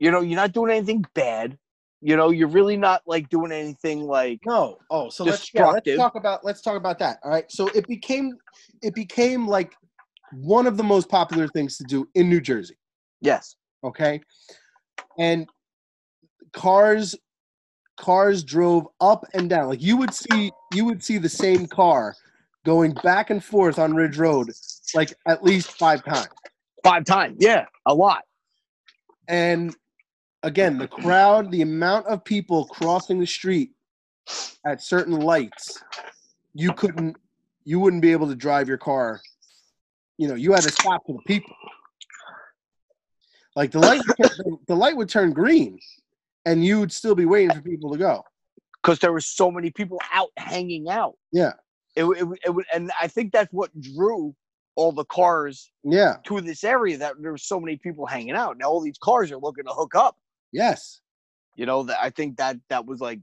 [0.00, 1.56] You know, you're not doing anything bad.
[2.04, 4.78] You know, you're really not like doing anything like No.
[4.90, 7.18] Oh, so let's, yeah, let's talk about let's talk about that.
[7.22, 7.50] All right.
[7.50, 8.36] So it became
[8.82, 9.74] it became like
[10.32, 12.76] one of the most popular things to do in New Jersey.
[13.20, 14.20] yes, Okay.
[15.18, 15.48] And
[16.52, 17.14] cars
[17.98, 19.68] cars drove up and down.
[19.68, 22.14] Like you would see you would see the same car
[22.64, 24.50] going back and forth on Ridge Road
[24.94, 26.28] like at least five times.
[26.82, 27.36] five times.
[27.38, 28.22] Yeah, a lot.
[29.28, 29.74] And
[30.42, 33.70] again, the crowd, the amount of people crossing the street
[34.66, 35.82] at certain lights,
[36.54, 37.16] you couldn't,
[37.64, 39.20] you wouldn't be able to drive your car.
[40.18, 41.54] You know, you had to stop for the people.
[43.54, 45.78] Like the light, would turn- the light would turn green,
[46.46, 48.24] and you would still be waiting for people to go.
[48.82, 51.14] because there were so many people out hanging out.
[51.32, 51.52] Yeah.
[51.94, 54.34] It, it, it, and I think that's what drew
[54.74, 56.16] all the cars Yeah.
[56.24, 58.56] to this area that there were so many people hanging out.
[58.58, 60.16] Now all these cars are looking to hook up.
[60.52, 61.00] Yes.
[61.56, 63.20] You know, that I think that that was like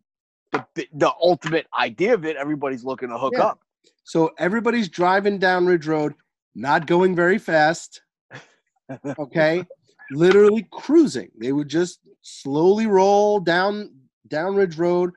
[0.51, 2.35] the the ultimate idea of it.
[2.35, 3.45] Everybody's looking to hook Yeah.
[3.45, 3.59] up.
[4.03, 6.15] So everybody's driving down Ridge Road,
[6.55, 8.01] not going very fast.
[9.19, 9.63] Okay,
[10.11, 11.29] literally cruising.
[11.39, 13.91] They would just slowly roll down
[14.27, 15.11] down Ridge Road.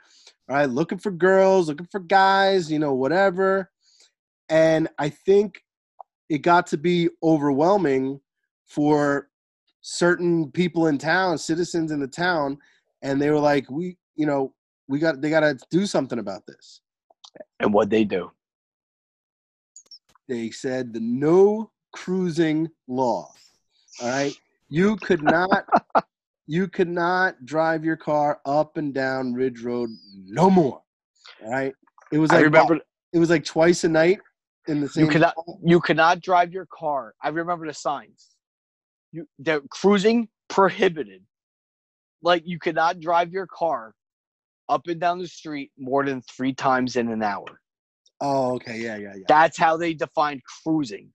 [0.49, 3.71] All right, looking for girls, looking for guys, you know, whatever.
[4.49, 5.63] And I think
[6.29, 8.21] it got to be overwhelming
[8.67, 9.29] for
[9.83, 12.59] certain people in town, citizens in the town,
[13.03, 14.55] and they were like, "We, you know,
[14.89, 16.81] we got they got to do something about this."
[17.61, 18.31] And what they do?
[20.33, 23.31] they said the no cruising law.
[24.01, 24.35] All right.
[24.69, 25.67] You could not
[26.47, 29.91] you could not drive your car up and down Ridge Road
[30.25, 30.81] no more.
[31.45, 31.75] All right.
[32.11, 32.81] It was I like remember
[33.13, 34.21] it was like twice a night
[34.69, 37.15] in the same you cannot you cannot drive your car.
[37.23, 38.32] I remember the signs.
[39.13, 41.23] You they're cruising prohibited.
[42.23, 43.95] Like you cannot drive your car
[44.69, 47.61] up and down the street more than three times in an hour.
[48.21, 48.79] Oh, okay.
[48.79, 49.25] Yeah, yeah, yeah.
[49.29, 51.09] That's how they defined cruising.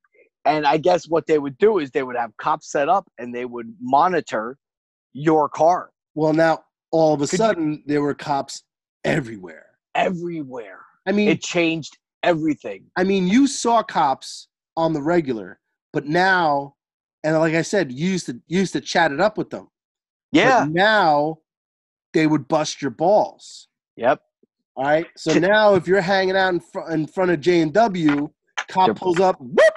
[0.45, 3.33] And I guess what they would do is they would have cops set up and
[3.33, 4.57] they would monitor
[5.13, 8.63] your car Well, now all of a Could you- sudden there were cops
[9.03, 9.77] everywhere.
[9.95, 10.85] everywhere.
[11.07, 12.85] I mean, It changed everything.
[12.97, 15.59] I mean, you saw cops on the regular,
[15.93, 16.75] but now,
[17.27, 19.67] and like I said, you used to used to chat it up with them.
[20.31, 20.61] Yeah.
[20.61, 21.39] But now
[22.13, 23.67] they would bust your balls.
[23.97, 24.21] Yep.
[24.77, 25.07] All right.
[25.17, 28.29] So now if you're hanging out in, fr- in front of J and W,
[28.69, 29.73] cop pulls up, whoop,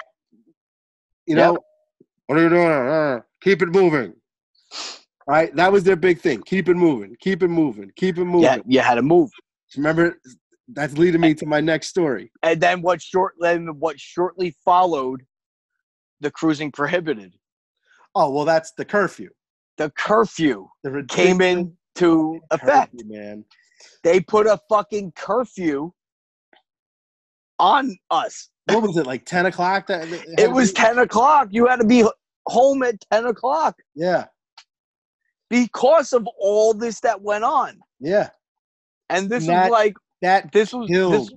[1.25, 1.53] you Yep.
[1.53, 1.57] know,
[2.27, 2.71] what are you doing?
[2.71, 4.13] Uh, keep it moving.
[5.27, 5.53] All right.
[5.53, 6.41] That was their big thing.
[6.43, 7.17] Keep it moving.
[7.19, 7.91] Keep it moving.
[7.97, 8.43] Keep it moving.
[8.43, 9.29] Yeah, you had to move.
[9.75, 10.15] Remember,
[10.69, 12.31] that's leading me to my next story.
[12.43, 15.23] And then what short then what shortly followed
[16.21, 17.33] the cruising prohibited.
[18.15, 19.29] Oh well, that's the curfew.
[19.77, 22.91] The curfew The came into effect.
[22.91, 23.45] curfew, man.
[24.03, 25.91] They put a fucking curfew
[27.59, 28.49] on us.
[28.65, 29.25] What was it like?
[29.25, 29.87] Ten o'clock?
[29.87, 30.07] That
[30.37, 30.75] It was be?
[30.81, 31.47] ten o'clock.
[31.51, 32.05] You had to be
[32.47, 34.25] home at ten o'clock Yeah,
[35.49, 37.79] because of all this that went on.
[37.99, 38.29] yeah.
[39.09, 41.29] And this That- was like That this was this,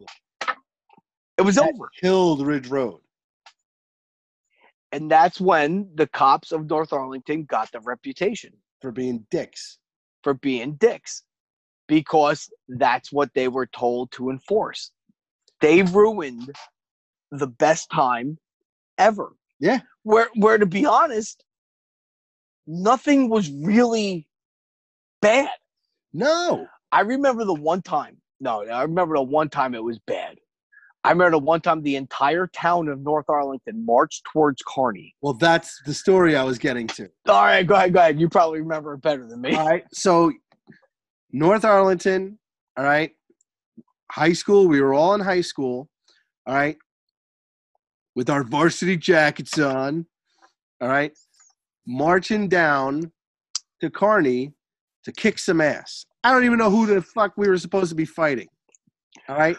[1.39, 1.89] it was That over.
[2.01, 3.01] killed Ridge Road.
[4.95, 9.79] And that's when the cops of North Arlington got the reputation for being dicks.
[10.23, 11.25] for being dicks
[11.89, 14.93] because that's what they were told to enforce.
[15.61, 16.53] They ruined
[17.33, 18.39] the best time
[18.99, 19.35] ever.
[19.61, 19.81] Yeah.
[20.05, 21.45] Where where to be honest,
[22.67, 24.29] nothing was really
[25.23, 25.51] bad.
[26.15, 26.69] No.
[26.93, 28.19] I remember the one time.
[28.41, 30.34] No, I remember the one time it was bad.
[31.05, 35.13] I remember one time the entire town of North Arlington marched towards Kearny.
[35.21, 37.11] Well, that's the story I was getting to.
[37.29, 38.19] All right, go ahead, go ahead.
[38.19, 39.55] You probably remember it better than me.
[39.55, 39.85] All right.
[39.93, 40.33] So,
[41.31, 42.39] North Arlington,
[42.79, 43.11] all right,
[44.11, 45.91] high school, we were all in high school,
[46.47, 46.79] all right,
[48.17, 50.07] with our varsity jackets on,
[50.81, 51.13] all right,
[51.87, 53.13] marching down
[53.83, 54.55] to Kearny
[55.05, 56.07] to kick some ass.
[56.23, 58.49] I don't even know who the fuck we were supposed to be fighting,
[59.29, 59.59] all right,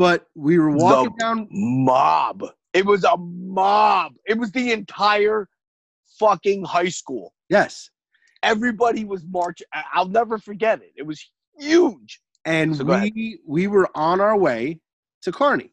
[0.00, 1.46] but we were walking The- down.
[1.50, 2.42] mob.
[2.72, 4.14] It was a mob.
[4.26, 5.46] It was the entire
[6.18, 7.34] fucking high school.
[7.50, 7.90] Yes.
[8.42, 9.66] Everybody was marching.
[9.92, 10.92] I'll never forget it.
[10.96, 11.20] It was
[11.58, 12.20] huge.
[12.46, 14.80] and So we we were on our way
[15.24, 15.72] to Kearny,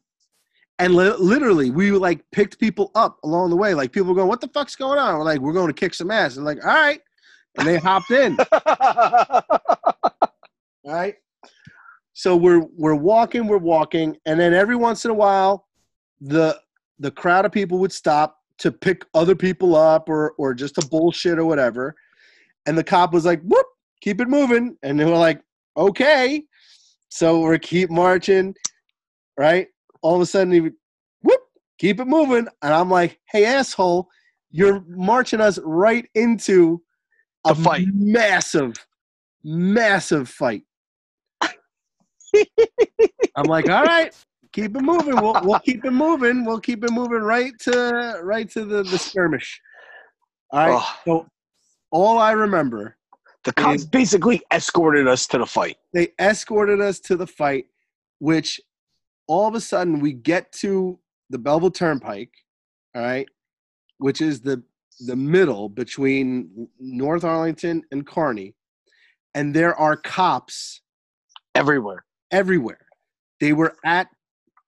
[0.78, 3.72] and li- literally we like picked people up along the way.
[3.72, 5.94] Like people were going, "What the fuck's going on?" We're like, "We're going to kick
[5.94, 7.00] some ass," and like, "All right,"
[7.56, 8.36] and they hopped in.
[8.52, 9.42] All
[10.84, 11.14] right.
[12.18, 15.68] So we're we're walking, we're walking, and then every once in a while,
[16.20, 16.60] the
[16.98, 20.86] the crowd of people would stop to pick other people up or or just to
[20.88, 21.94] bullshit or whatever.
[22.66, 23.66] And the cop was like, "Whoop,
[24.00, 25.40] keep it moving," and they were like,
[25.76, 26.42] "Okay."
[27.08, 28.52] So we're keep marching,
[29.36, 29.68] right?
[30.02, 30.74] All of a sudden, he would,
[31.22, 31.40] whoop,
[31.78, 34.08] keep it moving, and I'm like, "Hey, asshole,
[34.50, 36.82] you're marching us right into
[37.46, 37.86] a The fight.
[37.94, 38.74] massive,
[39.44, 40.64] massive fight."
[43.36, 44.14] I'm like, all right,
[44.52, 45.16] keep it moving.
[45.16, 46.44] We'll we'll keep it moving.
[46.44, 49.60] We'll keep it moving right to right to the, the skirmish.
[50.50, 50.94] All right.
[51.04, 51.26] So
[51.90, 52.96] all I remember,
[53.44, 55.76] the cops basically escorted us to the fight.
[55.92, 57.66] they escorted us to the fight,
[58.18, 58.60] which
[59.26, 60.98] all of a sudden we get to
[61.30, 62.32] the Belleville Turnpike,
[62.94, 63.28] all right,
[63.98, 64.62] which is the
[65.06, 68.54] the middle between North Arlington and Kearny,
[69.34, 70.80] and there are cops
[71.58, 72.04] Everywhere.
[72.30, 72.86] Everywhere.
[73.40, 74.08] They were at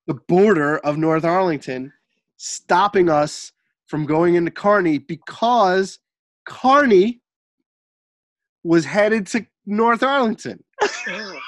[0.06, 1.92] the border of North Arlington,
[2.36, 3.52] stopping us
[3.86, 5.98] from going into Kearny because
[6.48, 7.20] Kearny
[8.62, 10.62] was headed to North Arlington.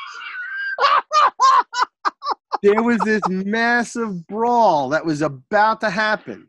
[2.62, 6.46] There was this massive brawl that was about to happen.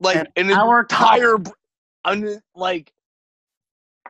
[0.00, 1.36] like And an our entire,
[2.06, 2.90] an, like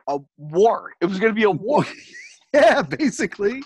[0.07, 0.93] a war.
[1.01, 1.85] It was gonna be a war.
[2.63, 3.63] Yeah, basically.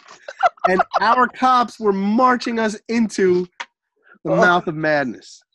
[0.70, 3.46] and our cops were marching us into
[4.24, 4.36] the Oh.
[4.38, 5.42] mouth of madness.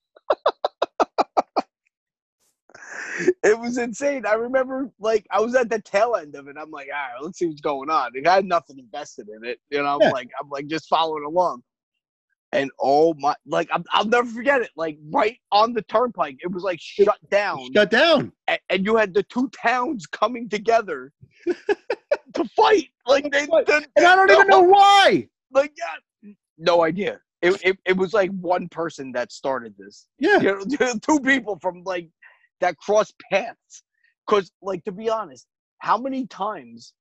[3.44, 4.24] It was insane.
[4.26, 6.56] I remember, like, I was at the tail end of it.
[6.58, 8.10] I'm like, all right, let's see what's going on.
[8.26, 9.96] I had nothing invested in it, you know.
[9.96, 10.10] I'm Yeah.
[10.10, 11.62] like, I'm like just following along.
[12.54, 14.70] And oh my, like, I'm, I'll never forget it.
[14.76, 18.30] Like, right on the turnpike, it was like shut down, Shut down.
[18.48, 21.12] a- and you had the two towns coming together
[21.46, 22.88] to fight.
[23.06, 23.66] Like, they, Fight.
[23.66, 25.28] the- And I don't even know why.
[25.50, 27.20] Like, yeah, no idea.
[27.40, 30.06] It, it, it was like one person that started this.
[30.18, 30.38] Yeah.
[30.40, 32.08] You know, two people from like
[32.60, 33.82] that cross paths.
[34.26, 35.46] Because, like, to be honest,
[35.78, 36.92] how many times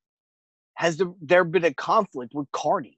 [0.75, 2.97] has there, there been a conflict with Kearny?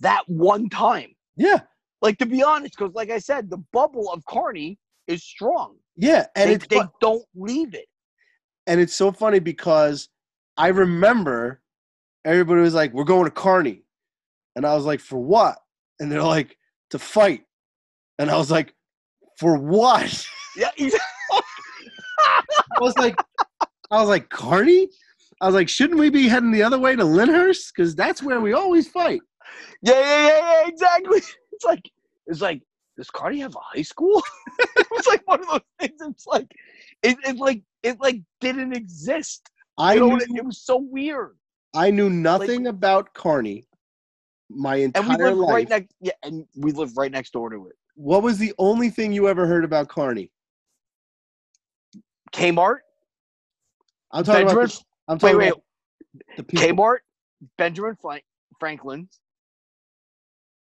[0.00, 1.13] That one time.
[1.36, 1.60] Yeah.
[2.02, 5.76] Like, to be honest, because, like I said, the bubble of Kearny is strong.
[5.96, 6.26] Yeah.
[6.36, 7.86] And they they don't leave it.
[8.66, 10.08] and it's so funny because
[10.56, 11.62] I remember
[12.24, 13.82] everybody was like, "We're going to Kearny,"
[14.56, 15.58] and I was like, "For what?"
[16.00, 16.56] And they're like,
[16.90, 17.42] "To fight,"
[18.18, 18.74] and I was like,
[19.38, 20.70] "For what?" Yeah.
[22.76, 23.16] I was like,
[23.90, 24.88] "I was like Kearny?
[25.40, 27.72] I was like, "Shouldn't we be heading the other way to Lyndhurst?
[27.74, 29.20] Because that's where we always fight."
[29.82, 31.20] Yeah, yeah, yeah, yeah, exactly.
[31.52, 31.88] It's like,
[32.26, 32.62] it's like,
[32.96, 34.20] does Kearny have a high school?
[34.58, 36.00] it was like one of those things.
[36.00, 36.50] It's like,
[37.02, 39.48] it, it like, it like didn't exist.
[39.78, 41.36] I You know, knew, it, was so weird.
[41.74, 43.66] I knew nothing about Kearny
[44.50, 45.48] my And we entire life.
[45.52, 45.94] right next.
[46.00, 47.76] Yeah, and we live right next door to it.
[47.94, 50.30] what was the only thing you ever heard about Kearny?
[52.32, 52.78] Kmart,
[54.12, 54.66] I'm talking Benjamin.
[54.66, 54.70] about.
[54.70, 55.52] The, I'm Wait, talking wait.
[56.48, 56.76] people.
[56.76, 56.98] Kmart,
[57.58, 58.24] Benjamin Frank,
[58.58, 59.20] Franklin's,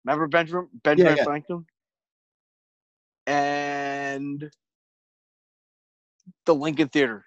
[0.05, 1.23] Remember Benjamin Benjamin yeah.
[1.23, 1.65] Franklin?
[3.27, 4.51] And
[6.45, 7.25] the Lincoln Theater.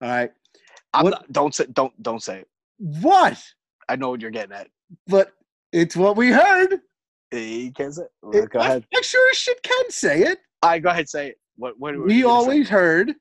[0.00, 0.30] All right.
[0.94, 2.48] I'm not, don't say don't don't say it.
[2.78, 3.42] What?
[3.88, 4.68] I know what you're getting at.
[5.06, 5.32] But
[5.72, 6.80] it's what we heard.
[7.32, 8.36] You can't say it.
[8.36, 8.86] It- go I- ahead.
[8.94, 10.38] I, sure as shit can say it.
[10.62, 11.08] All right, go ahead.
[11.08, 11.38] Say it.
[11.56, 11.78] What?
[11.78, 11.96] What?
[11.96, 12.50] what we you gonna say?
[12.50, 13.14] always heard.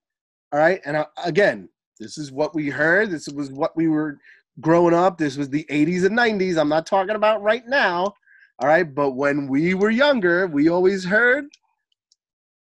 [0.53, 0.79] All right.
[0.85, 1.67] And uh, again,
[1.99, 3.11] this is what we heard.
[3.11, 4.19] This was what we were
[4.61, 5.17] growing up.
[5.17, 6.57] This was the 80s and 90s.
[6.57, 8.13] I'm not talking about right now.
[8.59, 8.83] All right.
[8.83, 11.45] But when we were younger, we always heard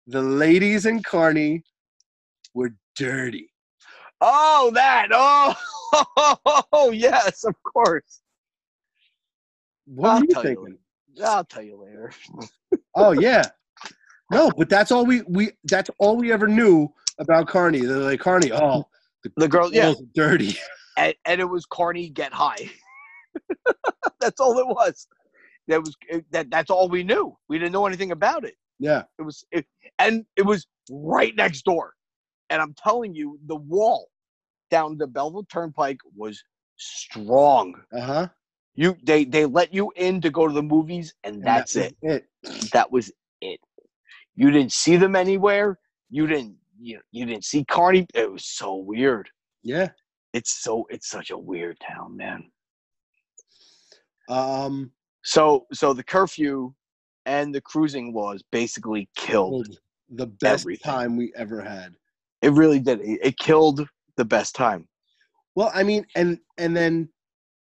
[0.07, 1.61] the ladies in Kearny
[2.53, 3.49] were dirty.
[4.21, 5.09] Oh, that.
[5.11, 8.21] Oh, yes, of course.
[9.85, 10.77] What I'll were you tell you thinking?
[11.23, 12.11] I'll tell you later.
[12.97, 13.43] Oh yeah.
[14.31, 17.85] No, but that's all we we that's all we ever knew about Kearny.
[17.87, 18.87] They're like Kearny, oh
[19.35, 20.57] The girl, yeah, girls are dirty.
[20.97, 22.71] and, and it was Kearny get high.
[24.19, 25.07] that's all it was.
[25.67, 25.95] That was
[26.31, 26.49] that.
[26.51, 27.35] That's all we knew.
[27.49, 28.55] We didn't know anything about it.
[28.77, 29.03] Yeah.
[29.17, 29.65] It was, it,
[29.99, 31.93] and it was right next door.
[32.49, 34.09] And I'm telling you, the wall
[34.69, 36.43] down the Belleville Turnpike was
[36.75, 37.75] strong.
[37.93, 38.27] Uh-huh.
[38.75, 41.93] You, they, they let you in to go to the movies, and And that's that
[42.01, 42.27] it.
[42.43, 42.71] It.
[42.73, 43.11] That was
[43.41, 43.59] it.
[44.35, 45.79] You didn't see them anywhere.
[46.09, 48.05] You didn't, you, you didn't see Kearny.
[48.13, 49.29] It was so weird.
[49.63, 49.89] Yeah.
[50.33, 52.51] It's so, it's such a weird town, man.
[54.27, 54.91] Um
[55.26, 56.73] So, so the curfew
[57.26, 59.68] and the cruising laws basically killed.
[60.10, 60.91] the best Everything.
[60.93, 61.95] time we ever had.
[62.43, 63.02] It really did.
[63.02, 63.88] It, it killed
[64.18, 64.88] the best time.
[65.56, 67.10] Well, I mean, and and then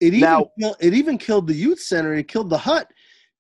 [0.00, 2.14] it even Now- it even killed the youth center.
[2.14, 2.88] It killed the hut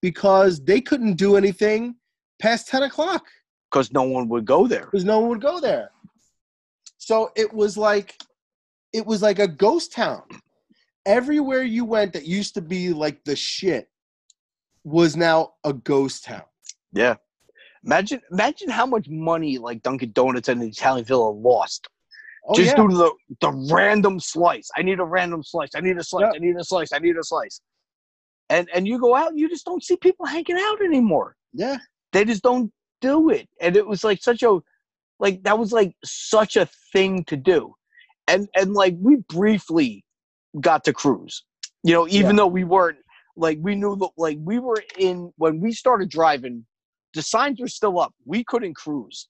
[0.02, 1.96] because they couldn't do anything
[2.38, 3.24] past ten o'clock
[3.70, 4.84] because no one would go there.
[4.84, 5.90] because no one would go there.
[6.98, 8.20] So it was like
[8.92, 10.22] it was like a ghost town.
[11.06, 13.88] Everywhere you went that used to be like the shit
[14.84, 16.42] was now a ghost town.
[16.92, 17.16] Yeah.
[17.84, 21.88] Imagine, imagine how much money like Dunkin' Donuts and the Italian Villa lost
[22.44, 24.68] Oh just yeah, due to the, the random slice.
[24.76, 25.70] I need a random slice.
[25.76, 26.22] I need a slice.
[26.22, 26.32] Yeah.
[26.34, 26.92] I need a slice.
[26.92, 27.60] I need a slice.
[28.50, 31.36] And and you go out, and you just don't see people hanging out anymore.
[31.52, 31.78] yeah.
[32.12, 33.48] They just don't do it.
[33.60, 34.58] And it was like such a,
[35.18, 37.74] like that was like such a thing to do.
[38.28, 40.04] And and like we briefly
[40.60, 41.44] got to cruise.
[41.84, 42.98] You know, even though we weren't
[43.36, 46.64] like we knew that like we were in when we started driving,
[47.14, 48.14] the signs were still up.
[48.24, 49.28] We couldn't cruise.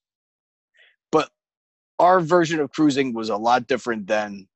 [1.11, 1.31] But
[1.99, 4.49] our version of cruising was a lot different than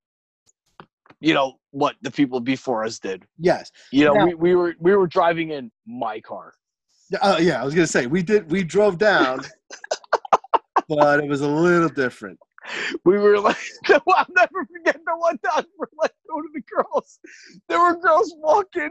[1.20, 3.24] you know what the people before us did.
[3.39, 3.70] Yes.
[3.93, 6.55] You know, Now- we, we were we were driving in my car.
[7.20, 8.51] Uh, yeah, I was gonna say we did.
[8.51, 9.40] We drove down,
[10.89, 12.36] but it was a little different.
[13.05, 13.56] We were like,
[13.88, 17.18] I'll never forget the one time we're like going to the girls.
[17.68, 18.90] There were girls walking.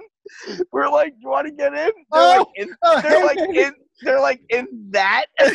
[0.72, 1.91] We're like, you want to get in?
[2.11, 3.60] They're like, in, Oh, they're hey, like baby.
[3.60, 5.26] in, they're like in that.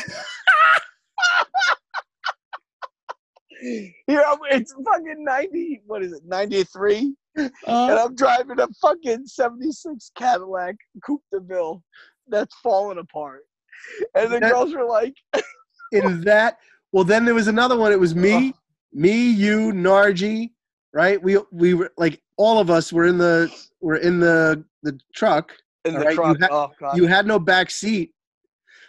[4.06, 5.82] Here, I'm, it's fucking ninety.
[5.86, 6.22] What is it?
[6.24, 11.82] Ninety three, and Uh, I'm driving a fucking seventy six Cadillac Coupe de Ville
[12.28, 13.42] that's falling apart.
[14.14, 15.14] And the That- girls were like,
[15.92, 16.56] in that,
[16.92, 17.92] well, then there was another one.
[17.92, 18.52] It was me, uh-huh.
[18.92, 20.50] me, you, Nargi,
[20.92, 21.22] right?
[21.22, 25.52] We we were like all of us were in the were in the the truck.
[25.84, 26.36] in the right, you truck.
[26.50, 26.96] oh god.
[26.96, 28.12] You had no back seat,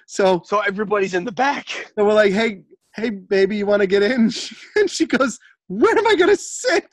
[0.07, 1.67] so so everybody's in the back.
[1.95, 2.63] so we're like, hey,
[2.95, 4.31] hey, baby, you want to get in?
[4.75, 6.87] And she goes, where am I gonna sit?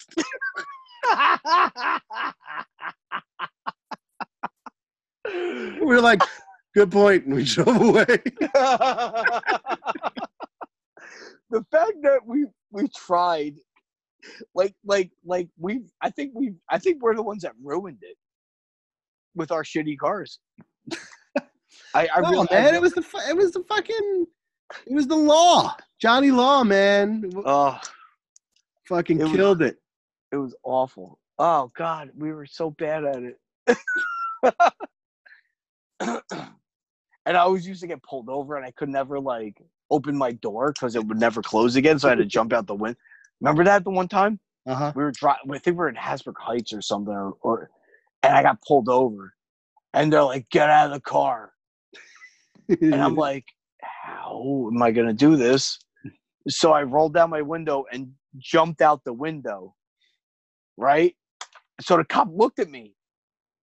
[5.80, 6.22] We're like,
[6.74, 8.22] good point, and we drove away.
[11.50, 13.56] The fact that we we tried
[14.54, 18.16] like like like we i think we i think we're the ones that ruined it
[19.34, 20.40] with our shitty cars.
[21.94, 24.26] I i no, really I man, really- it was the it was the fucking
[24.86, 27.78] it was the law, Johnny Law, man, oh
[28.86, 29.76] fucking It was- killed it.
[30.32, 31.18] it was awful.
[31.38, 32.10] Oh god.
[32.16, 33.38] We were so bad at it.
[37.26, 40.32] And i always used to get pulled over and i could never like open my
[40.32, 42.98] door because it would never close again so i had to jump out the window
[43.40, 44.92] remember that the one time Uh huh.
[44.94, 45.50] we were driving.
[45.50, 47.70] I think we were in Hasbrouck Heights or something, or, or
[48.22, 49.32] and I got pulled over,
[49.94, 51.52] and they're like, "Get out of the car,"
[52.68, 53.46] and I'm like,
[53.82, 55.78] "How am I gonna do this?"
[56.48, 59.74] So I rolled down my window and jumped out the window.
[60.76, 61.14] Right.
[61.80, 62.94] So the cop looked at me.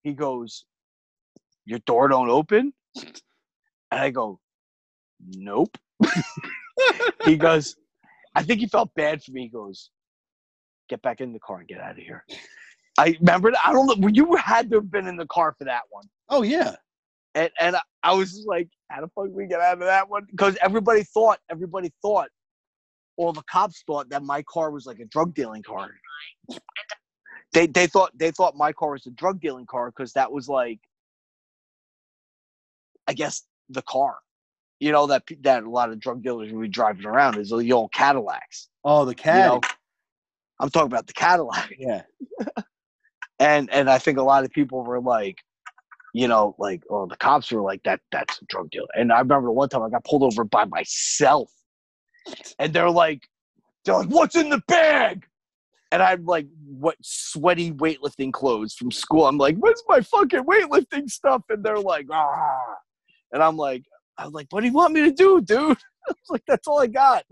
[0.05, 0.65] He goes,
[1.65, 2.73] "Your door don't open,"
[3.91, 4.39] and I go,
[5.21, 5.77] "Nope."
[7.25, 7.77] he goes,
[8.35, 9.43] I think he felt bad for me.
[9.43, 9.91] He goes,
[10.89, 12.25] get back in the car and get out of here.
[12.99, 13.53] I remember.
[13.65, 14.09] I don't know.
[14.09, 16.05] You had to have been in the car for that one.
[16.29, 16.77] oh yeah,
[17.35, 20.27] and and I, was just like, how the fuck we get out of that one?
[20.31, 22.29] Because everybody thought, everybody thought,
[23.17, 25.91] all the cops thought that my car was like a drug dealing car.
[27.53, 30.49] They they thought they thought my car was a drug dealing car because that was
[30.49, 30.79] like,
[33.09, 34.19] I guess the car,
[34.85, 37.73] you know that that a lot of drug dealers will be driving around is the
[37.73, 38.69] old Cadillacs.
[38.85, 39.61] Oh, the You know,
[40.61, 42.03] I'm talking about the Cadillac Yeah.
[43.39, 45.39] and and I think a lot of people were like,
[46.13, 48.89] you know, like, oh, the cops were like, that that's a drug dealer.
[48.95, 51.51] And I remember one time I got pulled over by myself,
[52.59, 53.27] and they're like,
[53.87, 55.25] they're like, what's in the bag?
[55.93, 59.27] And I'm like, what sweaty weightlifting clothes from school.
[59.27, 61.43] I'm like, what's my fucking weightlifting stuff?
[61.49, 62.75] And they're like, ah.
[63.33, 63.85] And I'm like,
[64.19, 65.79] I was like, what do you want me to do, dude?
[66.09, 67.25] I was like, that's all I got.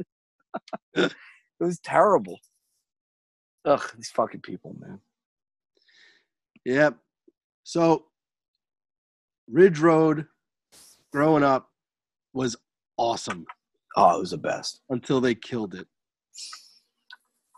[0.94, 1.12] it
[1.60, 2.38] was terrible.
[3.64, 5.00] Ugh, these fucking people, man.
[6.64, 6.96] Yep.
[7.64, 8.06] So,
[9.48, 10.26] Ridge Road,
[11.12, 11.68] growing up,
[12.32, 12.56] was
[12.96, 13.46] awesome
[13.96, 14.80] Oh, it was the best.
[14.88, 15.86] until they killed it.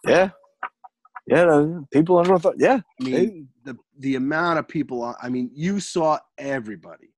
[0.06, 0.30] Yeah.
[1.26, 2.44] Yeah, no, people in North.
[2.59, 5.16] Yeah, I mean, the the amount of people.
[5.22, 7.14] I mean, you saw everybody.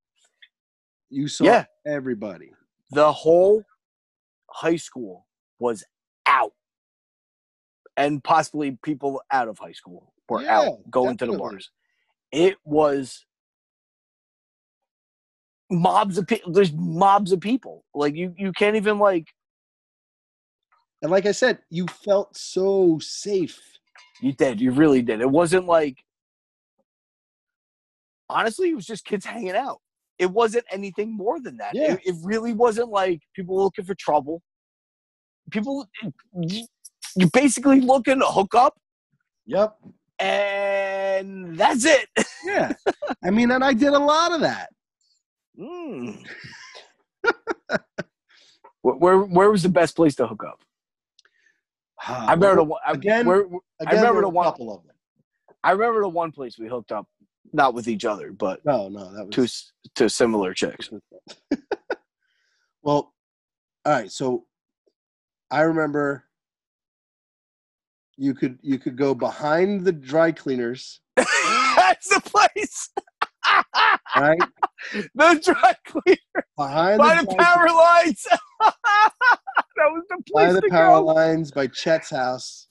[1.10, 1.64] You saw Yeah.
[1.86, 2.52] everybody.
[2.90, 3.64] the whole
[4.50, 5.26] high school
[5.58, 5.84] was
[6.26, 6.52] out,
[7.96, 11.70] and possibly people out of high school were Yeah, out going to the bars.
[12.32, 13.24] It was
[15.70, 16.52] mobs of people.
[16.52, 17.84] There's mobs of people.
[17.94, 19.28] Like you, you can't even like.
[21.02, 23.60] And like I said, you felt so safe.
[24.20, 24.60] You did.
[24.60, 25.20] You really did.
[25.20, 26.02] It wasn't like.
[28.28, 29.80] Honestly, it was just kids hanging out.
[30.18, 31.74] It wasn't anything more than that.
[31.74, 31.93] Yeah.
[31.94, 34.43] It, it really wasn't like people looking for trouble.
[35.51, 35.86] People,
[36.32, 38.74] you're basically looking to hook up,
[39.47, 39.76] Yep.
[40.18, 42.09] and that's it.
[42.44, 42.72] Yeah.
[43.24, 44.68] I mean, and I did a lot of that.
[45.59, 46.24] Mm.
[48.82, 50.60] where, where where was the best place to hook up?
[52.06, 52.80] I remember the one.
[52.86, 54.94] I, again- where, Again, remember there were the a one- couple of them.
[55.64, 57.06] I remember the one place we hooked up,
[57.52, 60.90] not with each other, but No, no, that was to similar chicks.
[62.82, 63.12] well,
[63.85, 64.10] all right.
[64.10, 64.47] So
[65.51, 66.24] I remember
[68.16, 72.90] you could you could go behind the dry cleaners, that's the place.
[74.16, 74.39] right?
[75.14, 78.27] the dry cleaner Behind by the dry- power lines.
[78.60, 78.73] that
[79.78, 80.47] was the place.
[80.48, 81.05] by the to power go.
[81.05, 82.66] lines by Chet's house.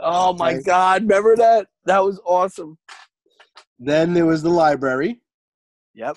[0.00, 0.64] Oh my Right.
[0.64, 1.02] god!
[1.02, 1.68] Remember that?
[1.86, 2.76] That was awesome.
[3.78, 5.20] Then there was the library.
[5.94, 6.16] Yep.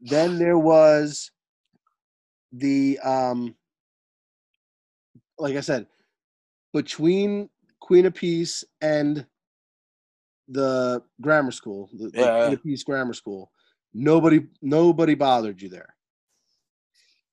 [0.00, 1.30] Then there was
[2.52, 3.54] the um
[5.38, 5.86] like I said,
[6.72, 7.48] between
[7.80, 9.26] Queen of Peace and
[10.48, 12.44] the grammar school, the, Yeah.
[12.44, 13.50] Queen of Peace grammar school,
[13.92, 15.94] nobody nobody bothered you there.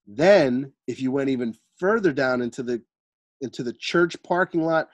[0.07, 2.81] Then if you went even further down into the
[3.41, 4.89] into the church parking lot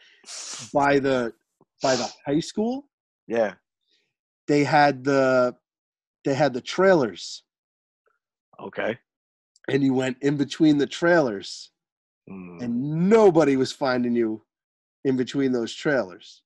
[0.73, 1.33] by the
[1.81, 2.87] by the high school,
[3.27, 3.53] Yeah.
[4.47, 5.55] They had the
[6.25, 7.43] they had the trailers
[8.59, 8.97] Okay.
[9.69, 11.71] and you went in between the trailers
[12.29, 12.61] Mm.
[12.61, 14.43] and nobody was finding you
[15.05, 16.41] in between those trailers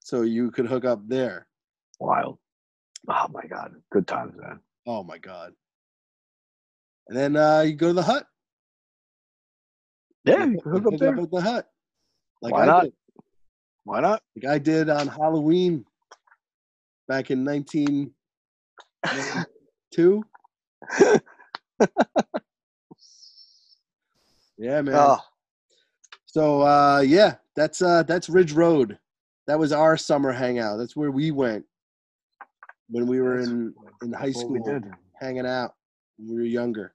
[0.00, 1.46] so you could hook up there
[1.98, 2.38] Wild.
[3.08, 3.72] Oh my god.
[3.90, 4.60] Good times, man.
[4.86, 5.54] oh my god
[7.08, 8.26] and then uh you go to the hut
[10.24, 11.18] Yeah, you hook up there.
[11.18, 11.66] at the hut
[12.42, 12.82] like Why I not?
[12.84, 12.92] did
[13.84, 14.22] Why not?
[14.36, 15.86] like I did on Halloween
[17.08, 20.22] back in 1992
[24.58, 25.18] yeah man Oh,
[26.26, 28.98] So uh yeah, that's uh that's Ridge Road.
[29.46, 30.78] That was our summer hangout.
[30.78, 31.64] That's where we went
[32.88, 34.84] when we were in in high school did.
[35.20, 35.74] hanging out
[36.16, 36.94] when we were younger.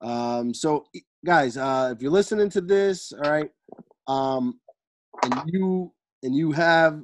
[0.00, 0.86] Um so
[1.24, 3.50] guys, uh if you're listening to this, all right,
[4.06, 4.60] um
[5.24, 5.92] and you
[6.22, 7.02] and you have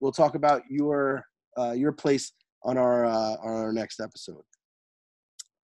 [0.00, 1.24] we'll talk about your
[1.56, 2.32] uh your place
[2.64, 4.42] on our uh on our next episode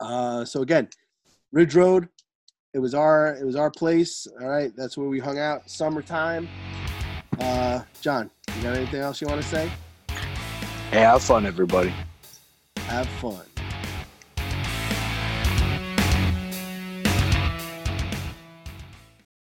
[0.01, 0.89] uh so again
[1.51, 2.09] ridge road
[2.73, 4.75] it was our it was our place all right?
[4.75, 6.49] That's where we hung out summertime.
[7.39, 9.71] Uh john you got anything else you want to say?
[10.89, 11.93] Hey, have fun, everybody.
[12.77, 13.45] have fun